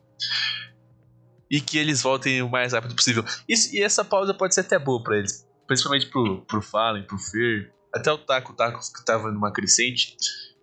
e 1.51 1.61
que 1.61 1.77
eles 1.77 2.03
voltem 2.03 2.43
o 2.43 2.49
mais 2.49 2.73
rápido 2.73 2.95
possível. 2.95 3.25
E, 3.49 3.55
e 3.77 3.83
essa 3.83 4.05
pausa 4.05 4.33
pode 4.33 4.55
ser 4.55 4.63
até 4.63 4.79
boa 4.79 5.03
para 5.03 5.19
eles, 5.19 5.47
principalmente 5.67 6.07
pro, 6.07 6.43
pro 6.43 6.63
Fallen, 6.63 7.05
pro 7.05 7.19
Fer, 7.19 7.73
até 7.95 8.11
o 8.11 8.19
Taco, 8.19 8.53
o 8.53 8.57
Taco 8.57 8.81
que 8.81 9.05
tava 9.05 9.31
numa 9.31 9.53
crescente, 9.53 10.17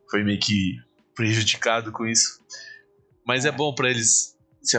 foi 0.10 0.24
meio 0.24 0.40
que 0.40 0.78
prejudicado 1.16 1.92
com 1.92 2.08
isso. 2.08 2.40
Mas 3.26 3.46
é, 3.46 3.52
bom 3.52 3.74
para 3.74 3.90
eles 3.90 4.36
se, 4.62 4.78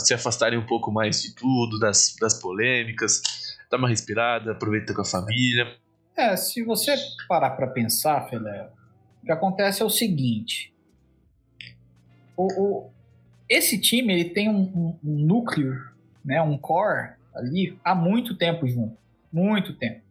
se 0.00 0.14
afastarem 0.14 0.58
um 0.58 0.66
pouco 0.66 0.90
mais 0.90 1.22
de 1.22 1.34
tudo, 1.34 1.78
das, 1.78 2.16
das 2.20 2.34
polêmicas, 2.40 3.22
dar 3.72 3.78
uma 3.78 3.88
respirada, 3.88 4.52
aproveita 4.52 4.94
com 4.94 5.00
a 5.00 5.04
família. 5.04 5.74
É, 6.14 6.36
se 6.36 6.62
você 6.62 6.94
parar 7.26 7.50
para 7.52 7.66
pensar, 7.66 8.28
Felé, 8.28 8.68
o 9.22 9.26
que 9.26 9.32
acontece 9.32 9.82
é 9.82 9.84
o 9.84 9.90
seguinte: 9.90 10.72
o, 12.36 12.46
o, 12.60 12.90
esse 13.48 13.80
time 13.80 14.12
ele 14.12 14.26
tem 14.26 14.50
um, 14.50 14.60
um, 14.60 14.98
um, 15.02 15.18
núcleo, 15.24 15.82
né, 16.22 16.42
um 16.42 16.58
core 16.58 17.12
ali 17.34 17.78
há 17.82 17.94
muito 17.94 18.36
tempo 18.36 18.68
junto, 18.68 18.96
muito 19.32 19.72
tempo. 19.72 20.02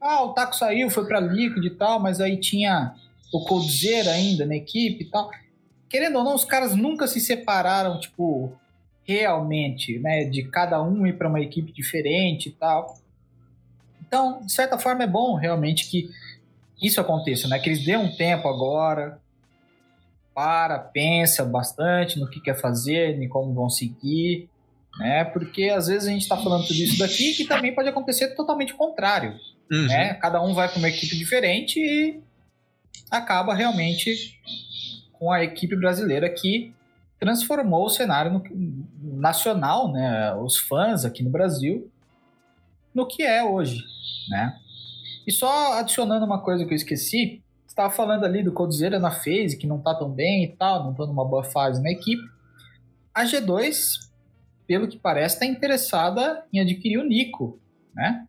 Ah, 0.00 0.24
o 0.24 0.32
Taco 0.32 0.56
saiu, 0.56 0.90
foi 0.90 1.06
para 1.06 1.20
Liquid 1.20 1.64
e 1.64 1.70
tal, 1.70 2.00
mas 2.00 2.20
aí 2.20 2.36
tinha 2.36 2.94
o 3.32 3.44
Coldzera 3.44 4.10
ainda 4.10 4.44
na 4.44 4.56
equipe 4.56 5.04
e 5.04 5.10
tal. 5.10 5.30
Querendo 5.88 6.18
ou 6.18 6.24
não, 6.24 6.34
os 6.34 6.44
caras 6.44 6.74
nunca 6.74 7.06
se 7.06 7.20
separaram, 7.20 7.98
tipo, 7.98 8.52
realmente, 9.08 9.98
né, 9.98 10.24
de 10.24 10.42
cada 10.42 10.82
um 10.82 11.06
ir 11.06 11.16
para 11.16 11.28
uma 11.28 11.40
equipe 11.40 11.72
diferente 11.72 12.50
e 12.50 12.52
tal. 12.52 12.94
Então, 14.06 14.44
de 14.44 14.52
certa 14.52 14.78
forma, 14.78 15.02
é 15.02 15.06
bom 15.06 15.34
realmente 15.34 15.88
que 15.88 16.10
isso 16.80 17.00
aconteça, 17.00 17.48
né? 17.48 17.58
Que 17.58 17.70
eles 17.70 17.84
dêem 17.84 17.96
um 17.96 18.14
tempo 18.14 18.46
agora, 18.46 19.18
para, 20.34 20.78
pensa 20.78 21.44
bastante 21.44 22.20
no 22.20 22.28
que 22.28 22.40
quer 22.40 22.60
fazer, 22.60 23.20
em 23.20 23.28
como 23.28 23.52
vão 23.54 23.70
seguir, 23.70 24.48
né? 24.98 25.24
Porque 25.24 25.64
às 25.64 25.86
vezes 25.86 26.06
a 26.06 26.12
gente 26.12 26.22
está 26.22 26.36
falando 26.36 26.66
tudo 26.66 26.78
isso 26.78 26.98
daqui 26.98 27.32
que 27.32 27.46
também 27.46 27.74
pode 27.74 27.88
acontecer 27.88 28.28
totalmente 28.34 28.74
o 28.74 28.76
contrário, 28.76 29.34
uhum. 29.70 29.86
né? 29.86 30.14
Cada 30.14 30.42
um 30.42 30.52
vai 30.54 30.68
para 30.68 30.78
uma 30.78 30.88
equipe 30.88 31.16
diferente 31.16 31.80
e 31.80 32.20
acaba 33.10 33.54
realmente 33.54 34.38
com 35.12 35.32
a 35.32 35.42
equipe 35.42 35.74
brasileira 35.74 36.28
que 36.28 36.72
transformou 37.18 37.86
o 37.86 37.90
cenário 37.90 38.32
no, 38.32 38.42
nacional, 39.18 39.92
né? 39.92 40.34
Os 40.34 40.56
fãs 40.56 41.04
aqui 41.04 41.22
no 41.22 41.30
Brasil 41.30 41.90
no 42.94 43.06
que 43.06 43.22
é 43.22 43.44
hoje, 43.44 43.84
né? 44.28 44.58
E 45.26 45.32
só 45.32 45.78
adicionando 45.78 46.24
uma 46.24 46.40
coisa 46.40 46.64
que 46.64 46.72
eu 46.72 46.76
esqueci, 46.76 47.42
estava 47.66 47.90
falando 47.90 48.24
ali 48.24 48.42
do 48.42 48.52
Coldzera 48.52 48.98
na 48.98 49.10
phase, 49.10 49.56
que 49.56 49.66
não 49.66 49.78
tá 49.78 49.94
tão 49.94 50.10
bem 50.10 50.44
e 50.44 50.48
tal, 50.48 50.84
não 50.84 50.94
tá 50.94 51.06
numa 51.06 51.24
boa 51.24 51.44
fase 51.44 51.82
na 51.82 51.90
equipe. 51.90 52.22
A 53.14 53.24
G2, 53.24 54.08
pelo 54.66 54.88
que 54.88 54.98
parece, 54.98 55.36
está 55.36 55.46
interessada 55.46 56.44
em 56.52 56.60
adquirir 56.60 56.98
o 56.98 57.04
Nico, 57.04 57.60
né? 57.94 58.26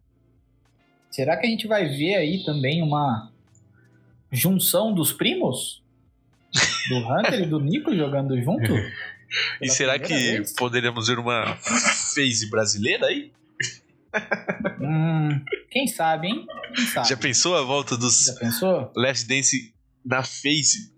Será 1.10 1.36
que 1.38 1.48
a 1.48 1.50
gente 1.50 1.68
vai 1.68 1.86
ver 1.86 2.16
aí 2.16 2.44
também 2.44 2.84
uma 2.84 3.32
junção 4.32 4.94
dos 4.94 5.12
primos? 5.12 5.79
Do 6.90 6.98
Hunter 6.98 7.42
e 7.42 7.46
do 7.46 7.60
Nico 7.60 7.96
jogando 7.96 8.40
junto? 8.42 8.74
e 9.62 9.70
será 9.70 10.00
que 10.00 10.14
vez? 10.14 10.54
poderemos 10.54 11.08
ver 11.08 11.20
uma 11.20 11.56
phase 11.56 12.50
brasileira 12.50 13.08
aí? 13.08 13.32
hum, 14.82 15.44
quem 15.70 15.88
sabe, 15.88 16.28
hein? 16.28 16.48
Quem 16.76 16.86
sabe? 16.86 17.10
Já 17.10 17.18
pensou 17.18 17.56
a 17.56 17.62
volta 17.62 17.96
dos 17.96 18.26
Já 18.26 18.34
pensou? 18.34 18.92
Last 18.96 19.28
Dance 19.28 19.74
na 20.04 20.24
Face? 20.24 20.92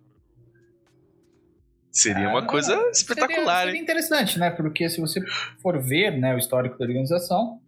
Seria 1.91 2.29
uma 2.29 2.45
coisa 2.47 2.73
espetacular, 2.89 3.59
seria, 3.59 3.65
seria 3.65 3.81
interessante, 3.81 4.39
né? 4.39 4.49
Porque 4.49 4.89
se 4.89 5.01
você 5.01 5.19
for 5.61 5.77
ver 5.81 6.17
né, 6.17 6.33
o 6.33 6.37
histórico 6.37 6.77
da 6.77 6.85
organização, 6.85 7.59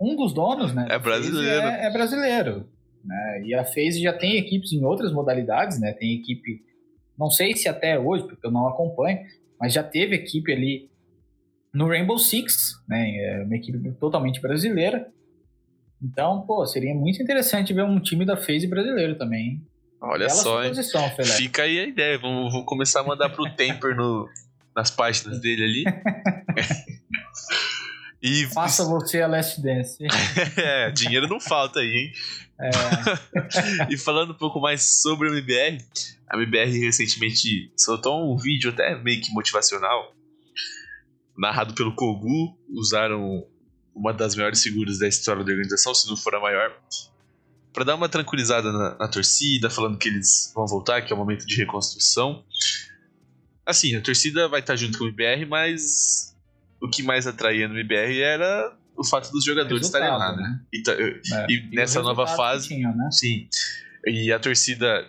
um 0.00 0.14
dos 0.14 0.32
donos, 0.32 0.72
né? 0.72 0.86
É 0.88 0.98
brasileiro. 0.98 1.66
É, 1.66 1.86
é, 1.86 1.90
brasileiro. 1.90 2.68
Né? 3.04 3.42
E 3.44 3.54
a 3.54 3.64
FaZe 3.64 4.00
já 4.00 4.12
tem 4.12 4.36
equipes 4.36 4.72
em 4.72 4.84
outras 4.84 5.12
modalidades, 5.12 5.80
né? 5.80 5.92
Tem 5.92 6.14
equipe, 6.14 6.62
não 7.18 7.30
sei 7.30 7.56
se 7.56 7.68
até 7.68 7.98
hoje, 7.98 8.26
porque 8.26 8.46
eu 8.46 8.50
não 8.50 8.68
acompanho, 8.68 9.18
mas 9.60 9.72
já 9.72 9.82
teve 9.82 10.14
equipe 10.14 10.52
ali 10.52 10.88
no 11.74 11.88
Rainbow 11.88 12.18
Six, 12.18 12.82
né? 12.88 13.16
É 13.16 13.42
uma 13.44 13.56
equipe 13.56 13.78
totalmente 13.92 14.40
brasileira. 14.40 15.10
Então, 16.02 16.42
pô, 16.42 16.64
seria 16.64 16.94
muito 16.94 17.20
interessante 17.20 17.74
ver 17.74 17.82
um 17.82 17.98
time 18.00 18.24
da 18.24 18.36
FaZe 18.36 18.68
brasileiro 18.68 19.16
também. 19.16 19.60
Olha 20.00 20.28
só, 20.30 20.62
hein? 20.62 20.70
Fica 21.36 21.64
aí 21.64 21.80
a 21.80 21.86
ideia. 21.86 22.18
Vamos, 22.18 22.52
vamos 22.52 22.66
começar 22.66 23.00
a 23.00 23.04
mandar 23.04 23.30
pro 23.30 23.52
Temper 23.56 23.96
no, 23.96 24.28
nas 24.74 24.90
páginas 24.92 25.40
dele 25.40 25.64
ali. 25.64 25.84
e... 28.22 28.46
Faça 28.46 28.84
você 28.84 29.22
a 29.22 29.26
Last 29.26 29.60
Dance. 29.60 29.98
é, 30.56 30.90
dinheiro 30.90 31.28
não 31.28 31.40
falta 31.40 31.80
aí, 31.80 31.88
hein? 31.88 32.12
É. 32.60 33.90
e 33.94 33.96
falando 33.96 34.32
um 34.32 34.36
pouco 34.38 34.60
mais 34.60 34.82
sobre 35.00 35.28
a 35.28 35.32
MBR, 35.32 35.84
a 36.28 36.36
MBR 36.36 36.78
recentemente 36.80 37.72
soltou 37.76 38.32
um 38.32 38.36
vídeo 38.36 38.70
até 38.70 38.96
meio 39.00 39.20
que 39.20 39.32
motivacional 39.32 40.14
narrado 41.38 41.72
pelo 41.72 41.94
Kogu, 41.94 42.58
usaram 42.68 43.46
uma 43.94 44.12
das 44.12 44.34
maiores 44.34 44.60
figuras 44.62 44.98
da 44.98 45.06
história 45.06 45.44
da 45.44 45.50
organização, 45.50 45.94
se 45.94 46.08
não 46.08 46.16
for 46.16 46.34
a 46.34 46.40
maior, 46.40 46.76
para 47.72 47.84
dar 47.84 47.94
uma 47.94 48.08
tranquilizada 48.08 48.72
na, 48.72 48.96
na, 48.96 49.08
torcida, 49.08 49.70
falando 49.70 49.96
que 49.96 50.08
eles 50.08 50.52
vão 50.54 50.66
voltar, 50.66 51.02
que 51.02 51.12
é 51.12 51.16
um 51.16 51.18
momento 51.18 51.46
de 51.46 51.56
reconstrução. 51.56 52.44
Assim, 53.64 53.94
a 53.94 54.00
torcida 54.00 54.48
vai 54.48 54.60
estar 54.60 54.74
junto 54.74 54.98
com 54.98 55.04
o 55.04 55.08
MBR, 55.08 55.46
mas 55.46 56.36
o 56.80 56.88
que 56.88 57.02
mais 57.02 57.26
atraía 57.26 57.68
no 57.68 57.74
MBR 57.78 58.20
era 58.20 58.76
o 58.96 59.04
fato 59.04 59.30
dos 59.30 59.44
jogadores 59.44 59.86
estarem 59.86 60.08
lá, 60.08 60.36
né? 60.36 60.42
né? 60.42 60.60
E, 60.72 60.82
é, 60.90 61.46
e, 61.48 61.54
e 61.72 61.76
nessa 61.76 62.02
nova 62.02 62.26
fase, 62.26 62.68
tinha, 62.68 62.92
né? 62.92 63.08
sim. 63.10 63.48
E 64.06 64.32
a 64.32 64.38
torcida, 64.38 65.08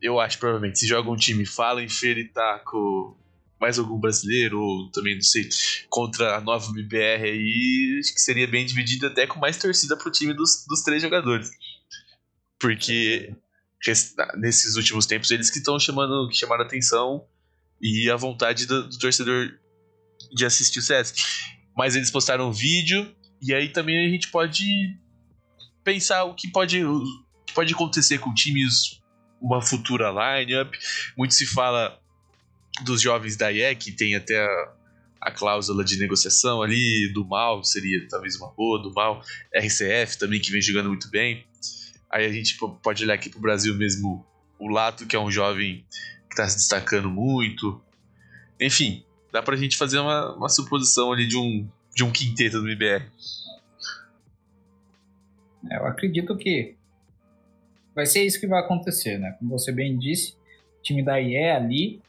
eu 0.00 0.18
acho 0.20 0.38
provavelmente, 0.38 0.78
se 0.78 0.86
joga 0.86 1.10
um 1.10 1.16
time 1.16 1.44
fala 1.44 1.82
em 1.82 1.88
Feira 1.88 2.20
e 2.20 2.28
Taco, 2.28 3.16
mais 3.60 3.78
algum 3.78 3.98
brasileiro, 3.98 4.60
ou 4.60 4.90
também, 4.90 5.14
não 5.14 5.22
sei, 5.22 5.48
contra 5.88 6.36
a 6.36 6.40
nova 6.40 6.72
BBR 6.72 7.24
aí, 7.24 7.98
acho 8.00 8.14
que 8.14 8.20
seria 8.20 8.46
bem 8.46 8.66
dividido 8.66 9.06
até 9.06 9.26
com 9.26 9.38
mais 9.38 9.58
torcida 9.58 9.96
pro 9.96 10.10
time 10.10 10.34
dos, 10.34 10.64
dos 10.68 10.82
três 10.82 11.02
jogadores. 11.02 11.50
Porque 12.58 13.34
nesses 14.36 14.76
últimos 14.76 15.06
tempos 15.06 15.30
eles 15.30 15.50
que 15.50 15.58
estão 15.58 15.78
chamando, 15.78 16.28
que 16.28 16.36
chamaram 16.36 16.64
a 16.64 16.66
atenção 16.66 17.24
e 17.80 18.10
a 18.10 18.16
vontade 18.16 18.66
do, 18.66 18.88
do, 18.88 18.98
torcedor 18.98 19.52
de 20.32 20.44
assistir 20.44 20.78
o 20.78 20.82
CS. 20.82 21.14
Mas 21.76 21.94
eles 21.94 22.10
postaram 22.10 22.48
um 22.48 22.52
vídeo 22.52 23.14
e 23.40 23.54
aí 23.54 23.68
também 23.68 24.06
a 24.06 24.08
gente 24.08 24.28
pode 24.28 24.64
pensar 25.84 26.24
o 26.24 26.34
que 26.34 26.48
pode, 26.48 26.84
o 26.84 27.04
que 27.46 27.54
pode 27.54 27.72
acontecer 27.72 28.18
com 28.18 28.34
times, 28.34 29.00
uma 29.40 29.62
futura 29.62 30.10
lineup. 30.10 30.74
Muito 31.16 31.34
se 31.34 31.46
fala 31.46 31.98
dos 32.82 33.00
jovens 33.00 33.36
da 33.36 33.50
IE, 33.50 33.74
que 33.76 33.92
tem 33.92 34.16
até 34.16 34.44
a, 34.44 34.72
a, 35.20 35.30
cláusula 35.30 35.84
de 35.84 35.96
negociação 35.96 36.60
ali, 36.60 37.10
do 37.12 37.24
mal, 37.24 37.62
seria 37.62 38.06
talvez 38.08 38.36
uma 38.36 38.52
boa, 38.52 38.82
do 38.82 38.92
mal, 38.92 39.22
RCF 39.54 40.18
também, 40.18 40.40
que 40.40 40.50
vem 40.50 40.60
jogando 40.60 40.88
muito 40.88 41.08
bem. 41.08 41.46
Aí 42.10 42.26
a 42.26 42.32
gente 42.32 42.58
pode 42.82 43.04
olhar 43.04 43.14
aqui 43.14 43.30
pro 43.30 43.40
Brasil 43.40 43.74
mesmo, 43.74 44.26
o 44.58 44.68
Lato, 44.68 45.06
que 45.06 45.14
é 45.14 45.20
um 45.20 45.30
jovem 45.30 45.86
que 46.28 46.36
tá 46.36 46.48
se 46.48 46.56
destacando 46.56 47.08
muito. 47.08 47.80
Enfim, 48.60 49.04
dá 49.36 49.42
pra 49.42 49.54
gente 49.54 49.76
fazer 49.76 49.98
uma, 49.98 50.34
uma 50.34 50.48
suposição 50.48 51.12
ali 51.12 51.28
de 51.28 51.36
um, 51.36 51.68
de 51.94 52.02
um 52.02 52.10
quinteto 52.10 52.58
do 52.58 52.70
IBR. 52.70 53.04
É, 55.70 55.76
eu 55.76 55.86
acredito 55.86 56.34
que 56.38 56.74
vai 57.94 58.06
ser 58.06 58.24
isso 58.24 58.40
que 58.40 58.46
vai 58.46 58.60
acontecer, 58.60 59.18
né? 59.18 59.36
Como 59.38 59.50
você 59.50 59.70
bem 59.70 59.98
disse, 59.98 60.32
o 60.78 60.82
time 60.82 61.02
da 61.02 61.20
IE 61.20 61.50
ali, 61.50 62.00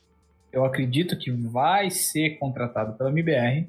eu 0.54 0.64
acredito 0.64 1.18
que 1.18 1.30
vai 1.30 1.90
ser 1.90 2.38
contratado 2.38 2.94
pela 2.94 3.10
MBR, 3.10 3.68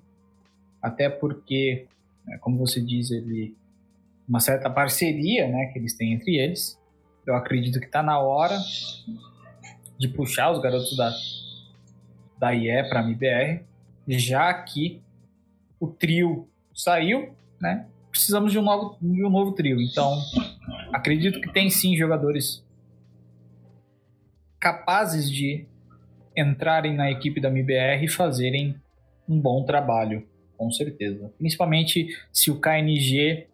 até 0.81 1.09
porque, 1.09 1.87
né, 2.25 2.39
como 2.39 2.59
você 2.59 2.81
diz, 2.81 3.11
ele 3.11 3.57
uma 4.29 4.39
certa 4.39 4.71
parceria, 4.71 5.49
né, 5.49 5.71
que 5.73 5.79
eles 5.79 5.97
têm 5.97 6.13
entre 6.13 6.37
eles. 6.37 6.79
Eu 7.27 7.35
acredito 7.35 7.81
que 7.81 7.87
está 7.87 8.03
na 8.03 8.21
hora 8.21 8.57
de 9.99 10.07
puxar 10.07 10.53
os 10.53 10.61
garotos 10.61 10.97
da 10.97 11.11
da 12.39 12.53
IE 12.53 12.89
para 12.89 13.01
a 13.01 13.03
MBR, 13.03 13.63
já 14.07 14.53
que 14.55 15.03
o 15.81 15.87
trio 15.87 16.49
saiu, 16.75 17.35
né? 17.61 17.87
Precisamos 18.11 18.53
de 18.53 18.59
um 18.59 18.63
novo, 18.63 18.97
de 19.01 19.25
um 19.25 19.31
novo 19.31 19.53
trio. 19.53 19.81
Então, 19.81 20.19
acredito 20.93 21.41
que 21.41 21.53
tem 21.53 21.69
sim 21.69 21.97
jogadores 21.97 22.65
capazes 24.59 25.31
de 25.31 25.67
entrarem 26.37 26.95
na 26.95 27.11
equipe 27.11 27.41
da 27.41 27.49
MBR 27.49 28.05
e 28.05 28.09
fazerem 28.09 28.75
um 29.29 29.41
bom 29.41 29.65
trabalho, 29.65 30.27
com 30.57 30.71
certeza. 30.71 31.33
Principalmente 31.39 32.09
se 32.33 32.51
o 32.51 32.61
KNG 32.61 33.47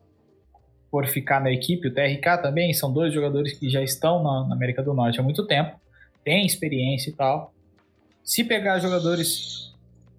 for 0.91 1.07
ficar 1.07 1.41
na 1.41 1.51
equipe, 1.51 1.89
o 1.89 1.95
TRK 1.95 2.43
também, 2.43 2.73
são 2.73 2.93
dois 2.93 3.13
jogadores 3.13 3.59
que 3.59 3.69
já 3.69 3.83
estão 3.83 4.23
na, 4.23 4.49
na 4.49 4.55
América 4.55 4.83
do 4.83 4.95
Norte 4.95 5.19
há 5.19 5.23
muito 5.23 5.47
tempo, 5.47 5.79
têm 6.23 6.47
experiência 6.47 7.11
e 7.11 7.13
tal. 7.13 7.54
Se 8.25 8.43
pegar 8.43 8.79
jogadores 8.79 9.73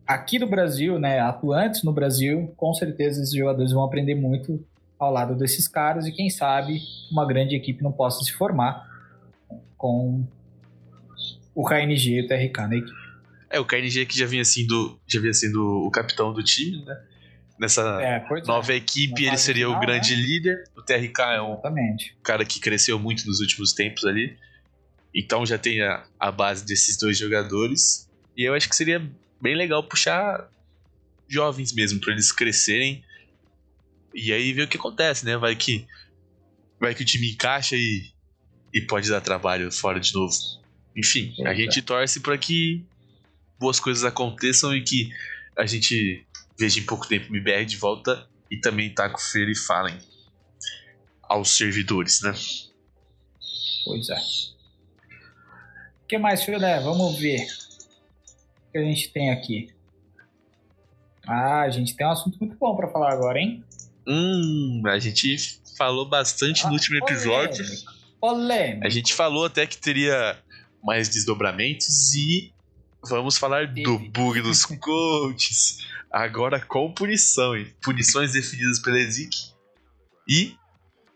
aqui 0.05 0.37
do 0.37 0.45
Brasil, 0.45 0.99
né, 0.99 1.19
atuantes 1.19 1.83
no 1.83 1.91
Brasil, 1.91 2.53
com 2.55 2.73
certeza 2.73 3.21
esses 3.21 3.33
jogadores 3.33 3.71
vão 3.71 3.83
aprender 3.83 4.15
muito 4.15 4.63
ao 4.99 5.11
lado 5.11 5.35
desses 5.35 5.67
caras 5.67 6.05
e 6.05 6.11
quem 6.11 6.29
sabe 6.29 6.79
uma 7.11 7.25
grande 7.25 7.55
equipe 7.55 7.83
não 7.83 7.91
possa 7.91 8.23
se 8.23 8.31
formar 8.31 8.87
com 9.75 10.25
o 11.53 11.65
KNG 11.65 12.11
e 12.11 12.21
o 12.21 12.27
TRK 12.27 12.67
na 12.67 12.75
equipe. 12.75 13.05
É, 13.49 13.59
o 13.59 13.65
KNG 13.65 14.05
que 14.05 14.17
já 14.17 14.25
vinha 14.25 14.43
sendo, 14.43 14.99
já 15.07 15.19
vinha 15.19 15.33
sendo 15.33 15.85
o 15.85 15.89
capitão 15.89 16.33
do 16.33 16.43
time, 16.43 16.83
né? 16.85 16.97
Nessa 17.57 17.81
é, 18.01 18.21
nova 18.45 18.73
é. 18.73 18.75
equipe, 18.75 19.25
ele 19.25 19.37
seria 19.37 19.65
final, 19.65 19.77
o 19.77 19.79
grande 19.79 20.13
né? 20.13 20.21
líder. 20.21 20.63
O 20.75 20.81
TRK 20.81 21.21
é 21.21 21.41
um 21.41 21.53
Exatamente. 21.53 22.17
cara 22.21 22.43
que 22.43 22.59
cresceu 22.59 22.99
muito 22.99 23.25
nos 23.25 23.39
últimos 23.39 23.71
tempos 23.71 24.03
ali. 24.03 24.37
Então 25.15 25.45
já 25.45 25.57
tem 25.57 25.81
a, 25.81 26.05
a 26.19 26.29
base 26.29 26.65
desses 26.65 26.97
dois 26.97 27.17
jogadores. 27.17 28.09
E 28.35 28.43
eu 28.43 28.53
acho 28.53 28.67
que 28.67 28.75
seria 28.75 28.99
bem 29.41 29.55
legal 29.55 29.81
puxar 29.87 30.49
jovens 31.27 31.71
mesmo, 31.73 32.01
para 32.01 32.11
eles 32.11 32.33
crescerem. 32.33 33.01
E 34.13 34.33
aí 34.33 34.51
ver 34.51 34.63
o 34.63 34.67
que 34.67 34.77
acontece, 34.77 35.25
né? 35.25 35.37
Vai 35.37 35.55
que 35.55 35.87
vai 36.79 36.93
que 36.93 37.03
o 37.03 37.05
time 37.05 37.31
encaixa 37.31 37.77
e, 37.77 38.11
e 38.73 38.81
pode 38.81 39.09
dar 39.09 39.21
trabalho 39.21 39.71
fora 39.71 39.99
de 39.99 40.13
novo. 40.13 40.35
Enfim, 40.95 41.33
a 41.45 41.53
gente 41.53 41.81
torce 41.81 42.19
para 42.19 42.37
que 42.37 42.83
boas 43.57 43.79
coisas 43.79 44.03
aconteçam 44.03 44.75
e 44.75 44.83
que 44.83 45.09
a 45.57 45.65
gente 45.65 46.25
veja 46.59 46.79
em 46.79 46.83
pouco 46.83 47.07
tempo 47.07 47.31
o 47.31 47.35
MBR 47.35 47.65
de 47.65 47.77
volta 47.77 48.27
e 48.51 48.57
também 48.57 48.93
Taco 48.93 49.21
Feira 49.21 49.51
e 49.51 49.55
Fallen 49.55 49.97
aos 51.23 51.55
servidores, 51.57 52.21
né? 52.21 52.33
Pois 53.85 54.09
é. 54.09 54.54
O 56.05 56.07
que 56.07 56.19
mais, 56.19 56.43
Filé? 56.43 56.79
Vamos 56.81 57.17
ver 57.17 57.47
que 58.71 58.77
a 58.77 58.83
gente 58.83 59.09
tem 59.09 59.31
aqui? 59.31 59.73
Ah, 61.25 61.61
a 61.61 61.69
gente 61.71 61.95
tem 61.95 62.05
um 62.05 62.11
assunto 62.11 62.37
muito 62.39 62.55
bom 62.57 62.75
para 62.75 62.87
falar 62.89 63.11
agora, 63.11 63.39
hein? 63.39 63.63
Hum, 64.07 64.83
a 64.85 64.99
gente 64.99 65.59
falou 65.75 66.07
bastante 66.07 66.63
ah, 66.63 66.67
no 66.67 66.73
último 66.73 66.97
episódio. 66.97 67.65
Polêmica. 68.21 68.85
A 68.85 68.89
gente 68.91 69.15
falou 69.15 69.45
até 69.45 69.65
que 69.65 69.79
teria 69.79 70.37
mais 70.83 71.09
desdobramentos 71.09 72.13
e 72.13 72.53
vamos 73.03 73.39
falar 73.39 73.73
do 73.73 73.97
bug 73.97 74.41
dos 74.41 74.63
coaches. 74.77 75.87
Agora 76.11 76.59
com 76.59 76.93
punição, 76.93 77.57
hein? 77.57 77.73
Punições 77.81 78.33
definidas 78.33 78.77
pela 78.77 78.99
EZIC 78.99 79.35
e 80.29 80.55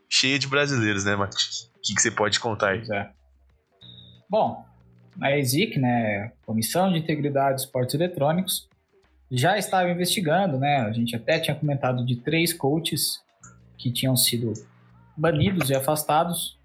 cheia 0.10 0.40
de 0.40 0.48
brasileiros, 0.48 1.06
né, 1.06 1.16
Matheus? 1.16 1.70
O 1.78 1.82
que, 1.84 1.94
que 1.94 2.02
você 2.02 2.10
pode 2.10 2.40
contar 2.40 2.72
aí? 2.72 2.84
É. 2.92 3.12
Bom, 4.28 4.68
a 5.22 5.38
ESIC, 5.38 5.80
né, 5.80 6.32
Comissão 6.45 6.91
de 6.91 6.99
Integridade 6.99 7.57
de 7.57 7.61
Esportes 7.61 7.95
Eletrônicos, 7.95 8.70
já 9.32 9.57
estava 9.57 9.89
investigando, 9.89 10.57
né? 10.57 10.78
A 10.78 10.91
gente 10.91 11.15
até 11.15 11.39
tinha 11.39 11.55
comentado 11.55 12.03
de 12.05 12.15
três 12.15 12.51
coaches 12.51 13.24
que 13.78 13.91
tinham 13.91 14.15
sido 14.15 14.53
banidos 15.15 15.70
e 15.70 15.76
afastados. 15.76 16.57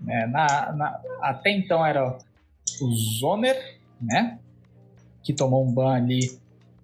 Né? 0.00 0.26
Na, 0.26 0.72
na, 0.72 1.00
até 1.20 1.50
então 1.50 1.84
era 1.86 2.18
o 2.80 2.90
Zoner, 2.92 3.78
né? 4.00 4.38
Que 5.22 5.32
tomou 5.32 5.64
um 5.64 5.72
ban 5.72 5.94
ali 5.94 6.38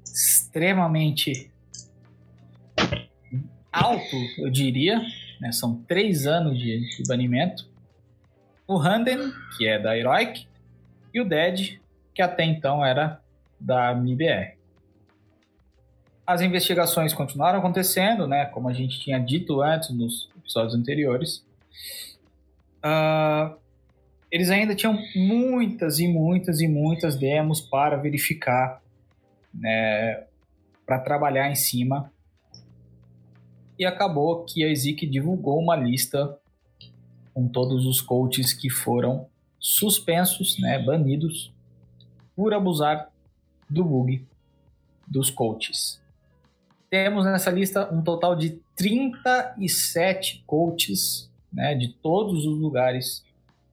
extremamente 0.04 1.50
alto, 3.72 4.16
eu 4.38 4.50
diria. 4.50 5.00
Né? 5.40 5.50
São 5.50 5.82
três 5.88 6.26
anos 6.26 6.56
de, 6.58 6.96
de 6.96 7.02
banimento. 7.08 7.68
O 8.68 8.78
Handen, 8.78 9.32
que 9.56 9.66
é 9.66 9.78
da 9.78 9.96
Heroic, 9.98 10.46
e 11.14 11.20
o 11.20 11.24
Dead, 11.24 11.78
que 12.12 12.20
até 12.20 12.44
então 12.44 12.84
era 12.84 13.20
da 13.58 13.94
MIBR. 13.94 14.58
As 16.26 16.40
investigações 16.40 17.14
continuaram 17.14 17.60
acontecendo, 17.60 18.26
né, 18.26 18.46
como 18.46 18.68
a 18.68 18.72
gente 18.72 18.98
tinha 18.98 19.18
dito 19.20 19.62
antes 19.62 19.90
nos 19.90 20.28
episódios 20.36 20.74
anteriores. 20.74 21.46
Uh, 22.84 23.56
eles 24.30 24.50
ainda 24.50 24.74
tinham 24.74 24.98
muitas 25.14 26.00
e 26.00 26.08
muitas 26.08 26.60
e 26.60 26.66
muitas 26.66 27.14
demos 27.14 27.60
para 27.60 27.96
verificar, 27.96 28.82
né, 29.52 30.24
para 30.84 30.98
trabalhar 30.98 31.48
em 31.48 31.54
cima. 31.54 32.10
E 33.78 33.84
acabou 33.84 34.44
que 34.44 34.64
a 34.64 34.68
Ezik 34.68 35.06
divulgou 35.06 35.60
uma 35.60 35.76
lista 35.76 36.36
com 37.32 37.46
todos 37.48 37.86
os 37.86 38.00
coaches 38.00 38.52
que 38.52 38.70
foram 38.70 39.28
suspensos, 39.64 40.58
né, 40.58 40.78
banidos, 40.78 41.50
por 42.36 42.52
abusar 42.52 43.10
do 43.70 43.82
bug 43.82 44.26
dos 45.08 45.30
coaches. 45.30 45.98
Temos 46.90 47.24
nessa 47.24 47.50
lista 47.50 47.90
um 47.90 48.02
total 48.02 48.36
de 48.36 48.60
37 48.76 50.44
coaches 50.46 51.32
né, 51.50 51.74
de 51.74 51.88
todos 51.88 52.44
os 52.44 52.58
lugares 52.58 53.24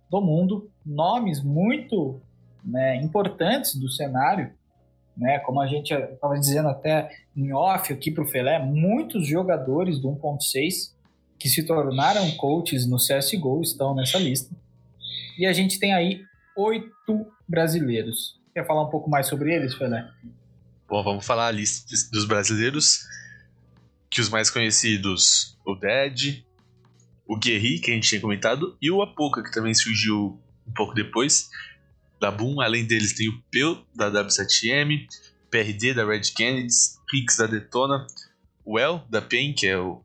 do 0.09 0.21
mundo, 0.21 0.71
nomes 0.85 1.43
muito 1.43 2.21
né, 2.63 2.95
importantes 2.95 3.75
do 3.75 3.91
cenário, 3.91 4.53
né, 5.17 5.39
como 5.39 5.59
a 5.59 5.67
gente 5.67 5.93
estava 5.93 6.39
dizendo 6.39 6.69
até 6.69 7.11
em 7.35 7.51
off 7.51 7.91
aqui 7.91 8.11
para 8.11 8.23
o 8.23 8.27
Felé, 8.27 8.59
muitos 8.59 9.27
jogadores 9.27 9.99
do 9.99 10.07
1.6 10.07 10.93
que 11.37 11.49
se 11.49 11.65
tornaram 11.65 12.31
coaches 12.37 12.87
no 12.87 12.95
CSGO 12.95 13.61
estão 13.61 13.93
nessa 13.93 14.17
lista. 14.17 14.55
E 15.37 15.45
a 15.45 15.53
gente 15.53 15.79
tem 15.79 15.93
aí 15.93 16.23
oito 16.55 17.25
brasileiros. 17.47 18.39
Quer 18.53 18.65
falar 18.65 18.83
um 18.83 18.89
pouco 18.89 19.09
mais 19.09 19.27
sobre 19.27 19.53
eles, 19.53 19.73
Felé? 19.75 20.07
Bom, 20.87 21.03
vamos 21.03 21.25
falar 21.25 21.47
a 21.47 21.51
lista 21.51 21.85
dos 22.11 22.25
brasileiros. 22.25 23.01
Que 24.09 24.19
os 24.19 24.29
mais 24.29 24.49
conhecidos, 24.49 25.57
o 25.65 25.73
Dead, 25.73 26.43
o 27.25 27.37
Guerri, 27.37 27.79
que 27.79 27.91
a 27.91 27.93
gente 27.93 28.09
tinha 28.09 28.19
comentado, 28.19 28.77
e 28.81 28.91
o 28.91 29.01
Apoca, 29.01 29.41
que 29.41 29.53
também 29.53 29.73
surgiu 29.73 30.37
um 30.67 30.73
pouco 30.73 30.93
depois 30.93 31.49
da 32.19 32.29
Boom. 32.29 32.59
Além 32.59 32.85
deles 32.85 33.13
tem 33.13 33.29
o 33.29 33.41
Peu, 33.49 33.81
da 33.95 34.11
W7M, 34.11 35.07
PRD, 35.49 35.93
da 35.93 36.05
Red 36.05 36.21
Kennedys, 36.35 36.99
Rix, 37.09 37.37
da 37.37 37.47
Detona, 37.47 38.05
o 38.65 38.77
El, 38.77 39.01
da 39.09 39.21
PEN, 39.21 39.53
que 39.53 39.65
é 39.65 39.77
o, 39.77 40.03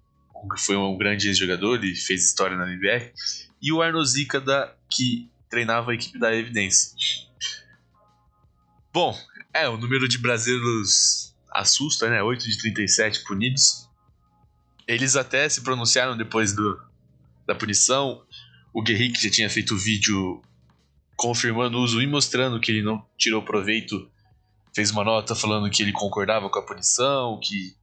foi 0.59 0.77
um 0.77 0.97
grande 0.97 1.27
ex-jogador 1.27 1.85
e 1.85 1.97
fez 1.97 2.25
história 2.25 2.57
na 2.57 2.71
NBR, 2.71 3.13
e 3.61 3.73
o 3.73 3.83
Arnozica, 3.83 4.41
da 4.41 4.76
que 4.91 5.31
treinava 5.49 5.91
a 5.91 5.95
equipe 5.95 6.19
da 6.19 6.35
Evidência. 6.35 6.97
Bom, 8.93 9.17
é, 9.53 9.69
o 9.69 9.77
número 9.77 10.09
de 10.09 10.19
brasileiros 10.19 11.35
assusta, 11.51 12.09
né? 12.09 12.23
8 12.23 12.45
de 12.45 12.59
37 12.59 13.25
punidos. 13.25 13.89
Eles 14.87 15.17
até 15.17 15.49
se 15.49 15.63
pronunciaram 15.63 16.17
depois 16.17 16.53
do, 16.53 16.81
da 17.47 17.55
punição. 17.55 18.23
O 18.73 18.83
Guerrique 18.83 19.23
já 19.23 19.31
tinha 19.31 19.51
feito 19.51 19.77
vídeo 19.77 20.43
confirmando 21.17 21.79
o 21.79 21.83
uso 21.83 22.01
e 22.01 22.07
mostrando 22.07 22.61
que 22.61 22.71
ele 22.71 22.83
não 22.83 23.05
tirou 23.17 23.43
proveito. 23.43 24.11
Fez 24.75 24.91
uma 24.91 25.05
nota 25.05 25.35
falando 25.35 25.71
que 25.71 25.83
ele 25.83 25.93
concordava 25.93 26.51
com 26.51 26.59
a 26.59 26.67
punição, 26.67 27.41
que 27.43 27.75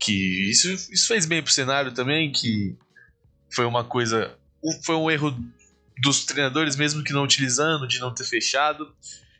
que 0.00 0.48
isso, 0.48 0.70
isso 0.92 1.08
fez 1.08 1.26
bem 1.26 1.42
pro 1.42 1.52
cenário 1.52 1.92
também, 1.92 2.30
que 2.30 2.76
foi 3.50 3.64
uma 3.64 3.82
coisa 3.82 4.38
foi 4.84 4.96
um 4.96 5.10
erro 5.10 5.36
dos 6.00 6.24
treinadores, 6.24 6.76
mesmo 6.76 7.02
que 7.02 7.12
não 7.12 7.24
utilizando, 7.24 7.86
de 7.86 7.98
não 7.98 8.14
ter 8.14 8.24
fechado. 8.24 8.94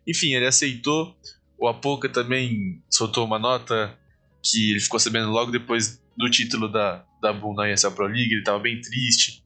Enfim, 0.06 0.34
ele 0.34 0.46
aceitou. 0.46 1.16
O 1.58 1.68
Apoca 1.68 2.08
também 2.08 2.82
soltou 2.90 3.24
uma 3.24 3.38
nota 3.38 3.96
que 4.42 4.70
ele 4.70 4.80
ficou 4.80 4.98
sabendo 4.98 5.30
logo 5.30 5.50
depois 5.50 6.00
do 6.16 6.30
título 6.30 6.68
da, 6.68 7.04
da 7.20 7.32
na 7.32 7.70
ESL 7.70 7.92
Pro 7.92 8.06
League. 8.06 8.32
Ele 8.32 8.40
estava 8.40 8.58
bem 8.58 8.80
triste, 8.80 9.44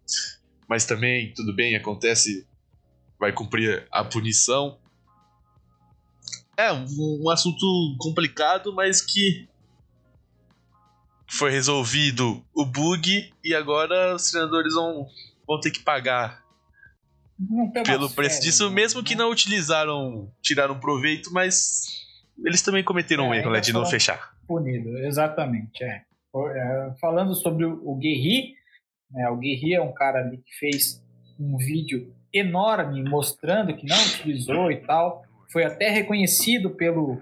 mas 0.68 0.84
também, 0.84 1.32
tudo 1.34 1.54
bem, 1.54 1.74
acontece, 1.74 2.46
vai 3.18 3.32
cumprir 3.32 3.86
a 3.90 4.04
punição. 4.04 4.78
É 6.56 6.72
um, 6.72 6.86
um 7.24 7.30
assunto 7.30 7.96
complicado, 7.98 8.74
mas 8.74 9.00
que 9.00 9.48
foi 11.26 11.50
resolvido 11.50 12.44
o 12.54 12.64
bug 12.66 13.32
e 13.42 13.54
agora 13.54 14.14
os 14.14 14.30
treinadores 14.30 14.74
vão, 14.74 15.06
vão 15.46 15.58
ter 15.58 15.70
que 15.70 15.80
pagar 15.80 16.41
pelo 17.84 18.10
preço 18.10 18.40
disso, 18.40 18.68
né? 18.68 18.74
mesmo 18.74 19.02
que 19.02 19.14
não 19.14 19.30
utilizaram, 19.30 20.30
tiraram 20.40 20.78
proveito, 20.78 21.32
mas 21.32 22.02
eles 22.44 22.62
também 22.62 22.84
cometeram 22.84 23.28
um 23.28 23.34
é, 23.34 23.38
erro 23.38 23.50
né, 23.50 23.60
de 23.60 23.72
não 23.72 23.86
fechar. 23.86 24.32
Punido, 24.46 24.98
exatamente. 24.98 25.82
É. 25.82 26.02
é 26.34 26.94
falando 27.00 27.34
sobre 27.34 27.64
o 27.64 27.94
Guerri, 27.96 28.54
né, 29.10 29.28
o 29.28 29.36
Guerri 29.36 29.74
é 29.74 29.82
um 29.82 29.92
cara 29.92 30.20
ali 30.20 30.38
que 30.38 30.54
fez 30.58 31.02
um 31.38 31.56
vídeo 31.56 32.12
enorme 32.32 33.02
mostrando 33.02 33.74
que 33.74 33.86
não 33.86 33.96
utilizou 33.96 34.70
e 34.70 34.76
tal. 34.76 35.22
Foi 35.50 35.64
até 35.64 35.90
reconhecido 35.90 36.70
pelo 36.70 37.20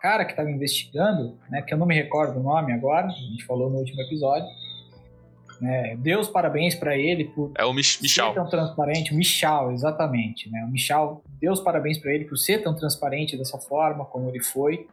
cara 0.00 0.24
que 0.24 0.32
estava 0.32 0.50
investigando, 0.50 1.38
né, 1.50 1.62
que 1.62 1.72
eu 1.72 1.78
não 1.78 1.86
me 1.86 1.94
recordo 1.94 2.38
o 2.38 2.42
nome 2.42 2.72
agora, 2.72 3.06
a 3.06 3.10
gente 3.10 3.44
falou 3.44 3.70
no 3.70 3.78
último 3.78 4.00
episódio. 4.02 4.46
Né, 5.64 5.96
Deus 5.96 6.28
parabéns 6.28 6.74
para 6.74 6.94
ele 6.94 7.24
por 7.24 7.50
é 7.56 7.64
o 7.64 7.72
Mich 7.72 8.02
Michal. 8.02 8.34
ser 8.34 8.34
tão 8.34 8.50
transparente, 8.50 9.14
o 9.14 9.16
Michal, 9.16 9.72
exatamente, 9.72 10.50
né? 10.50 10.62
O 10.62 10.70
Michal, 10.70 11.24
Deus 11.40 11.58
parabéns 11.58 11.96
para 11.96 12.12
ele 12.12 12.26
por 12.26 12.36
ser 12.36 12.62
tão 12.62 12.74
transparente 12.74 13.34
dessa 13.34 13.56
forma 13.56 14.04
como 14.04 14.28
ele 14.28 14.42
foi. 14.42 14.86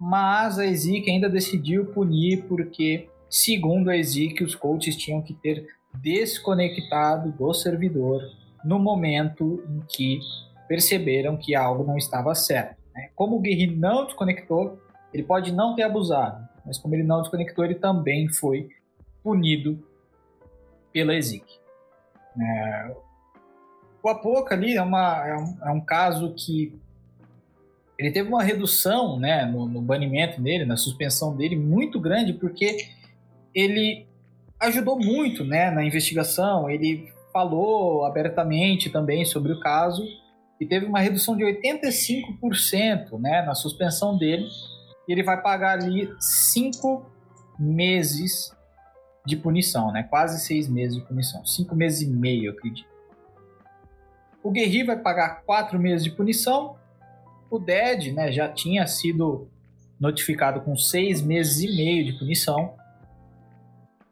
Mas 0.00 0.58
a 0.58 0.64
Ezequiel 0.64 1.16
ainda 1.16 1.28
decidiu 1.28 1.92
punir 1.92 2.44
porque, 2.48 3.10
segundo 3.28 3.90
a 3.90 3.96
Ezequiel, 3.98 4.46
os 4.46 4.54
coaches 4.54 4.96
tinham 4.96 5.20
que 5.20 5.34
ter 5.34 5.66
desconectado 6.00 7.30
do 7.30 7.52
servidor 7.52 8.22
no 8.64 8.78
momento 8.78 9.62
em 9.68 9.82
que 9.86 10.18
perceberam 10.66 11.36
que 11.36 11.54
algo 11.54 11.84
não 11.84 11.98
estava 11.98 12.34
certo. 12.34 12.78
Né? 12.94 13.10
Como 13.14 13.36
o 13.36 13.40
Guerri 13.40 13.66
não 13.66 14.06
desconectou, 14.06 14.80
ele 15.12 15.24
pode 15.24 15.52
não 15.52 15.74
ter 15.74 15.82
abusado, 15.82 16.42
mas 16.64 16.78
como 16.78 16.94
ele 16.94 17.04
não 17.04 17.20
desconectou, 17.20 17.66
ele 17.66 17.74
também 17.74 18.30
foi 18.30 18.70
punido 19.22 19.85
pela 20.96 21.14
ESIC. 21.14 21.44
É, 22.40 22.96
o 24.02 24.08
Apoca 24.08 24.54
ali 24.54 24.78
é, 24.78 24.82
uma, 24.82 25.28
é, 25.28 25.36
um, 25.36 25.58
é 25.62 25.70
um 25.70 25.80
caso 25.82 26.32
que 26.32 26.74
ele 27.98 28.10
teve 28.10 28.30
uma 28.30 28.42
redução 28.42 29.18
né, 29.18 29.44
no, 29.44 29.68
no, 29.68 29.82
banimento 29.82 30.40
dele, 30.40 30.64
na 30.64 30.78
suspensão 30.78 31.36
dele, 31.36 31.54
muito 31.54 32.00
grande, 32.00 32.32
porque 32.32 32.88
ele 33.54 34.06
ajudou 34.58 34.98
muito 34.98 35.44
né, 35.44 35.70
na 35.70 35.84
investigação, 35.84 36.70
ele 36.70 37.12
falou 37.30 38.06
abertamente 38.06 38.88
também 38.88 39.22
sobre 39.26 39.52
o 39.52 39.60
caso, 39.60 40.02
e 40.58 40.64
teve 40.64 40.86
uma 40.86 41.00
redução 41.00 41.36
de 41.36 41.44
85% 41.44 43.20
né, 43.20 43.42
na 43.42 43.54
suspensão 43.54 44.16
dele. 44.16 44.46
E 45.06 45.12
ele 45.12 45.22
vai 45.22 45.42
pagar 45.42 45.78
ali 45.78 46.10
cinco 46.18 47.04
meses 47.58 48.55
de 49.26 49.36
punição, 49.36 49.92
né? 49.92 50.04
Quase 50.04 50.40
seis 50.40 50.68
meses 50.68 50.96
de 50.96 51.02
punição. 51.02 51.44
Cinco 51.44 51.74
meses 51.74 52.02
e 52.02 52.06
meio, 52.06 52.46
eu 52.46 52.52
acredito. 52.52 52.88
O 54.42 54.50
Guerri 54.50 54.84
vai 54.84 54.96
pagar 54.96 55.42
quatro 55.44 55.78
meses 55.78 56.04
de 56.04 56.10
punição. 56.12 56.76
O 57.50 57.58
Dead 57.58 58.14
né, 58.14 58.30
já 58.30 58.48
tinha 58.48 58.86
sido 58.86 59.48
notificado 59.98 60.60
com 60.60 60.76
seis 60.76 61.20
meses 61.20 61.60
e 61.60 61.76
meio 61.76 62.04
de 62.04 62.12
punição. 62.12 62.74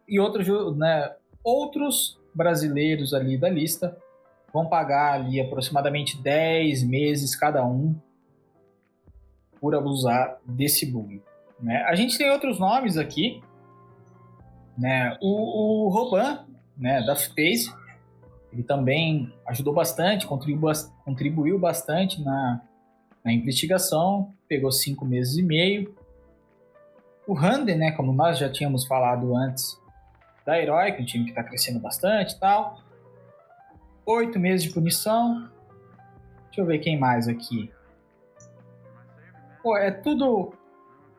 E 0.08 0.18
outros, 0.18 0.76
né, 0.76 1.12
outros 1.42 2.18
brasileiros 2.34 3.14
ali 3.14 3.38
da 3.38 3.48
lista 3.48 3.96
vão 4.52 4.66
pagar 4.66 5.14
ali 5.14 5.40
aproximadamente 5.40 6.20
10 6.20 6.82
meses 6.84 7.36
cada 7.36 7.64
um 7.64 7.94
por 9.60 9.74
abusar 9.74 10.38
desse 10.44 10.84
bug. 10.86 11.22
Né? 11.60 11.82
A 11.88 11.94
gente 11.94 12.18
tem 12.18 12.30
outros 12.30 12.58
nomes 12.58 12.96
aqui, 12.96 13.42
né? 14.76 15.16
O, 15.20 15.86
o 15.86 15.88
Roban, 15.88 16.46
né, 16.76 17.02
da 17.02 17.14
Face, 17.14 17.72
ele 18.52 18.62
também 18.62 19.32
ajudou 19.46 19.72
bastante, 19.72 20.26
contribuiu, 20.26 20.72
contribuiu 21.04 21.58
bastante 21.58 22.22
na, 22.22 22.60
na 23.24 23.32
investigação, 23.32 24.32
pegou 24.48 24.70
cinco 24.70 25.04
meses 25.04 25.36
e 25.36 25.42
meio. 25.42 25.94
O 27.26 27.36
Handen, 27.36 27.76
né, 27.76 27.92
como 27.92 28.12
nós 28.12 28.38
já 28.38 28.50
tínhamos 28.50 28.86
falado 28.86 29.34
antes, 29.34 29.80
da 30.44 30.60
Herói, 30.60 30.92
um 31.00 31.04
time 31.04 31.24
que 31.24 31.30
está 31.30 31.42
crescendo 31.42 31.80
bastante 31.80 32.34
e 32.34 32.38
tal, 32.38 32.78
oito 34.04 34.38
meses 34.38 34.66
de 34.66 34.72
punição. 34.72 35.50
Deixa 36.46 36.60
eu 36.60 36.66
ver 36.66 36.78
quem 36.78 36.98
mais 36.98 37.26
aqui. 37.26 37.72
Pô, 39.62 39.76
é 39.76 39.90
tudo. 39.90 40.52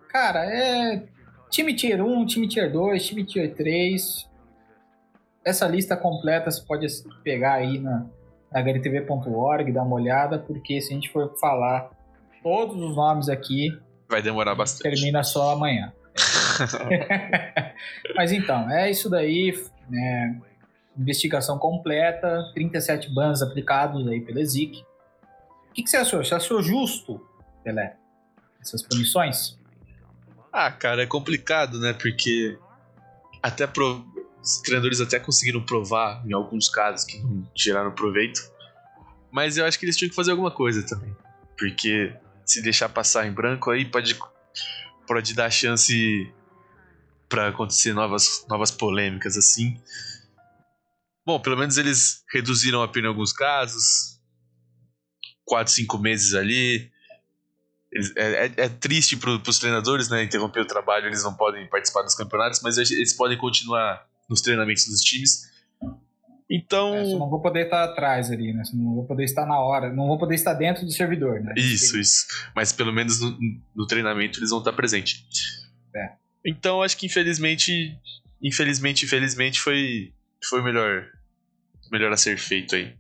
Cara, 0.09 0.45
é. 0.45 1.14
Time 1.55 1.73
Tier 1.73 2.03
1, 2.03 2.25
time 2.25 2.49
Tier 2.49 2.69
2, 2.69 3.05
time 3.05 3.23
Tier 3.23 3.55
3. 3.55 4.29
Essa 5.45 5.65
lista 5.65 5.95
completa 5.95 6.51
você 6.51 6.61
pode 6.61 6.85
pegar 7.23 7.53
aí 7.53 7.79
na, 7.79 8.05
na 8.51 8.59
htv.org, 8.59 9.71
dar 9.71 9.83
uma 9.83 9.95
olhada, 9.95 10.37
porque 10.37 10.81
se 10.81 10.91
a 10.91 10.95
gente 10.95 11.09
for 11.09 11.33
falar 11.39 11.91
todos 12.43 12.75
os 12.75 12.93
nomes 12.97 13.29
aqui. 13.29 13.69
Vai 14.09 14.21
demorar 14.21 14.53
bastante. 14.53 14.95
Termina 14.95 15.23
só 15.23 15.53
amanhã. 15.53 15.93
Mas 18.17 18.33
então, 18.33 18.69
é 18.69 18.91
isso 18.91 19.09
daí. 19.09 19.53
Né? 19.89 20.41
investigação 20.97 21.57
completa, 21.57 22.51
37 22.53 23.13
bans 23.13 23.41
aplicados 23.41 24.05
aí 24.09 24.19
pela 24.19 24.41
EZIC. 24.41 24.81
O 25.69 25.73
que, 25.73 25.83
que 25.83 25.89
você 25.89 25.97
achou? 25.97 26.21
Você 26.21 26.35
achou 26.35 26.61
justo, 26.61 27.25
Pelé, 27.63 27.95
essas 28.61 28.81
punições? 28.81 29.57
Ah, 30.57 30.71
cara, 30.71 31.03
é 31.03 31.05
complicado, 31.05 31.81
né? 31.81 31.91
Porque 31.91 32.57
até 33.43 33.67
pro... 33.67 34.05
os 34.41 34.61
treinadores 34.61 35.01
até 35.01 35.19
conseguiram 35.19 35.61
provar 35.61 36.25
em 36.25 36.33
alguns 36.33 36.69
casos 36.69 37.05
que 37.05 37.19
não 37.19 37.45
tiraram 37.53 37.91
proveito. 37.91 38.39
Mas 39.29 39.57
eu 39.57 39.65
acho 39.65 39.77
que 39.77 39.83
eles 39.83 39.97
tinham 39.97 40.09
que 40.09 40.15
fazer 40.15 40.31
alguma 40.31 40.49
coisa 40.49 40.81
também. 40.87 41.13
Porque 41.59 42.15
se 42.45 42.61
deixar 42.61 42.87
passar 42.87 43.27
em 43.27 43.33
branco 43.33 43.69
aí 43.69 43.83
pode, 43.83 44.17
pode 45.05 45.33
dar 45.33 45.51
chance 45.51 46.33
para 47.27 47.49
acontecer 47.49 47.91
novas, 47.91 48.45
novas 48.47 48.71
polêmicas 48.71 49.35
assim. 49.35 49.77
Bom, 51.25 51.37
pelo 51.37 51.57
menos 51.57 51.77
eles 51.77 52.23
reduziram 52.31 52.81
a 52.81 52.87
pena 52.87 53.07
em 53.07 53.09
alguns 53.09 53.33
casos. 53.33 54.21
Quatro, 55.43 55.73
cinco 55.73 55.97
meses 55.97 56.33
ali. 56.33 56.94
É, 58.15 58.45
é, 58.45 58.51
é, 58.57 58.69
triste 58.69 59.15
para 59.15 59.31
os 59.31 59.59
treinadores, 59.59 60.09
né? 60.09 60.23
Interromper 60.23 60.59
o 60.61 60.65
trabalho, 60.65 61.07
eles 61.07 61.23
não 61.23 61.33
podem 61.33 61.67
participar 61.67 62.01
dos 62.01 62.15
campeonatos, 62.15 62.61
mas 62.61 62.77
eles 62.77 63.13
podem 63.13 63.37
continuar 63.37 64.05
nos 64.29 64.41
treinamentos 64.41 64.85
dos 64.87 65.01
times. 65.01 65.49
Então. 66.49 66.93
É, 66.93 67.03
não 67.13 67.29
vou 67.29 67.41
poder 67.41 67.65
estar 67.65 67.83
atrás 67.83 68.29
ali, 68.29 68.53
né? 68.53 68.63
não 68.73 68.95
vou 68.95 69.05
poder 69.05 69.23
estar 69.23 69.45
na 69.45 69.59
hora, 69.59 69.91
não 69.91 70.07
vou 70.07 70.17
poder 70.17 70.35
estar 70.35 70.53
dentro 70.53 70.85
do 70.85 70.91
servidor, 70.91 71.39
né? 71.41 71.53
Isso, 71.57 71.97
isso. 71.97 72.27
Mas 72.55 72.71
pelo 72.71 72.93
menos 72.93 73.19
no, 73.19 73.37
no 73.75 73.87
treinamento 73.87 74.39
eles 74.39 74.49
vão 74.49 74.59
estar 74.59 74.73
presentes. 74.73 75.23
É. 75.95 76.11
Então 76.45 76.83
acho 76.83 76.97
que 76.97 77.05
infelizmente, 77.05 77.97
infelizmente, 78.41 79.05
infelizmente 79.05 79.59
foi, 79.59 80.13
foi 80.43 80.61
melhor 80.61 81.07
melhor 81.91 82.11
a 82.11 82.17
ser 82.17 82.37
feito 82.37 82.75
aí. 82.75 82.93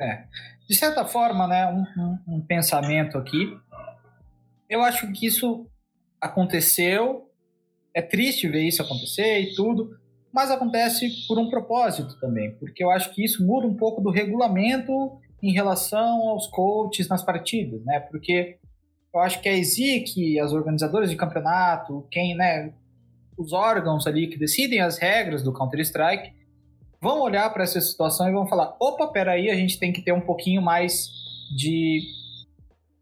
É. 0.00 0.24
De 0.68 0.74
certa 0.74 1.04
forma, 1.04 1.46
né, 1.46 1.66
um, 1.66 1.84
um, 1.96 2.36
um 2.36 2.40
pensamento 2.40 3.16
aqui. 3.16 3.56
Eu 4.68 4.82
acho 4.82 5.10
que 5.12 5.26
isso 5.26 5.66
aconteceu. 6.20 7.30
É 7.94 8.02
triste 8.02 8.48
ver 8.48 8.62
isso 8.62 8.82
acontecer 8.82 9.40
e 9.40 9.54
tudo, 9.54 9.96
mas 10.32 10.50
acontece 10.50 11.08
por 11.26 11.38
um 11.38 11.48
propósito 11.48 12.18
também, 12.20 12.54
porque 12.56 12.84
eu 12.84 12.90
acho 12.90 13.14
que 13.14 13.24
isso 13.24 13.44
muda 13.46 13.66
um 13.66 13.74
pouco 13.74 14.02
do 14.02 14.10
regulamento 14.10 14.92
em 15.42 15.52
relação 15.52 16.28
aos 16.28 16.46
coaches 16.46 17.08
nas 17.08 17.22
partidas, 17.22 17.82
né? 17.84 18.00
Porque 18.00 18.58
eu 19.14 19.20
acho 19.20 19.40
que 19.40 19.48
a 19.48 19.52
ESIC, 19.52 20.38
as 20.38 20.52
organizadoras 20.52 21.08
de 21.08 21.16
campeonato, 21.16 22.06
quem, 22.10 22.34
né, 22.34 22.74
os 23.36 23.52
órgãos 23.52 24.06
ali 24.06 24.26
que 24.26 24.38
decidem 24.38 24.80
as 24.80 24.98
regras 24.98 25.42
do 25.42 25.52
Counter-Strike, 25.52 26.32
vão 27.00 27.20
olhar 27.20 27.48
para 27.50 27.64
essa 27.64 27.80
situação 27.80 28.28
e 28.28 28.32
vão 28.32 28.46
falar: 28.46 28.76
opa, 28.80 29.06
peraí, 29.08 29.50
a 29.50 29.54
gente 29.54 29.78
tem 29.78 29.92
que 29.92 30.02
ter 30.02 30.12
um 30.12 30.20
pouquinho 30.20 30.60
mais 30.60 31.08
de. 31.56 32.02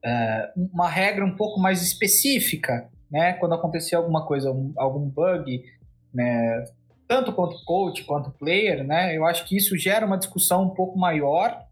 Uh, 0.05 0.69
uma 0.73 0.89
regra 0.89 1.25
um 1.25 1.35
pouco 1.35 1.59
mais 1.59 1.83
específica, 1.83 2.91
né? 3.11 3.33
Quando 3.35 3.55
acontecer 3.55 3.97
alguma 3.97 4.27
coisa, 4.27 4.51
um, 4.51 4.73
algum 4.77 5.09
bug, 5.09 5.65
né? 6.13 6.65
tanto 7.07 7.33
quanto 7.33 7.63
coach 7.65 8.05
quanto 8.05 8.31
player, 8.31 8.85
né? 8.85 9.17
Eu 9.17 9.25
acho 9.25 9.47
que 9.47 9.57
isso 9.57 9.77
gera 9.77 10.07
uma 10.07 10.19
discussão 10.19 10.65
um 10.65 10.75
pouco 10.75 10.99
maior 10.99 11.65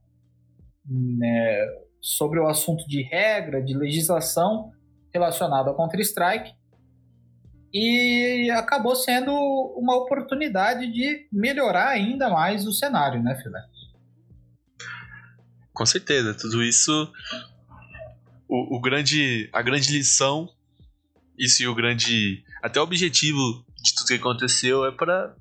né, 0.86 1.66
sobre 2.00 2.38
o 2.38 2.46
assunto 2.46 2.86
de 2.86 3.02
regra, 3.02 3.62
de 3.62 3.74
legislação 3.74 4.72
relacionada 5.12 5.70
ao 5.70 5.76
Counter-Strike 5.76 6.52
e 7.72 8.50
acabou 8.50 8.94
sendo 8.94 9.32
uma 9.76 9.96
oportunidade 9.96 10.92
de 10.92 11.26
melhorar 11.32 11.88
ainda 11.88 12.28
mais 12.28 12.66
o 12.66 12.72
cenário, 12.72 13.22
né, 13.22 13.34
Filé? 13.36 13.62
Com 15.72 15.86
certeza, 15.86 16.34
tudo 16.34 16.62
isso 16.62 17.10
o, 18.52 18.76
o, 18.76 18.80
grande 18.80 19.48
a 19.50 19.62
grande 19.62 19.90
lição 19.90 20.46
isso 21.38 21.62
e 21.62 21.66
o 21.66 21.74
grande 21.74 22.44
até 22.62 22.78
o 22.78 22.82
objetivo 22.82 23.64
de 23.82 23.94
tudo 23.94 24.08
que 24.08 24.14
aconteceu 24.14 24.84
é 24.84 24.92
para 24.92 25.34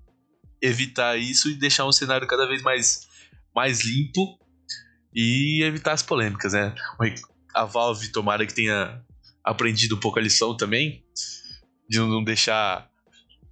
evitar 0.61 1.17
isso 1.17 1.49
e 1.49 1.55
deixar 1.55 1.85
um 1.85 1.91
cenário 1.91 2.25
cada 2.25 2.47
vez 2.47 2.61
mais 2.61 3.09
mais 3.53 3.83
limpo 3.83 4.39
e 5.13 5.61
evitar 5.61 5.91
as 5.91 6.01
polêmicas, 6.01 6.53
né? 6.53 6.73
A 7.53 7.65
Valve 7.65 8.13
tomara 8.13 8.45
que 8.45 8.53
tenha 8.53 9.03
aprendido 9.43 9.97
um 9.97 9.99
pouco 9.99 10.17
a 10.17 10.21
lição 10.21 10.55
também 10.55 11.03
de 11.89 11.99
não 11.99 12.23
deixar 12.23 12.89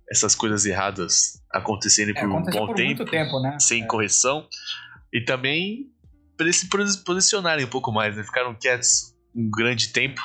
essas 0.09 0.35
coisas 0.35 0.65
erradas 0.65 1.43
acontecerem 1.51 2.15
é, 2.15 2.21
por 2.21 2.29
um 2.29 2.43
bom 2.43 2.67
por 2.67 2.75
tempo, 2.75 3.03
tempo 3.03 3.41
né? 3.41 3.57
sem 3.59 3.83
é. 3.83 3.85
correção. 3.85 4.47
E 5.13 5.19
também 5.25 5.91
para 6.37 6.45
eles 6.45 6.55
se 6.55 7.03
posicionarem 7.03 7.65
um 7.65 7.69
pouco 7.69 7.91
mais, 7.91 8.15
né? 8.15 8.23
Ficaram 8.23 8.55
quietos 8.55 9.18
um 9.35 9.49
grande 9.49 9.89
tempo 9.89 10.21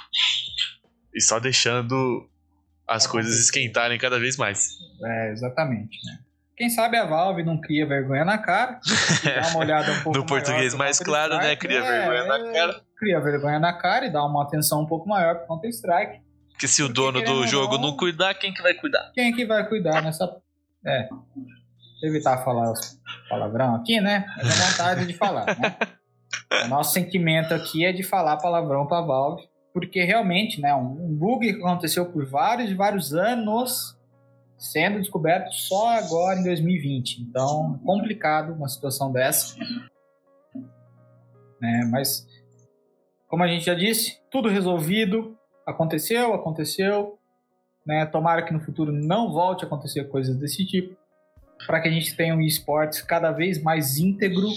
e 1.15 1.21
só 1.21 1.39
deixando 1.39 2.29
as 2.87 3.07
coisas 3.07 3.39
esquentarem 3.39 3.99
cada 3.99 4.19
vez 4.19 4.37
mais. 4.37 4.69
É, 5.03 5.33
exatamente, 5.33 5.99
né? 6.05 6.19
Quem 6.57 6.71
sabe 6.71 6.97
a 6.97 7.05
Valve 7.05 7.43
não 7.43 7.61
cria 7.61 7.87
vergonha 7.87 8.25
na 8.25 8.39
cara. 8.39 8.79
Dá 9.25 9.49
uma 9.49 9.59
olhada 9.59 9.93
um 9.93 10.03
pouco 10.03 10.19
No 10.19 10.27
português 10.27 10.73
mais 10.75 11.01
claro, 11.01 11.37
né? 11.39 11.57
Cria 11.57 11.79
é, 11.79 11.83
vergonha 11.83 12.25
na 12.27 12.53
cara. 12.53 12.81
Cria 12.97 13.21
vergonha 13.21 13.59
na 13.59 13.73
cara 13.73 14.07
e 14.07 14.13
dá 14.13 14.25
uma 14.25 14.45
atenção 14.45 14.83
um 14.83 14.87
pouco 14.87 15.09
maior 15.09 15.39
pro 15.39 15.49
Counter-Strike. 15.49 16.23
Porque 16.51 16.69
se 16.69 16.83
o 16.83 16.89
dono 16.89 17.21
do 17.23 17.47
jogo 17.49 17.75
não, 17.75 17.91
não 17.91 17.97
cuidar, 17.97 18.35
quem 18.35 18.55
que 18.55 18.63
vai 18.63 18.73
cuidar? 18.75 19.11
Quem 19.13 19.33
que 19.35 19.45
vai 19.45 19.69
cuidar 19.69 20.01
nessa. 20.01 20.31
É. 20.87 21.09
Evitar 22.05 22.45
falar 22.45 22.73
palavrão 23.29 23.75
aqui, 23.75 24.01
né? 24.01 24.25
Mas 24.37 24.61
a 24.61 24.67
vontade 24.67 25.07
de 25.07 25.15
falar, 25.15 25.47
né? 25.59 25.77
O 26.65 26.69
nosso 26.69 26.93
sentimento 26.93 27.53
aqui 27.53 27.85
é 27.85 27.93
de 27.93 28.03
falar 28.03 28.37
palavrão 28.37 28.87
pra 28.87 29.01
Valve, 29.01 29.49
porque 29.73 30.05
realmente, 30.05 30.61
né, 30.61 30.75
um 30.75 31.15
bug 31.15 31.53
que 31.53 31.59
aconteceu 31.61 32.07
por 32.07 32.25
vários 32.25 32.71
e 32.71 32.75
vários 32.75 33.13
anos 33.13 33.97
sendo 34.57 35.01
descoberto 35.01 35.53
só 35.53 35.91
agora 35.99 36.39
em 36.39 36.45
2020. 36.45 37.23
Então, 37.23 37.79
complicado 37.85 38.53
uma 38.55 38.69
situação 38.69 39.13
dessa. 39.13 39.57
É, 41.63 41.85
mas, 41.87 42.27
como 43.29 43.43
a 43.43 43.49
gente 43.49 43.65
já 43.65 43.75
disse, 43.75 44.19
tudo 44.31 44.49
resolvido. 44.49 45.37
Aconteceu, 45.67 46.35
aconteceu. 46.35 47.19
Né? 47.87 48.07
Tomara 48.07 48.43
que 48.43 48.53
no 48.53 48.61
futuro 48.61 48.93
não 48.93 49.33
volte 49.33 49.65
a 49.65 49.67
acontecer 49.67 50.05
coisas 50.05 50.37
desse 50.37 50.65
tipo. 50.67 50.97
Para 51.67 51.81
que 51.81 51.89
a 51.89 51.91
gente 51.91 52.17
tenha 52.17 52.35
um 52.35 52.41
esportes 52.41 53.01
cada 53.03 53.31
vez 53.31 53.63
mais 53.63 53.99
íntegro 53.99 54.49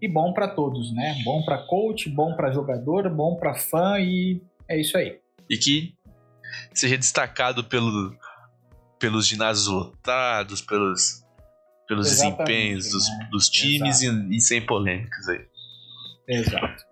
e 0.00 0.08
bom 0.08 0.32
para 0.32 0.48
todos, 0.48 0.92
né? 0.94 1.20
Bom 1.24 1.42
para 1.44 1.58
coach, 1.58 2.08
bom 2.08 2.34
para 2.34 2.52
jogador, 2.52 3.08
bom 3.08 3.36
para 3.36 3.54
fã 3.54 3.98
e 3.98 4.40
é 4.68 4.80
isso 4.80 4.96
aí. 4.96 5.18
E 5.48 5.56
que 5.56 5.94
seja 6.74 6.96
destacado 6.96 7.64
pelo 7.64 8.16
pelos 8.98 9.26
ginásios 9.26 9.66
lotados, 9.66 10.60
pelos, 10.60 11.22
pelos 11.86 12.08
desempenhos 12.08 12.90
dos, 12.90 13.08
né? 13.08 13.28
dos 13.30 13.48
times 13.48 14.02
e, 14.02 14.36
e, 14.36 14.40
sem 14.40 14.64
polêmicas 14.64 15.28
aí. 15.28 15.44
Exato. 16.28 16.84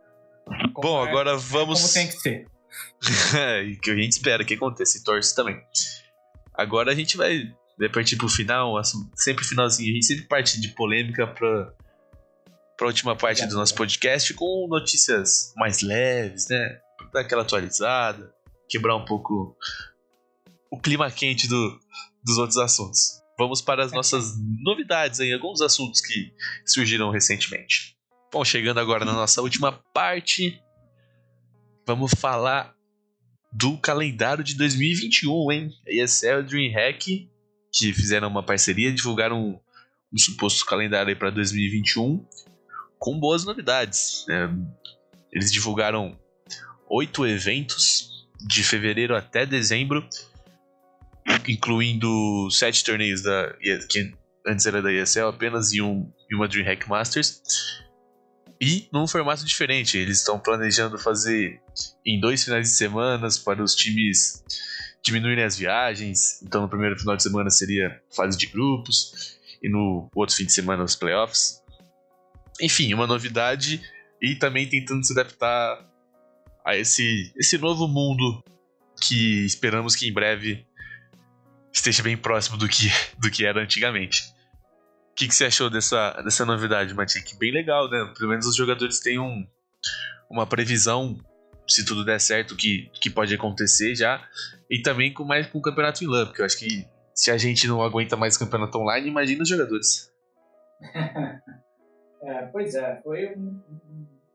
Como 0.74 0.88
Bom, 0.88 1.04
é, 1.04 1.08
agora 1.08 1.36
vamos. 1.36 1.80
Como 1.80 1.92
tem 1.92 2.06
que 2.06 2.20
ser. 2.20 2.46
que 3.82 3.90
a 3.90 3.96
gente 3.96 4.12
espera 4.12 4.44
que 4.44 4.54
aconteça 4.54 4.98
e 4.98 5.02
torce 5.02 5.34
também. 5.34 5.60
Agora 6.52 6.92
a 6.92 6.94
gente 6.94 7.16
vai, 7.16 7.52
partir 7.92 8.16
pro 8.16 8.28
final, 8.28 8.74
sempre 9.14 9.44
finalzinho, 9.44 9.90
a 9.90 9.94
gente 9.94 10.06
sempre 10.06 10.26
parte 10.26 10.60
de 10.60 10.68
polêmica 10.68 11.26
pra, 12.74 12.76
pra 12.76 12.86
última 12.86 13.16
parte 13.16 13.46
do 13.46 13.54
nosso 13.54 13.74
podcast 13.74 14.32
com 14.34 14.66
notícias 14.68 15.52
mais 15.56 15.80
leves, 15.82 16.48
né? 16.48 16.80
Dar 17.12 17.20
aquela 17.20 17.42
atualizada, 17.42 18.32
quebrar 18.68 18.96
um 18.96 19.04
pouco 19.04 19.56
o 20.70 20.80
clima 20.80 21.10
quente 21.10 21.48
do, 21.48 21.78
dos 22.24 22.38
outros 22.38 22.58
assuntos. 22.58 23.22
Vamos 23.38 23.60
para 23.60 23.84
as 23.84 23.92
nossas 23.92 24.32
novidades 24.62 25.20
em 25.20 25.32
alguns 25.32 25.60
assuntos 25.60 26.00
que 26.00 26.32
surgiram 26.66 27.10
recentemente. 27.10 27.96
Bom, 28.32 28.44
chegando 28.44 28.80
agora 28.80 29.04
na 29.04 29.12
nossa 29.12 29.42
última 29.42 29.72
parte, 29.92 30.60
vamos 31.86 32.12
falar 32.14 32.74
do 33.52 33.78
calendário 33.78 34.42
de 34.42 34.56
2021, 34.56 35.52
hein? 35.52 35.70
A 35.86 35.92
ESL 35.92 36.40
o 36.40 36.42
DreamHack, 36.42 37.30
que 37.72 37.92
fizeram 37.92 38.28
uma 38.28 38.42
parceria, 38.42 38.92
divulgaram 38.92 39.40
um, 39.40 39.60
um 40.12 40.18
suposto 40.18 40.64
calendário 40.64 41.10
aí 41.10 41.16
para 41.16 41.30
2021 41.30 42.24
com 43.04 43.20
boas 43.20 43.44
novidades. 43.44 44.24
Né? 44.26 44.50
Eles 45.30 45.52
divulgaram 45.52 46.18
oito 46.88 47.26
eventos 47.26 48.08
de 48.40 48.64
fevereiro 48.64 49.14
até 49.14 49.44
dezembro 49.44 50.08
incluindo 51.46 52.50
sete 52.50 52.82
torneios 52.82 53.22
da 53.22 53.54
que 53.90 54.14
antes 54.46 54.64
era 54.64 54.80
da 54.80 54.90
ESL 54.90 55.28
apenas 55.28 55.72
e, 55.74 55.82
um, 55.82 56.10
e 56.30 56.34
uma 56.34 56.48
DreamHack 56.48 56.88
Masters. 56.88 57.42
E 58.58 58.88
num 58.90 59.06
formato 59.06 59.44
diferente, 59.44 59.98
eles 59.98 60.18
estão 60.18 60.38
planejando 60.38 60.98
fazer 60.98 61.60
em 62.06 62.18
dois 62.18 62.42
finais 62.42 62.70
de 62.70 62.74
semana 62.74 63.28
para 63.44 63.62
os 63.62 63.74
times 63.74 64.42
diminuírem 65.02 65.44
as 65.44 65.58
viagens. 65.58 66.40
Então, 66.42 66.62
no 66.62 66.68
primeiro 66.70 66.98
final 66.98 67.16
de 67.16 67.22
semana 67.22 67.50
seria 67.50 68.00
fase 68.14 68.38
de 68.38 68.46
grupos, 68.46 69.36
e 69.62 69.68
no 69.68 70.08
outro 70.14 70.34
fim 70.34 70.46
de 70.46 70.52
semana 70.52 70.84
os 70.84 70.94
playoffs. 70.96 71.63
Enfim, 72.60 72.92
uma 72.94 73.06
novidade 73.06 73.82
e 74.22 74.34
também 74.34 74.68
tentando 74.68 75.04
se 75.04 75.12
adaptar 75.12 75.86
a 76.64 76.76
esse, 76.76 77.32
esse 77.36 77.58
novo 77.58 77.86
mundo 77.86 78.42
que 79.00 79.44
esperamos 79.44 79.94
que 79.94 80.08
em 80.08 80.12
breve 80.12 80.66
esteja 81.72 82.02
bem 82.02 82.16
próximo 82.16 82.56
do 82.56 82.68
que, 82.68 82.88
do 83.18 83.30
que 83.30 83.44
era 83.44 83.60
antigamente. 83.60 84.22
O 85.10 85.14
que, 85.14 85.28
que 85.28 85.34
você 85.34 85.44
achou 85.44 85.68
dessa, 85.68 86.12
dessa 86.22 86.44
novidade, 86.44 86.94
Matic? 86.94 87.36
Bem 87.38 87.52
legal, 87.52 87.90
né? 87.90 88.12
Pelo 88.16 88.30
menos 88.30 88.46
os 88.46 88.56
jogadores 88.56 89.00
têm 89.00 89.18
um, 89.18 89.46
uma 90.30 90.46
previsão, 90.46 91.18
se 91.68 91.84
tudo 91.84 92.04
der 92.04 92.20
certo, 92.20 92.56
que, 92.56 92.90
que 93.00 93.10
pode 93.10 93.34
acontecer 93.34 93.94
já. 93.94 94.26
E 94.70 94.80
também 94.80 95.12
com 95.12 95.24
mais 95.24 95.46
com 95.46 95.58
o 95.58 95.62
campeonato 95.62 96.02
em 96.02 96.06
LAN, 96.06 96.26
porque 96.26 96.40
eu 96.40 96.46
acho 96.46 96.58
que 96.58 96.86
se 97.14 97.30
a 97.30 97.38
gente 97.38 97.66
não 97.68 97.82
aguenta 97.82 98.16
mais 98.16 98.36
campeonato 98.36 98.78
online, 98.78 99.08
imagina 99.08 99.42
os 99.42 99.48
jogadores. 99.48 100.10
é, 102.24 102.46
pois 102.46 102.74
é, 102.74 103.00
foi 103.02 103.36
um, 103.36 103.60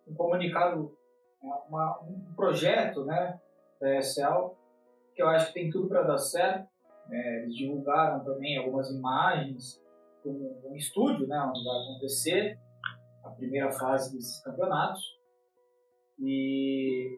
um, 0.08 0.14
comunicado, 0.14 0.96
é, 1.44 1.48
uma, 1.68 2.00
um 2.02 2.34
projeto 2.36 3.04
né, 3.04 3.40
da 3.82 3.98
ESL 3.98 4.56
que 5.16 5.22
eu 5.22 5.28
acho 5.28 5.48
que 5.48 5.54
tem 5.54 5.70
tudo 5.70 5.90
para 5.90 6.04
dar 6.04 6.18
certo. 6.18 6.70
É, 7.12 7.42
eles 7.42 7.56
divulgaram 7.56 8.24
também 8.24 8.58
algumas 8.58 8.92
imagens 8.92 9.82
de 10.24 10.30
um, 10.30 10.76
estúdio, 10.76 11.28
né, 11.28 11.40
onde 11.42 11.64
vai 11.64 11.76
acontecer 11.84 12.60
a 13.24 13.30
primeira 13.32 13.72
fase 13.72 14.16
desses 14.16 14.42
campeonatos. 14.44 15.02
E 16.20 17.18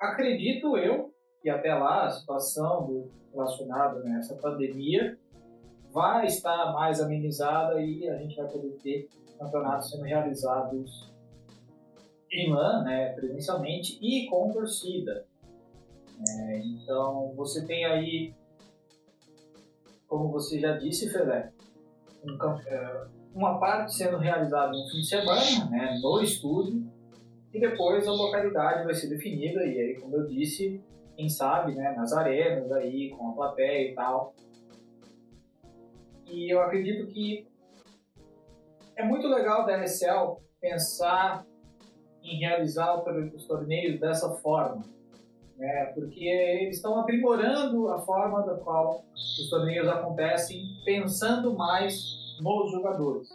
acredito 0.00 0.76
eu 0.78 1.12
que 1.42 1.50
até 1.50 1.74
lá 1.74 2.06
a 2.06 2.10
situação 2.10 3.10
relacionada 3.32 4.00
né, 4.00 4.20
pandemia 4.40 5.18
vai 5.92 6.26
estar 6.26 6.72
mais 6.72 7.00
amenizada 7.00 7.80
e 7.80 8.08
a 8.08 8.16
gente 8.16 8.36
vai 8.36 8.48
poder 8.48 8.76
ter 8.82 9.08
campeonatos 9.38 9.90
sendo 9.90 10.04
realizados 10.04 11.10
em 12.32 12.52
LAN, 12.52 12.84
né, 12.84 13.12
presencialmente 13.12 13.98
e 14.00 14.26
com 14.28 14.50
torcida. 14.52 15.26
É, 16.28 16.58
então, 16.58 17.32
você 17.34 17.66
tem 17.66 17.84
aí, 17.84 18.34
como 20.06 20.30
você 20.30 20.60
já 20.60 20.76
disse, 20.76 21.10
Felé, 21.10 21.50
um, 22.24 22.36
é, 22.66 23.06
uma 23.34 23.58
parte 23.58 23.94
sendo 23.94 24.18
realizada 24.18 24.70
no 24.70 24.86
fim 24.88 25.00
de 25.00 25.08
semana, 25.08 25.70
né, 25.70 25.98
no 26.02 26.20
estúdio, 26.20 26.86
e 27.52 27.58
depois 27.58 28.06
a 28.06 28.12
localidade 28.12 28.84
vai 28.84 28.94
ser 28.94 29.08
definida, 29.08 29.64
e 29.64 29.80
aí, 29.80 30.00
como 30.00 30.14
eu 30.16 30.26
disse, 30.26 30.80
quem 31.16 31.28
sabe, 31.28 31.74
né, 31.74 31.94
nas 31.96 32.12
arenas 32.12 32.70
aí, 32.72 33.10
com 33.10 33.30
a 33.30 33.32
plateia 33.32 33.90
e 33.90 33.94
tal. 33.94 34.34
E 36.30 36.52
eu 36.52 36.60
acredito 36.62 37.06
que 37.08 37.46
é 38.96 39.04
muito 39.04 39.26
legal 39.26 39.66
da 39.66 39.76
NSL 39.76 40.38
pensar 40.60 41.46
em 42.22 42.38
realizar 42.38 43.02
os 43.34 43.46
torneios 43.46 43.98
dessa 43.98 44.30
forma 44.36 44.84
né? 45.60 45.92
porque 45.94 46.24
eles 46.24 46.76
estão 46.76 46.98
aprimorando 46.98 47.88
a 47.90 48.00
forma 48.00 48.42
da 48.42 48.54
qual 48.54 49.04
os 49.14 49.50
torneios 49.50 49.86
acontecem, 49.86 50.64
pensando 50.84 51.54
mais 51.54 52.02
nos 52.40 52.72
jogadores. 52.72 53.28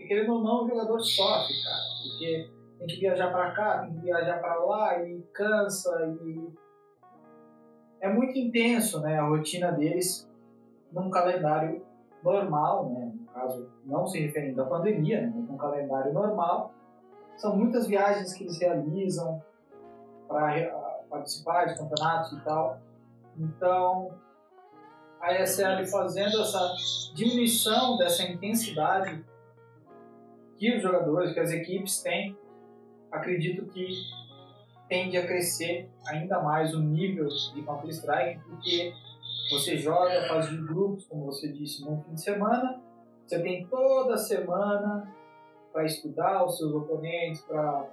E 0.00 0.06
querendo 0.06 0.32
ou 0.32 0.42
não, 0.42 0.64
o 0.64 0.68
jogador 0.68 0.98
sofre, 0.98 1.54
cara, 1.62 1.82
porque 2.02 2.50
tem 2.78 2.86
que 2.86 3.00
viajar 3.00 3.30
para 3.30 3.50
cá, 3.52 3.78
tem 3.80 3.94
que 3.94 4.00
viajar 4.00 4.40
para 4.40 4.54
lá 4.64 5.04
e 5.04 5.20
cansa 5.34 6.16
e 6.24 6.48
é 8.00 8.08
muito 8.08 8.38
intenso, 8.38 9.00
né, 9.00 9.18
a 9.18 9.26
rotina 9.26 9.72
deles 9.72 10.28
num 10.92 11.10
calendário 11.10 11.84
normal, 12.26 12.90
né, 12.90 13.12
no 13.14 13.26
caso 13.26 13.70
não 13.84 14.06
se 14.06 14.20
referindo 14.20 14.60
à 14.60 14.66
pandemia, 14.66 15.22
né, 15.22 15.32
num 15.48 15.56
calendário 15.56 16.12
normal, 16.12 16.74
são 17.36 17.56
muitas 17.56 17.86
viagens 17.86 18.34
que 18.34 18.44
eles 18.44 18.58
realizam 18.58 19.42
para 20.26 20.68
participar 21.08 21.66
de 21.66 21.78
campeonatos 21.78 22.32
e 22.32 22.40
tal. 22.40 22.80
Então, 23.38 24.10
a 25.20 25.34
ESL 25.40 25.86
fazendo 25.90 26.40
essa 26.40 26.74
diminuição 27.14 27.96
dessa 27.96 28.22
intensidade 28.24 29.24
que 30.58 30.74
os 30.74 30.82
jogadores, 30.82 31.32
que 31.32 31.40
as 31.40 31.50
equipes 31.50 32.02
têm, 32.02 32.36
acredito 33.12 33.66
que 33.66 33.88
tende 34.88 35.16
a 35.16 35.26
crescer 35.26 35.90
ainda 36.06 36.40
mais 36.40 36.74
o 36.74 36.80
nível 36.80 37.28
de 37.54 37.62
Counter-Strike, 37.62 38.40
porque 38.48 38.92
você 39.50 39.76
joga, 39.76 40.26
faz 40.28 40.48
de 40.48 40.56
grupos, 40.56 41.06
como 41.06 41.26
você 41.26 41.52
disse, 41.52 41.84
no 41.84 42.02
fim 42.02 42.14
de 42.14 42.20
semana, 42.20 42.80
você 43.26 43.40
tem 43.40 43.66
toda 43.66 44.16
semana 44.16 45.12
para 45.72 45.84
estudar 45.84 46.44
os 46.44 46.56
seus 46.56 46.72
oponentes, 46.72 47.42
para 47.42 47.88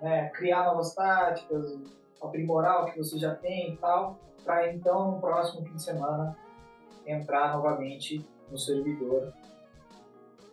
né, 0.00 0.30
criar 0.30 0.64
novas 0.64 0.94
táticas, 0.94 1.78
aprimorar 2.20 2.82
o 2.82 2.92
que 2.92 2.98
você 2.98 3.18
já 3.18 3.34
tem 3.34 3.74
e 3.74 3.76
tal, 3.76 4.18
para 4.44 4.72
então 4.72 5.12
no 5.12 5.20
próximo 5.20 5.64
fim 5.66 5.74
de 5.74 5.82
semana 5.82 6.36
entrar 7.06 7.56
novamente 7.56 8.24
no 8.50 8.58
servidor 8.58 9.32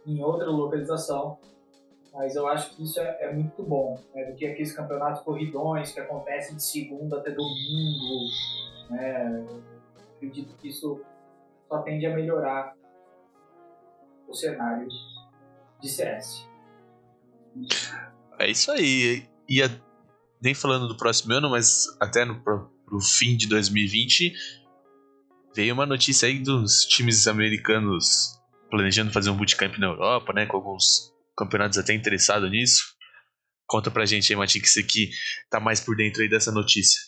em 0.05 0.21
outra 0.23 0.49
localização. 0.49 1.37
Mas 2.13 2.35
eu 2.35 2.45
acho 2.45 2.75
que 2.75 2.83
isso 2.83 2.99
é, 2.99 3.17
é 3.21 3.33
muito 3.33 3.63
bom, 3.63 3.97
né, 4.13 4.25
do 4.25 4.35
que 4.35 4.45
aqueles 4.45 4.73
campeonatos 4.73 5.21
corridões 5.21 5.93
que 5.93 5.99
acontecem 5.99 6.57
de 6.57 6.63
segunda 6.63 7.17
até 7.17 7.31
domingo. 7.31 8.25
Né, 8.89 9.45
acredito 10.21 10.55
que 10.57 10.69
isso 10.69 11.03
só 11.67 11.81
tende 11.81 12.05
a 12.05 12.13
melhorar 12.13 12.75
o 14.27 14.33
cenário 14.33 14.87
de 15.81 15.89
CS. 15.89 16.47
É 18.39 18.49
isso 18.49 18.71
aí. 18.71 19.27
E 19.49 19.59
nem 20.39 20.53
falando 20.53 20.87
do 20.87 20.95
próximo 20.95 21.33
ano, 21.33 21.49
mas 21.49 21.85
até 21.99 22.23
no 22.23 22.41
pro, 22.43 22.71
fim 23.01 23.35
de 23.35 23.47
2020, 23.47 24.33
veio 25.55 25.73
uma 25.73 25.85
notícia 25.85 26.27
aí 26.27 26.39
dos 26.39 26.85
times 26.85 27.27
americanos 27.27 28.39
planejando 28.69 29.11
fazer 29.11 29.31
um 29.31 29.37
bootcamp 29.37 29.77
na 29.79 29.87
Europa, 29.87 30.33
né? 30.33 30.45
Com 30.45 30.57
alguns 30.57 31.11
campeonatos 31.35 31.77
até 31.77 31.93
interessados 31.93 32.49
nisso. 32.49 32.95
Conta 33.65 33.89
pra 33.89 34.05
gente 34.05 34.31
aí, 34.31 34.37
Matinho, 34.37 34.63
que 34.87 35.09
tá 35.49 35.59
mais 35.59 35.79
por 35.79 35.95
dentro 35.95 36.21
aí 36.21 36.29
dessa 36.29 36.51
notícia. 36.51 36.99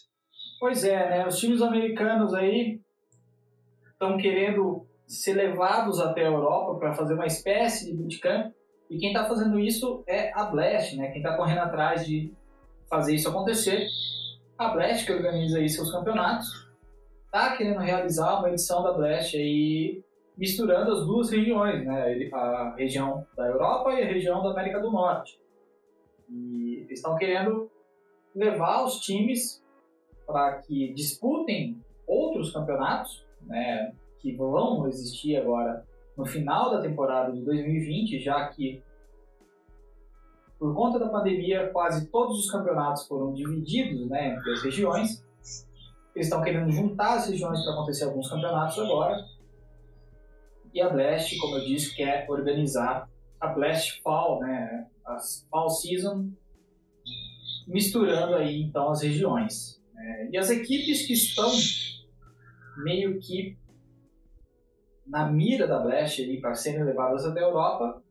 Pois 0.60 0.84
é, 0.84 1.10
né? 1.10 1.28
Os 1.28 1.38
times 1.38 1.62
americanos 1.62 2.34
aí 2.34 2.82
estão 4.04 4.18
querendo 4.18 4.86
ser 5.08 5.34
levados 5.34 6.00
até 6.00 6.22
a 6.24 6.32
Europa 6.32 6.80
para 6.80 6.94
fazer 6.94 7.14
uma 7.14 7.26
espécie 7.26 7.86
de 7.86 7.98
bootcamp. 7.98 8.54
E 8.90 8.98
quem 8.98 9.10
está 9.10 9.26
fazendo 9.26 9.60
isso 9.60 10.04
é 10.06 10.32
a 10.34 10.46
Blast, 10.46 10.96
né? 10.96 11.08
Quem 11.08 11.22
está 11.22 11.36
correndo 11.36 11.60
atrás 11.60 12.06
de 12.06 12.34
fazer 12.90 13.16
isso 13.16 13.30
acontecer. 13.30 13.88
A 14.58 14.70
Blast, 14.70 15.06
que 15.06 15.14
organiza 15.14 15.58
aí 15.58 15.70
seus 15.70 15.92
campeonatos, 15.92 16.48
está 17.26 17.56
querendo 17.56 17.80
realizar 17.80 18.40
uma 18.40 18.50
edição 18.50 18.84
da 18.84 18.94
Blast 18.94 19.36
aí 19.36 20.04
misturando 20.38 20.92
as 20.92 21.06
duas 21.06 21.32
regiões, 21.32 21.86
né? 21.86 22.30
A 22.34 22.76
região 22.76 23.26
da 23.36 23.48
Europa 23.48 23.94
e 23.94 24.04
a 24.04 24.06
região 24.06 24.44
da 24.44 24.52
América 24.52 24.80
do 24.80 24.92
Norte. 24.92 25.40
E 26.30 26.84
eles 26.86 27.00
estão 27.00 27.16
querendo 27.16 27.70
levar 28.36 28.84
os 28.84 29.00
times 29.00 29.64
para 30.26 30.60
que 30.60 30.94
disputem 30.94 31.82
outros 32.08 32.52
campeonatos, 32.52 33.26
né? 33.48 33.94
Que 34.20 34.36
vão 34.36 34.88
existir 34.88 35.38
agora 35.38 35.86
no 36.18 36.26
final 36.26 36.72
da 36.72 36.82
temporada 36.82 37.32
de 37.32 37.42
2020, 37.42 38.20
já 38.20 38.48
que 38.48 38.82
por 40.60 40.74
conta 40.74 40.98
da 40.98 41.10
pandemia 41.10 41.70
quase 41.72 42.08
todos 42.08 42.40
os 42.40 42.50
campeonatos 42.50 43.06
foram 43.08 43.34
divididos 43.34 44.08
né, 44.10 44.36
entre 44.36 44.54
as 44.54 44.64
regiões. 44.64 45.26
Eles 46.16 46.28
estão 46.28 46.42
querendo 46.42 46.72
juntar 46.72 47.16
as 47.18 47.28
regiões 47.28 47.62
para 47.64 47.74
acontecer 47.74 48.06
alguns 48.06 48.30
campeonatos 48.30 48.80
agora. 48.80 49.26
E 50.74 50.82
a 50.82 50.90
Blast, 50.90 51.38
como 51.38 51.58
eu 51.58 51.66
disse, 51.66 51.96
quer 51.96 52.26
organizar 52.30 53.10
a 53.42 53.48
Blast 53.48 54.02
Fall, 54.02 54.40
né, 54.40 54.88
a 55.06 55.18
Fall 55.50 55.70
Season, 55.70 56.30
misturando 57.68 58.36
aí 58.36 58.62
então 58.62 58.90
as 58.90 59.02
regiões. 59.02 59.82
É, 59.98 60.30
e 60.32 60.38
as 60.38 60.50
equipes 60.50 61.06
que 61.06 61.14
estão 61.14 61.52
meio 62.78 63.20
que 63.20 63.58
na 65.06 65.30
mira 65.30 65.68
da 65.68 65.80
Blast 65.80 66.26
para 66.40 66.56
serem 66.56 66.84
levadas 66.84 67.26
até 67.26 67.42
a 67.42 67.44
Europa 67.44 68.02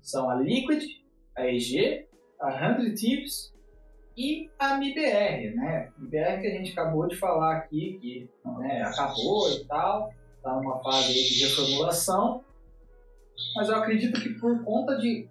são 0.00 0.28
a 0.28 0.34
Liquid, 0.34 0.82
a 1.36 1.46
EG, 1.46 2.06
a 2.40 2.76
100 2.76 2.94
Thieves 2.94 3.54
e 4.16 4.50
a 4.58 4.76
MIBR, 4.76 5.54
né? 5.54 5.92
MIBR 5.98 6.40
que 6.40 6.46
a 6.46 6.50
gente 6.50 6.72
acabou 6.72 7.06
de 7.06 7.16
falar 7.16 7.56
aqui, 7.56 7.98
que 8.00 8.30
né, 8.58 8.82
acabou 8.82 9.50
e 9.50 9.64
tal, 9.66 10.12
está 10.36 10.54
numa 10.54 10.82
fase 10.82 11.12
de 11.12 11.44
reformulação, 11.44 12.44
mas 13.54 13.68
eu 13.68 13.76
acredito 13.76 14.20
que 14.20 14.30
por 14.30 14.62
conta 14.64 14.98
de 14.98 15.28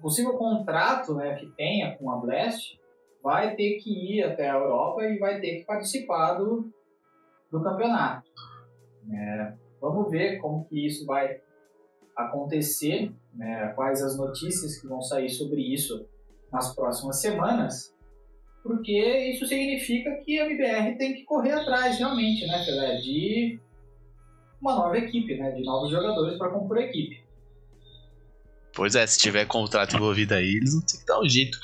possível 0.00 0.34
contrato 0.34 1.14
né, 1.14 1.34
que 1.34 1.46
tenha 1.56 1.96
com 1.96 2.10
a 2.10 2.16
Blast, 2.16 2.78
vai 3.22 3.54
ter 3.54 3.78
que 3.78 3.90
ir 3.90 4.22
até 4.22 4.48
a 4.48 4.54
Europa 4.54 5.04
e 5.04 5.18
vai 5.18 5.40
ter 5.40 5.56
que 5.56 5.64
participar 5.64 6.34
do, 6.34 6.70
do 7.50 7.62
campeonato. 7.62 8.28
É, 9.12 9.52
Vamos 9.80 10.10
ver 10.10 10.38
como 10.38 10.66
que 10.66 10.86
isso 10.86 11.06
vai 11.06 11.40
acontecer, 12.14 13.10
né, 13.34 13.72
quais 13.74 14.02
as 14.02 14.16
notícias 14.18 14.78
que 14.78 14.86
vão 14.86 15.00
sair 15.00 15.30
sobre 15.30 15.62
isso 15.62 16.06
nas 16.52 16.74
próximas 16.74 17.20
semanas, 17.20 17.96
porque 18.62 19.30
isso 19.30 19.46
significa 19.46 20.16
que 20.16 20.38
a 20.38 20.44
MBR 20.44 20.98
tem 20.98 21.14
que 21.14 21.24
correr 21.24 21.52
atrás 21.52 21.98
realmente, 21.98 22.46
né, 22.46 22.62
de 22.96 23.58
uma 24.60 24.74
nova 24.74 24.98
equipe, 24.98 25.34
né, 25.38 25.50
de 25.52 25.64
novos 25.64 25.90
jogadores 25.90 26.36
para 26.36 26.50
compor 26.50 26.76
a 26.76 26.82
equipe. 26.82 27.24
Pois 28.80 28.94
é, 28.94 29.06
se 29.06 29.18
tiver 29.18 29.44
contrato 29.44 29.94
envolvido 29.94 30.32
aí, 30.32 30.56
eles 30.56 30.72
vão 30.72 30.80
ter 30.80 30.96
que 30.96 31.04
dar 31.04 31.20
um 31.20 31.28
jeito. 31.28 31.60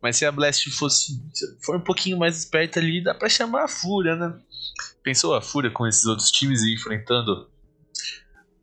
Mas 0.00 0.16
se 0.16 0.24
a 0.24 0.32
Blast 0.32 0.70
fosse 0.70 1.22
for 1.60 1.76
um 1.76 1.82
pouquinho 1.82 2.16
mais 2.16 2.38
esperta 2.38 2.80
ali, 2.80 3.04
dá 3.04 3.14
pra 3.14 3.28
chamar 3.28 3.64
a 3.64 3.68
Fúria, 3.68 4.16
né? 4.16 4.40
Pensou 5.02 5.34
a 5.34 5.42
Fúria 5.42 5.70
com 5.70 5.86
esses 5.86 6.06
outros 6.06 6.30
times 6.30 6.62
e 6.62 6.72
enfrentando 6.72 7.50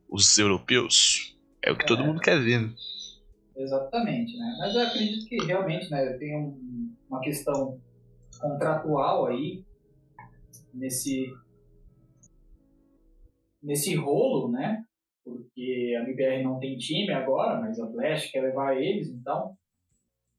os 0.10 0.36
europeus? 0.40 1.38
É 1.62 1.72
o 1.72 1.78
que 1.78 1.84
é, 1.84 1.86
todo 1.86 2.04
mundo 2.04 2.20
quer 2.20 2.42
ver, 2.42 2.62
né? 2.62 2.74
Exatamente, 3.56 4.40
né? 4.40 4.56
Mas 4.58 4.74
eu 4.74 4.82
acredito 4.88 5.30
que 5.30 5.46
realmente 5.46 5.92
né, 5.92 6.14
tem 6.14 6.36
um, 6.36 6.96
uma 7.08 7.22
questão 7.22 7.80
contratual 8.40 9.28
aí 9.28 9.64
nesse 10.74 11.32
nesse 13.62 13.94
rolo, 13.94 14.52
né? 14.52 14.84
Porque 15.24 15.96
a 15.98 16.04
MBR 16.04 16.44
não 16.44 16.60
tem 16.60 16.78
time 16.78 17.12
agora, 17.14 17.60
mas 17.60 17.80
a 17.80 17.90
Flash 17.90 18.30
quer 18.30 18.42
levar 18.42 18.76
eles, 18.76 19.10
então 19.10 19.56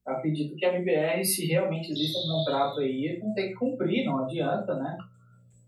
acredito 0.04 0.54
que 0.56 0.66
a 0.66 0.74
MBR, 0.74 1.24
se 1.24 1.46
realmente 1.46 1.90
existe 1.90 2.18
um 2.18 2.30
contrato 2.30 2.80
aí, 2.80 3.18
não 3.22 3.32
tem 3.32 3.48
que 3.48 3.54
cumprir, 3.54 4.04
não 4.04 4.18
adianta, 4.18 4.74
né? 4.74 4.98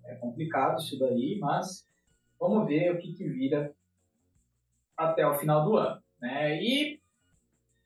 É 0.04 0.14
complicado 0.16 0.78
isso 0.78 0.98
daí, 0.98 1.38
mas 1.40 1.86
vamos 2.38 2.66
ver 2.66 2.92
o 2.92 2.98
que, 2.98 3.14
que 3.14 3.24
vira 3.24 3.74
até 4.96 5.26
o 5.26 5.34
final 5.34 5.64
do 5.64 5.76
ano. 5.76 6.00
Né? 6.20 6.62
E 6.62 7.00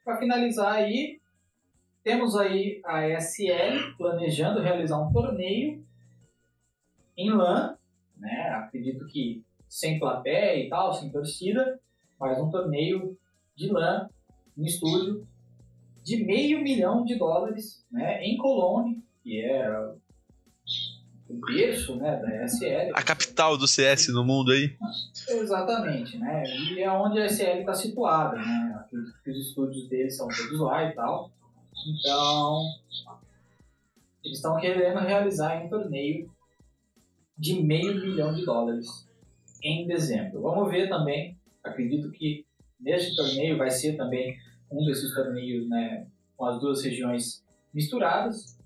para 0.05 0.19
finalizar 0.19 0.75
aí, 0.75 1.21
temos 2.03 2.37
aí 2.37 2.81
a 2.85 3.09
ESL 3.09 3.97
planejando 3.97 4.61
realizar 4.61 4.99
um 4.99 5.13
torneio 5.13 5.85
em 7.17 7.31
LAN, 7.31 7.77
né? 8.17 8.51
acredito 8.51 9.07
que 9.07 9.45
sem 9.71 10.01
plateia 10.01 10.67
e 10.67 10.69
tal, 10.69 10.93
sem 10.93 11.09
torcida, 11.11 11.79
mas 12.19 12.39
um 12.41 12.51
torneio 12.51 13.17
de 13.55 13.71
LAN 13.71 14.09
em 14.59 14.65
estúdio 14.65 15.27
de 16.03 16.25
meio 16.25 16.61
milhão 16.61 17.05
de 17.05 17.15
dólares 17.15 17.87
né, 17.91 18.21
em 18.25 18.37
Cologne, 18.37 19.01
que 19.23 19.41
é 19.41 19.71
o 21.29 21.35
berço 21.47 21.95
né, 21.97 22.17
da 22.17 22.45
SL. 22.47 22.93
A 22.95 23.03
capital 23.03 23.57
do 23.57 23.69
CS 23.69 24.09
no 24.09 24.25
mundo 24.25 24.51
aí. 24.51 24.77
Exatamente, 25.29 26.19
né? 26.19 26.43
E 26.45 26.81
é 26.81 26.91
onde 26.91 27.21
a 27.21 27.27
SL 27.27 27.61
está 27.61 27.73
situada, 27.73 28.37
né? 28.37 28.85
Os 28.93 29.37
estúdios 29.37 29.89
deles 29.89 30.17
são 30.17 30.27
todos 30.27 30.59
lá 30.59 30.85
e 30.85 30.93
tal. 30.95 31.31
Então, 31.87 32.65
Eles 34.25 34.39
estão 34.39 34.59
querendo 34.59 34.99
realizar 34.99 35.63
um 35.65 35.69
torneio 35.69 36.29
de 37.39 37.63
meio 37.63 37.95
milhão 37.95 38.35
de 38.35 38.45
dólares 38.45 39.09
em 39.63 39.87
dezembro. 39.87 40.43
Vamos 40.43 40.71
ver 40.71 40.89
também, 40.89 41.39
acredito 41.63 42.11
que 42.13 42.47
neste 42.79 43.15
torneio 43.15 43.59
vai 43.59 43.71
ser 43.71 43.97
também 43.97 44.39
um 44.71 44.85
desses 44.87 45.15
torneios 45.15 45.69
né, 45.69 46.07
com 46.37 46.47
as 46.47 46.61
duas 46.61 46.83
regiões 46.83 47.45
misturadas. 47.73 48.59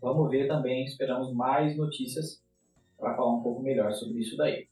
Vamos 0.00 0.30
ver 0.30 0.46
também, 0.46 0.84
esperamos 0.84 1.32
mais 1.32 1.76
notícias 1.76 2.42
para 2.98 3.14
falar 3.16 3.36
um 3.36 3.42
pouco 3.42 3.62
melhor 3.62 3.92
sobre 3.94 4.20
isso 4.20 4.36
daí. 4.36 4.68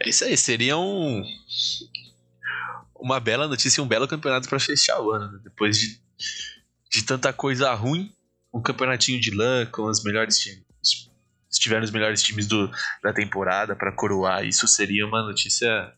É 0.00 0.08
isso 0.08 0.24
aí, 0.24 0.36
seria 0.36 0.78
um, 0.78 1.22
uma 2.98 3.20
bela 3.20 3.46
notícia 3.46 3.80
e 3.80 3.84
um 3.84 3.88
belo 3.88 4.08
campeonato 4.08 4.48
para 4.48 4.58
fechar 4.58 5.00
o 5.00 5.10
ano. 5.10 5.32
Né? 5.32 5.40
Depois 5.44 5.78
de, 5.78 6.00
de 6.90 7.04
tanta 7.04 7.32
coisa 7.32 7.72
ruim, 7.74 8.12
um 8.52 8.60
campeonatinho 8.60 9.20
de 9.20 9.30
lã 9.30 9.66
com 9.66 9.82
os 9.84 10.02
melhores 10.02 10.38
times. 10.38 10.69
Se 11.50 11.58
tiver 11.58 11.82
os 11.82 11.90
melhores 11.90 12.22
times 12.22 12.46
do, 12.46 12.70
da 13.02 13.12
temporada 13.12 13.74
para 13.74 13.92
coroar, 13.92 14.44
isso 14.44 14.68
seria 14.68 15.06
uma 15.06 15.22
notícia 15.22 15.92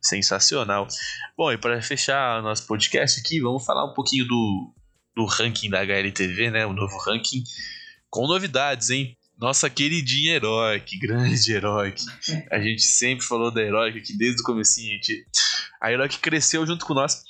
sensacional. 0.00 0.88
Bom, 1.36 1.52
e 1.52 1.58
para 1.58 1.80
fechar 1.82 2.42
nosso 2.42 2.66
podcast 2.66 3.20
aqui, 3.20 3.40
vamos 3.40 3.64
falar 3.64 3.84
um 3.84 3.94
pouquinho 3.94 4.26
do, 4.26 4.72
do 5.14 5.24
ranking 5.26 5.68
da 5.68 5.80
HLTV, 5.80 6.50
né? 6.50 6.66
O 6.66 6.72
novo 6.72 6.96
ranking 6.98 7.42
com 8.08 8.26
novidades, 8.26 8.90
hein? 8.90 9.16
Nossa 9.38 9.70
queridinha 9.70 10.34
Heroic, 10.34 10.98
grande 10.98 11.52
Heroic. 11.52 12.02
A 12.50 12.58
gente 12.58 12.82
sempre 12.82 13.24
falou 13.24 13.52
da 13.52 13.62
Heroic 13.62 13.98
aqui 13.98 14.16
desde 14.16 14.40
o 14.40 14.44
começo. 14.44 14.80
A, 14.80 14.82
gente... 14.82 15.26
a 15.80 15.92
Heroic 15.92 16.18
cresceu 16.18 16.66
junto 16.66 16.84
com 16.84 16.94
nós. 16.94 17.22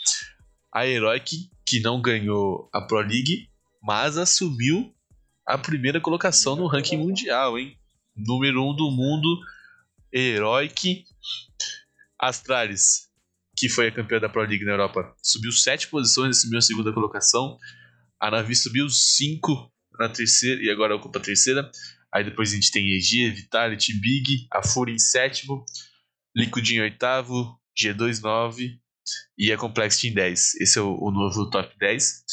A 0.73 0.87
Heroic, 0.87 1.51
que 1.67 1.81
não 1.81 2.01
ganhou 2.01 2.69
a 2.73 2.81
Pro 2.81 3.01
League, 3.01 3.49
mas 3.83 4.17
assumiu 4.17 4.95
a 5.49 5.57
primeira 5.57 5.99
colocação 5.99 6.55
no 6.55 6.67
ranking 6.67 6.99
mundial, 6.99 7.59
hein? 7.59 7.75
Número 8.15 8.63
1 8.63 8.69
um 8.69 8.77
do 8.77 8.91
mundo, 8.91 9.41
Heroic. 10.13 11.07
Astralis, 12.21 13.09
que 13.57 13.69
foi 13.69 13.89
a 13.89 13.93
campeã 13.93 14.21
da 14.21 14.29
Pro 14.29 14.43
League 14.43 14.65
na 14.65 14.73
Europa, 14.73 15.15
subiu 15.23 15.53
7 15.53 15.89
posições 15.89 16.37
assumiu 16.37 16.59
a 16.59 16.63
segunda 16.63 16.93
colocação. 16.93 17.57
A 18.21 18.31
Navi 18.31 18.55
subiu 18.55 18.91
5 18.91 19.73
na 19.99 20.09
terceira 20.11 20.61
e 20.63 20.69
agora 20.69 20.95
ocupa 20.95 21.19
a 21.19 21.23
terceira. 21.23 21.71
Aí 22.13 22.25
depois 22.25 22.53
a 22.53 22.55
gente 22.55 22.71
tem 22.71 22.87
EG, 22.95 23.31
Vitality, 23.31 23.95
Big, 23.95 24.47
a 24.53 24.63
Fúria 24.63 24.93
em 24.93 24.99
sétimo, 24.99 25.65
Liquid 26.37 26.69
em 26.71 26.81
oitavo, 26.81 27.59
G2 27.79 28.21
9 28.21 28.79
e 29.39 29.51
a 29.51 29.57
Complexity 29.57 30.09
em 30.09 30.15
10. 30.15 30.57
Esse 30.57 30.79
é 30.79 30.83
o, 30.83 30.95
o, 31.01 31.11
novo 31.11 31.49
top 31.49 31.75
10. 31.79 32.25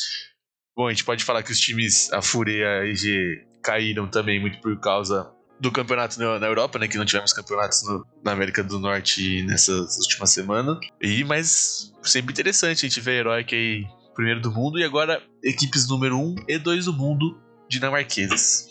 Bom, 0.75 0.87
a 0.87 0.89
gente 0.89 1.05
pode 1.05 1.23
falar 1.23 1.41
que 1.41 1.51
os 1.51 1.59
times, 1.59 2.11
a 2.11 2.21
Fúria 2.21 2.53
e 2.53 2.63
a 2.63 2.85
EG, 2.85 3.45
caíram 3.63 4.07
também 4.07 4.39
muito 4.39 4.59
por 4.59 4.77
causa 4.79 5.31
do 5.59 5.71
campeonato 5.71 6.19
na, 6.19 6.45
Europa, 6.45 6.77
né? 6.77 6.87
Que 6.87 6.97
não 6.97 7.05
tivemos 7.05 7.31
campeonatos 7.31 7.81
no, 7.87 8.05
na 8.23 8.33
América 8.33 8.61
do 8.61 8.77
Norte 8.77 9.41
nessas 9.43 9.97
últimas 9.97 10.31
semanas. 10.31 10.77
E, 11.01 11.23
mas 11.23 11.93
sempre 12.03 12.33
interessante 12.33 12.85
a 12.85 12.89
gente 12.89 12.99
ver 12.99 13.11
a 13.11 13.19
Heroic 13.19 13.55
aí 13.55 13.87
primeiro 14.13 14.41
do 14.41 14.51
mundo 14.51 14.79
e 14.79 14.83
agora 14.83 15.21
equipes 15.43 15.87
número 15.87 16.17
1 16.17 16.35
e 16.47 16.57
2 16.57 16.85
do 16.85 16.93
mundo 16.93 17.39
dinamarquesas. 17.69 18.67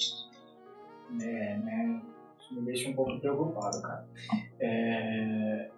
É, 1.20 1.58
né? 1.58 2.02
Isso 2.40 2.54
me 2.54 2.66
deixa 2.66 2.88
um 2.88 2.94
pouco 2.94 3.18
preocupado, 3.18 3.80
cara. 3.80 4.06
É... 4.60 5.70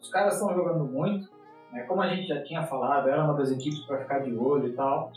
Os 0.00 0.10
caras 0.10 0.34
estão 0.34 0.54
jogando 0.54 0.84
muito? 0.84 1.37
Como 1.86 2.00
a 2.00 2.08
gente 2.08 2.28
já 2.28 2.42
tinha 2.42 2.66
falado, 2.66 3.08
era 3.08 3.24
uma 3.24 3.34
das 3.34 3.50
equipes 3.50 3.80
para 3.80 3.98
ficar 3.98 4.20
de 4.20 4.34
olho 4.34 4.68
e 4.68 4.72
tal. 4.72 5.12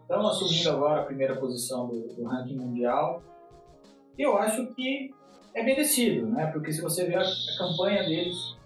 Estão 0.00 0.26
assumindo 0.26 0.70
agora 0.70 1.02
a 1.02 1.04
primeira 1.04 1.36
posição 1.36 1.88
do, 1.88 2.08
do 2.14 2.24
ranking 2.24 2.56
mundial. 2.56 3.22
Eu 4.18 4.36
acho 4.36 4.66
que 4.74 5.14
é 5.54 5.62
merecido, 5.62 6.26
né? 6.26 6.46
Porque 6.48 6.72
se 6.72 6.80
você 6.80 7.04
ver 7.04 7.16
a, 7.16 7.22
a 7.22 7.58
campanha 7.58 8.02
deles, 8.02 8.56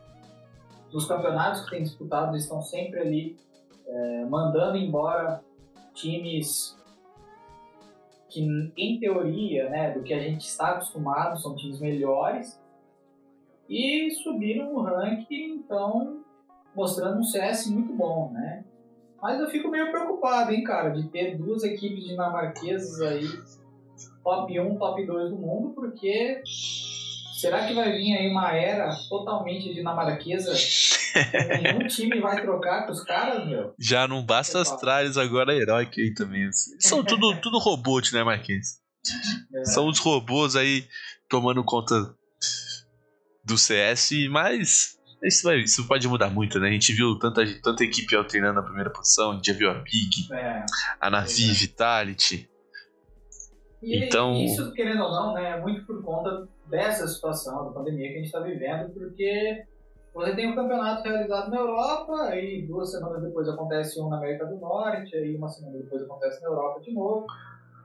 nos 0.92 1.06
campeonatos 1.06 1.62
que 1.64 1.70
têm 1.70 1.82
disputado, 1.82 2.32
eles 2.32 2.44
estão 2.44 2.62
sempre 2.62 3.00
ali 3.00 3.36
é, 3.86 4.24
mandando 4.24 4.76
embora 4.76 5.42
times 5.94 6.76
que, 8.28 8.72
em 8.76 8.98
teoria, 8.98 9.68
né, 9.68 9.92
do 9.92 10.02
que 10.02 10.12
a 10.12 10.18
gente 10.18 10.42
está 10.42 10.70
acostumado, 10.70 11.40
são 11.40 11.54
times 11.54 11.80
melhores, 11.80 12.60
e 13.68 14.10
subiram 14.10 14.72
no 14.72 14.82
ranking, 14.82 15.54
então, 15.54 16.24
mostrando 16.76 17.18
um 17.18 17.24
CS 17.24 17.66
muito 17.66 17.92
bom, 17.94 18.30
né? 18.32 18.64
Mas 19.20 19.40
eu 19.40 19.48
fico 19.48 19.70
meio 19.70 19.90
preocupado, 19.90 20.52
hein, 20.52 20.62
cara, 20.62 20.90
de 20.90 21.08
ter 21.08 21.36
duas 21.36 21.64
equipes 21.64 22.04
dinamarquesas 22.04 23.00
aí, 23.00 23.26
top 24.22 24.60
1, 24.60 24.76
top 24.76 25.06
2 25.06 25.30
do 25.30 25.36
mundo, 25.36 25.74
porque 25.74 26.42
será 27.40 27.66
que 27.66 27.74
vai 27.74 27.92
vir 27.92 28.16
aí 28.16 28.30
uma 28.30 28.52
era 28.52 28.94
totalmente 29.08 29.72
dinamarquesa 29.72 30.52
Nenhum 31.62 31.86
time 31.88 32.20
vai 32.20 32.42
trocar 32.42 32.84
com 32.84 32.92
os 32.92 33.02
caras, 33.02 33.46
meu. 33.46 33.74
Já 33.78 34.06
não 34.06 34.24
basta 34.24 34.60
as 34.60 34.70
tralhas, 34.76 35.16
agora 35.16 35.54
é 35.54 35.58
Heroic 35.58 36.00
aí 36.00 36.14
também. 36.14 36.48
São 36.78 37.02
tudo, 37.02 37.40
tudo 37.40 37.58
robôs, 37.58 38.12
né, 38.12 38.22
Marquinhos? 38.22 38.78
É. 39.54 39.64
São 39.64 39.88
os 39.88 39.98
robôs 39.98 40.56
aí 40.56 40.86
tomando 41.28 41.64
conta 41.64 42.14
do 43.44 43.56
CS, 43.56 44.10
mas 44.30 44.95
isso, 45.22 45.44
vai, 45.44 45.58
isso 45.58 45.86
pode 45.86 46.06
mudar 46.08 46.30
muito, 46.30 46.58
né? 46.60 46.68
A 46.68 46.72
gente 46.72 46.92
viu 46.92 47.18
tanta, 47.18 47.42
tanta 47.62 47.84
equipe 47.84 48.14
alternando 48.14 48.54
na 48.54 48.62
primeira 48.62 48.90
posição, 48.90 49.32
a 49.32 49.34
gente 49.34 49.50
já 49.50 49.58
viu 49.58 49.70
a 49.70 49.74
Big, 49.74 50.32
é, 50.32 50.64
a 51.00 51.10
Navi, 51.10 51.50
é 51.50 51.54
Vitality. 51.54 52.50
E 53.82 54.04
então... 54.04 54.34
isso, 54.34 54.72
querendo 54.72 55.02
ou 55.02 55.10
não, 55.10 55.34
né, 55.34 55.50
é 55.50 55.60
muito 55.60 55.84
por 55.86 56.02
conta 56.02 56.48
dessa 56.66 57.06
situação 57.06 57.66
da 57.66 57.70
pandemia 57.70 58.08
que 58.08 58.14
a 58.14 58.16
gente 58.18 58.26
está 58.26 58.40
vivendo, 58.40 58.90
porque 58.92 59.64
você 60.12 60.34
tem 60.34 60.50
um 60.50 60.54
campeonato 60.54 61.02
realizado 61.02 61.50
na 61.50 61.58
Europa, 61.58 62.22
aí 62.30 62.66
duas 62.66 62.90
semanas 62.90 63.22
depois 63.22 63.48
acontece 63.48 64.00
um 64.00 64.08
na 64.08 64.16
América 64.16 64.46
do 64.46 64.56
Norte, 64.56 65.14
aí 65.14 65.36
uma 65.36 65.48
semana 65.48 65.78
depois 65.78 66.02
acontece 66.02 66.40
na 66.42 66.48
Europa 66.48 66.80
de 66.80 66.92
novo. 66.92 67.26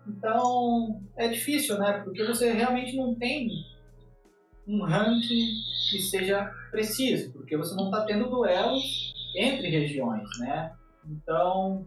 Então 0.07 1.01
é 1.17 1.27
difícil, 1.27 1.77
né? 1.77 2.01
Porque 2.03 2.23
você 2.25 2.51
realmente 2.51 2.95
não 2.95 3.13
tem 3.15 3.49
um 4.67 4.83
ranking 4.83 5.53
que 5.89 5.99
seja 5.99 6.51
preciso, 6.69 7.31
porque 7.33 7.57
você 7.57 7.75
não 7.75 7.85
está 7.85 8.05
tendo 8.05 8.29
duelos 8.29 9.13
entre 9.35 9.69
regiões, 9.69 10.27
né? 10.39 10.73
Então 11.05 11.85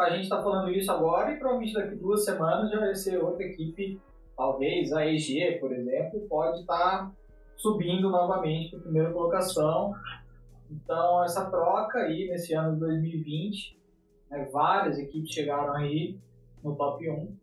a 0.00 0.10
gente 0.10 0.24
está 0.24 0.40
falando 0.42 0.70
isso 0.70 0.90
agora 0.92 1.32
e 1.32 1.38
provavelmente 1.38 1.74
daqui 1.74 1.96
duas 1.96 2.24
semanas 2.24 2.70
já 2.70 2.78
vai 2.78 2.94
ser 2.94 3.22
outra 3.22 3.42
equipe, 3.42 4.00
talvez 4.36 4.92
a 4.92 5.06
EG, 5.06 5.58
por 5.58 5.72
exemplo, 5.72 6.20
pode 6.28 6.60
estar 6.60 6.76
tá 6.78 7.12
subindo 7.56 8.10
novamente 8.10 8.70
para 8.70 8.78
a 8.78 8.82
primeira 8.82 9.12
colocação. 9.12 9.94
Então, 10.70 11.22
essa 11.24 11.50
troca 11.50 11.98
aí 11.98 12.28
nesse 12.28 12.54
ano 12.54 12.74
de 12.74 12.80
2020, 12.80 13.78
né, 14.30 14.48
várias 14.52 14.98
equipes 14.98 15.30
chegaram 15.30 15.74
aí 15.74 16.18
no 16.62 16.74
top 16.76 17.08
1. 17.08 17.36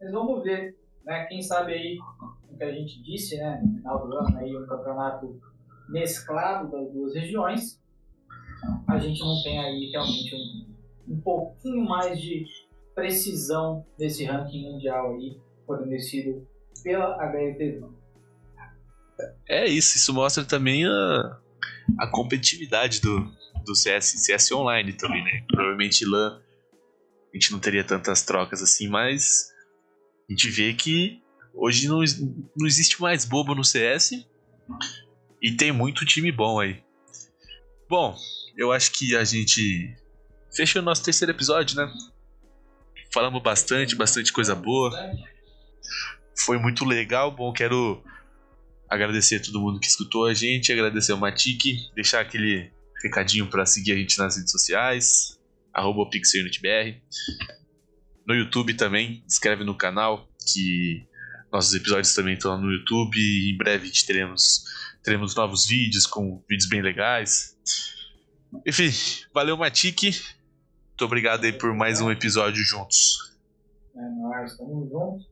Mas 0.00 0.12
vamos 0.12 0.42
ver, 0.42 0.76
né, 1.04 1.24
quem 1.26 1.42
sabe 1.42 1.72
aí 1.72 1.98
que 2.60 2.64
a 2.64 2.72
gente 2.72 3.02
disse 3.02 3.38
né, 3.38 3.58
no 3.64 3.78
final 3.78 4.06
do 4.06 4.16
ano, 4.18 4.38
aí, 4.38 4.54
um 4.54 4.66
campeonato 4.66 5.40
mesclado 5.88 6.70
das 6.70 6.92
duas 6.92 7.14
regiões. 7.14 7.80
A 8.86 8.98
gente 8.98 9.18
não 9.20 9.42
tem 9.42 9.58
aí 9.58 9.90
realmente 9.90 10.34
um, 10.34 11.14
um 11.14 11.20
pouquinho 11.22 11.82
mais 11.86 12.20
de 12.20 12.44
precisão 12.94 13.86
desse 13.98 14.26
ranking 14.26 14.70
mundial 14.70 15.14
aí, 15.14 15.40
fornecido 15.66 16.46
pela 16.84 17.16
HLTV. 17.16 17.82
É 19.48 19.66
isso, 19.66 19.96
isso 19.96 20.12
mostra 20.12 20.44
também 20.44 20.86
a, 20.86 21.40
a 21.98 22.06
competitividade 22.08 23.00
do, 23.00 23.24
do 23.64 23.74
CS, 23.74 24.22
CS 24.22 24.52
online 24.52 24.92
também, 24.92 25.24
né? 25.24 25.44
Provavelmente 25.48 26.04
LAN 26.04 26.42
a 27.32 27.36
gente 27.36 27.52
não 27.52 27.60
teria 27.60 27.84
tantas 27.84 28.22
trocas 28.22 28.60
assim, 28.60 28.88
mas 28.88 29.50
a 30.28 30.32
gente 30.32 30.50
vê 30.50 30.74
que 30.74 31.22
hoje 31.54 31.88
não, 31.88 32.00
não 32.56 32.66
existe 32.66 33.00
mais 33.00 33.24
bobo 33.24 33.54
no 33.54 33.64
CS 33.64 34.24
e 35.42 35.52
tem 35.52 35.72
muito 35.72 36.04
time 36.04 36.30
bom 36.30 36.60
aí. 36.60 36.82
Bom, 37.88 38.16
eu 38.56 38.72
acho 38.72 38.92
que 38.92 39.16
a 39.16 39.24
gente 39.24 39.96
fechou 40.54 40.80
o 40.80 40.84
nosso 40.84 41.02
terceiro 41.02 41.32
episódio, 41.32 41.76
né? 41.76 41.92
Falamos 43.12 43.42
bastante, 43.42 43.96
bastante 43.96 44.32
coisa 44.32 44.54
boa. 44.54 44.90
Foi 46.38 46.58
muito 46.58 46.84
legal. 46.84 47.30
Bom, 47.30 47.52
quero 47.52 48.02
agradecer 48.88 49.36
a 49.36 49.42
todo 49.42 49.60
mundo 49.60 49.80
que 49.80 49.86
escutou 49.86 50.26
a 50.26 50.34
gente, 50.34 50.72
agradecer 50.72 51.12
ao 51.12 51.18
Matic, 51.18 51.62
deixar 51.94 52.20
aquele 52.20 52.70
recadinho 53.02 53.48
para 53.48 53.66
seguir 53.66 53.92
a 53.92 53.96
gente 53.96 54.18
nas 54.18 54.36
redes 54.36 54.52
sociais, 54.52 55.40
arroba 55.72 56.08
PixelUnitBR. 56.10 57.00
No 58.26 58.34
YouTube 58.34 58.74
também, 58.74 59.24
inscreve 59.26 59.64
no 59.64 59.74
canal, 59.74 60.28
que 60.52 61.08
nossos 61.52 61.74
episódios 61.74 62.14
também 62.14 62.34
estão 62.34 62.60
no 62.60 62.72
YouTube 62.72 63.16
e 63.16 63.52
em 63.52 63.56
breve 63.56 63.90
teremos, 64.06 64.64
teremos 65.02 65.34
novos 65.34 65.66
vídeos 65.66 66.06
com 66.06 66.42
vídeos 66.48 66.68
bem 66.68 66.82
legais. 66.82 67.56
Enfim, 68.66 68.90
valeu 69.32 69.56
Matic, 69.56 70.02
Muito 70.02 71.04
obrigado 71.04 71.44
aí 71.44 71.52
por 71.52 71.74
mais 71.74 72.00
um 72.00 72.10
episódio 72.10 72.62
juntos. 72.62 73.36
É 73.94 74.00
nóis, 74.00 74.56
tamo 74.56 74.88
junto. 74.88 75.24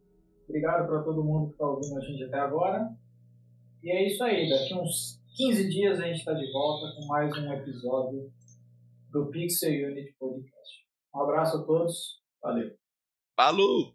Obrigado 0.48 0.88
para 0.88 1.02
todo 1.02 1.22
mundo 1.22 1.48
que 1.48 1.52
está 1.52 1.66
ouvindo 1.66 1.98
a 1.98 2.00
gente 2.00 2.24
até 2.24 2.38
agora. 2.38 2.88
E 3.82 3.90
é 3.90 4.06
isso 4.06 4.22
aí, 4.24 4.48
daqui 4.48 4.74
uns 4.74 5.20
15 5.36 5.68
dias 5.68 6.00
a 6.00 6.06
gente 6.06 6.18
está 6.18 6.32
de 6.32 6.50
volta 6.50 6.96
com 6.96 7.06
mais 7.06 7.36
um 7.36 7.52
episódio 7.52 8.32
do 9.10 9.26
Pixel 9.26 9.90
Unit 9.90 10.14
Podcast. 10.18 10.86
Um 11.14 11.22
abraço 11.22 11.58
a 11.58 11.62
todos, 11.64 12.20
valeu. 12.42 12.70
Falou! 13.36 13.94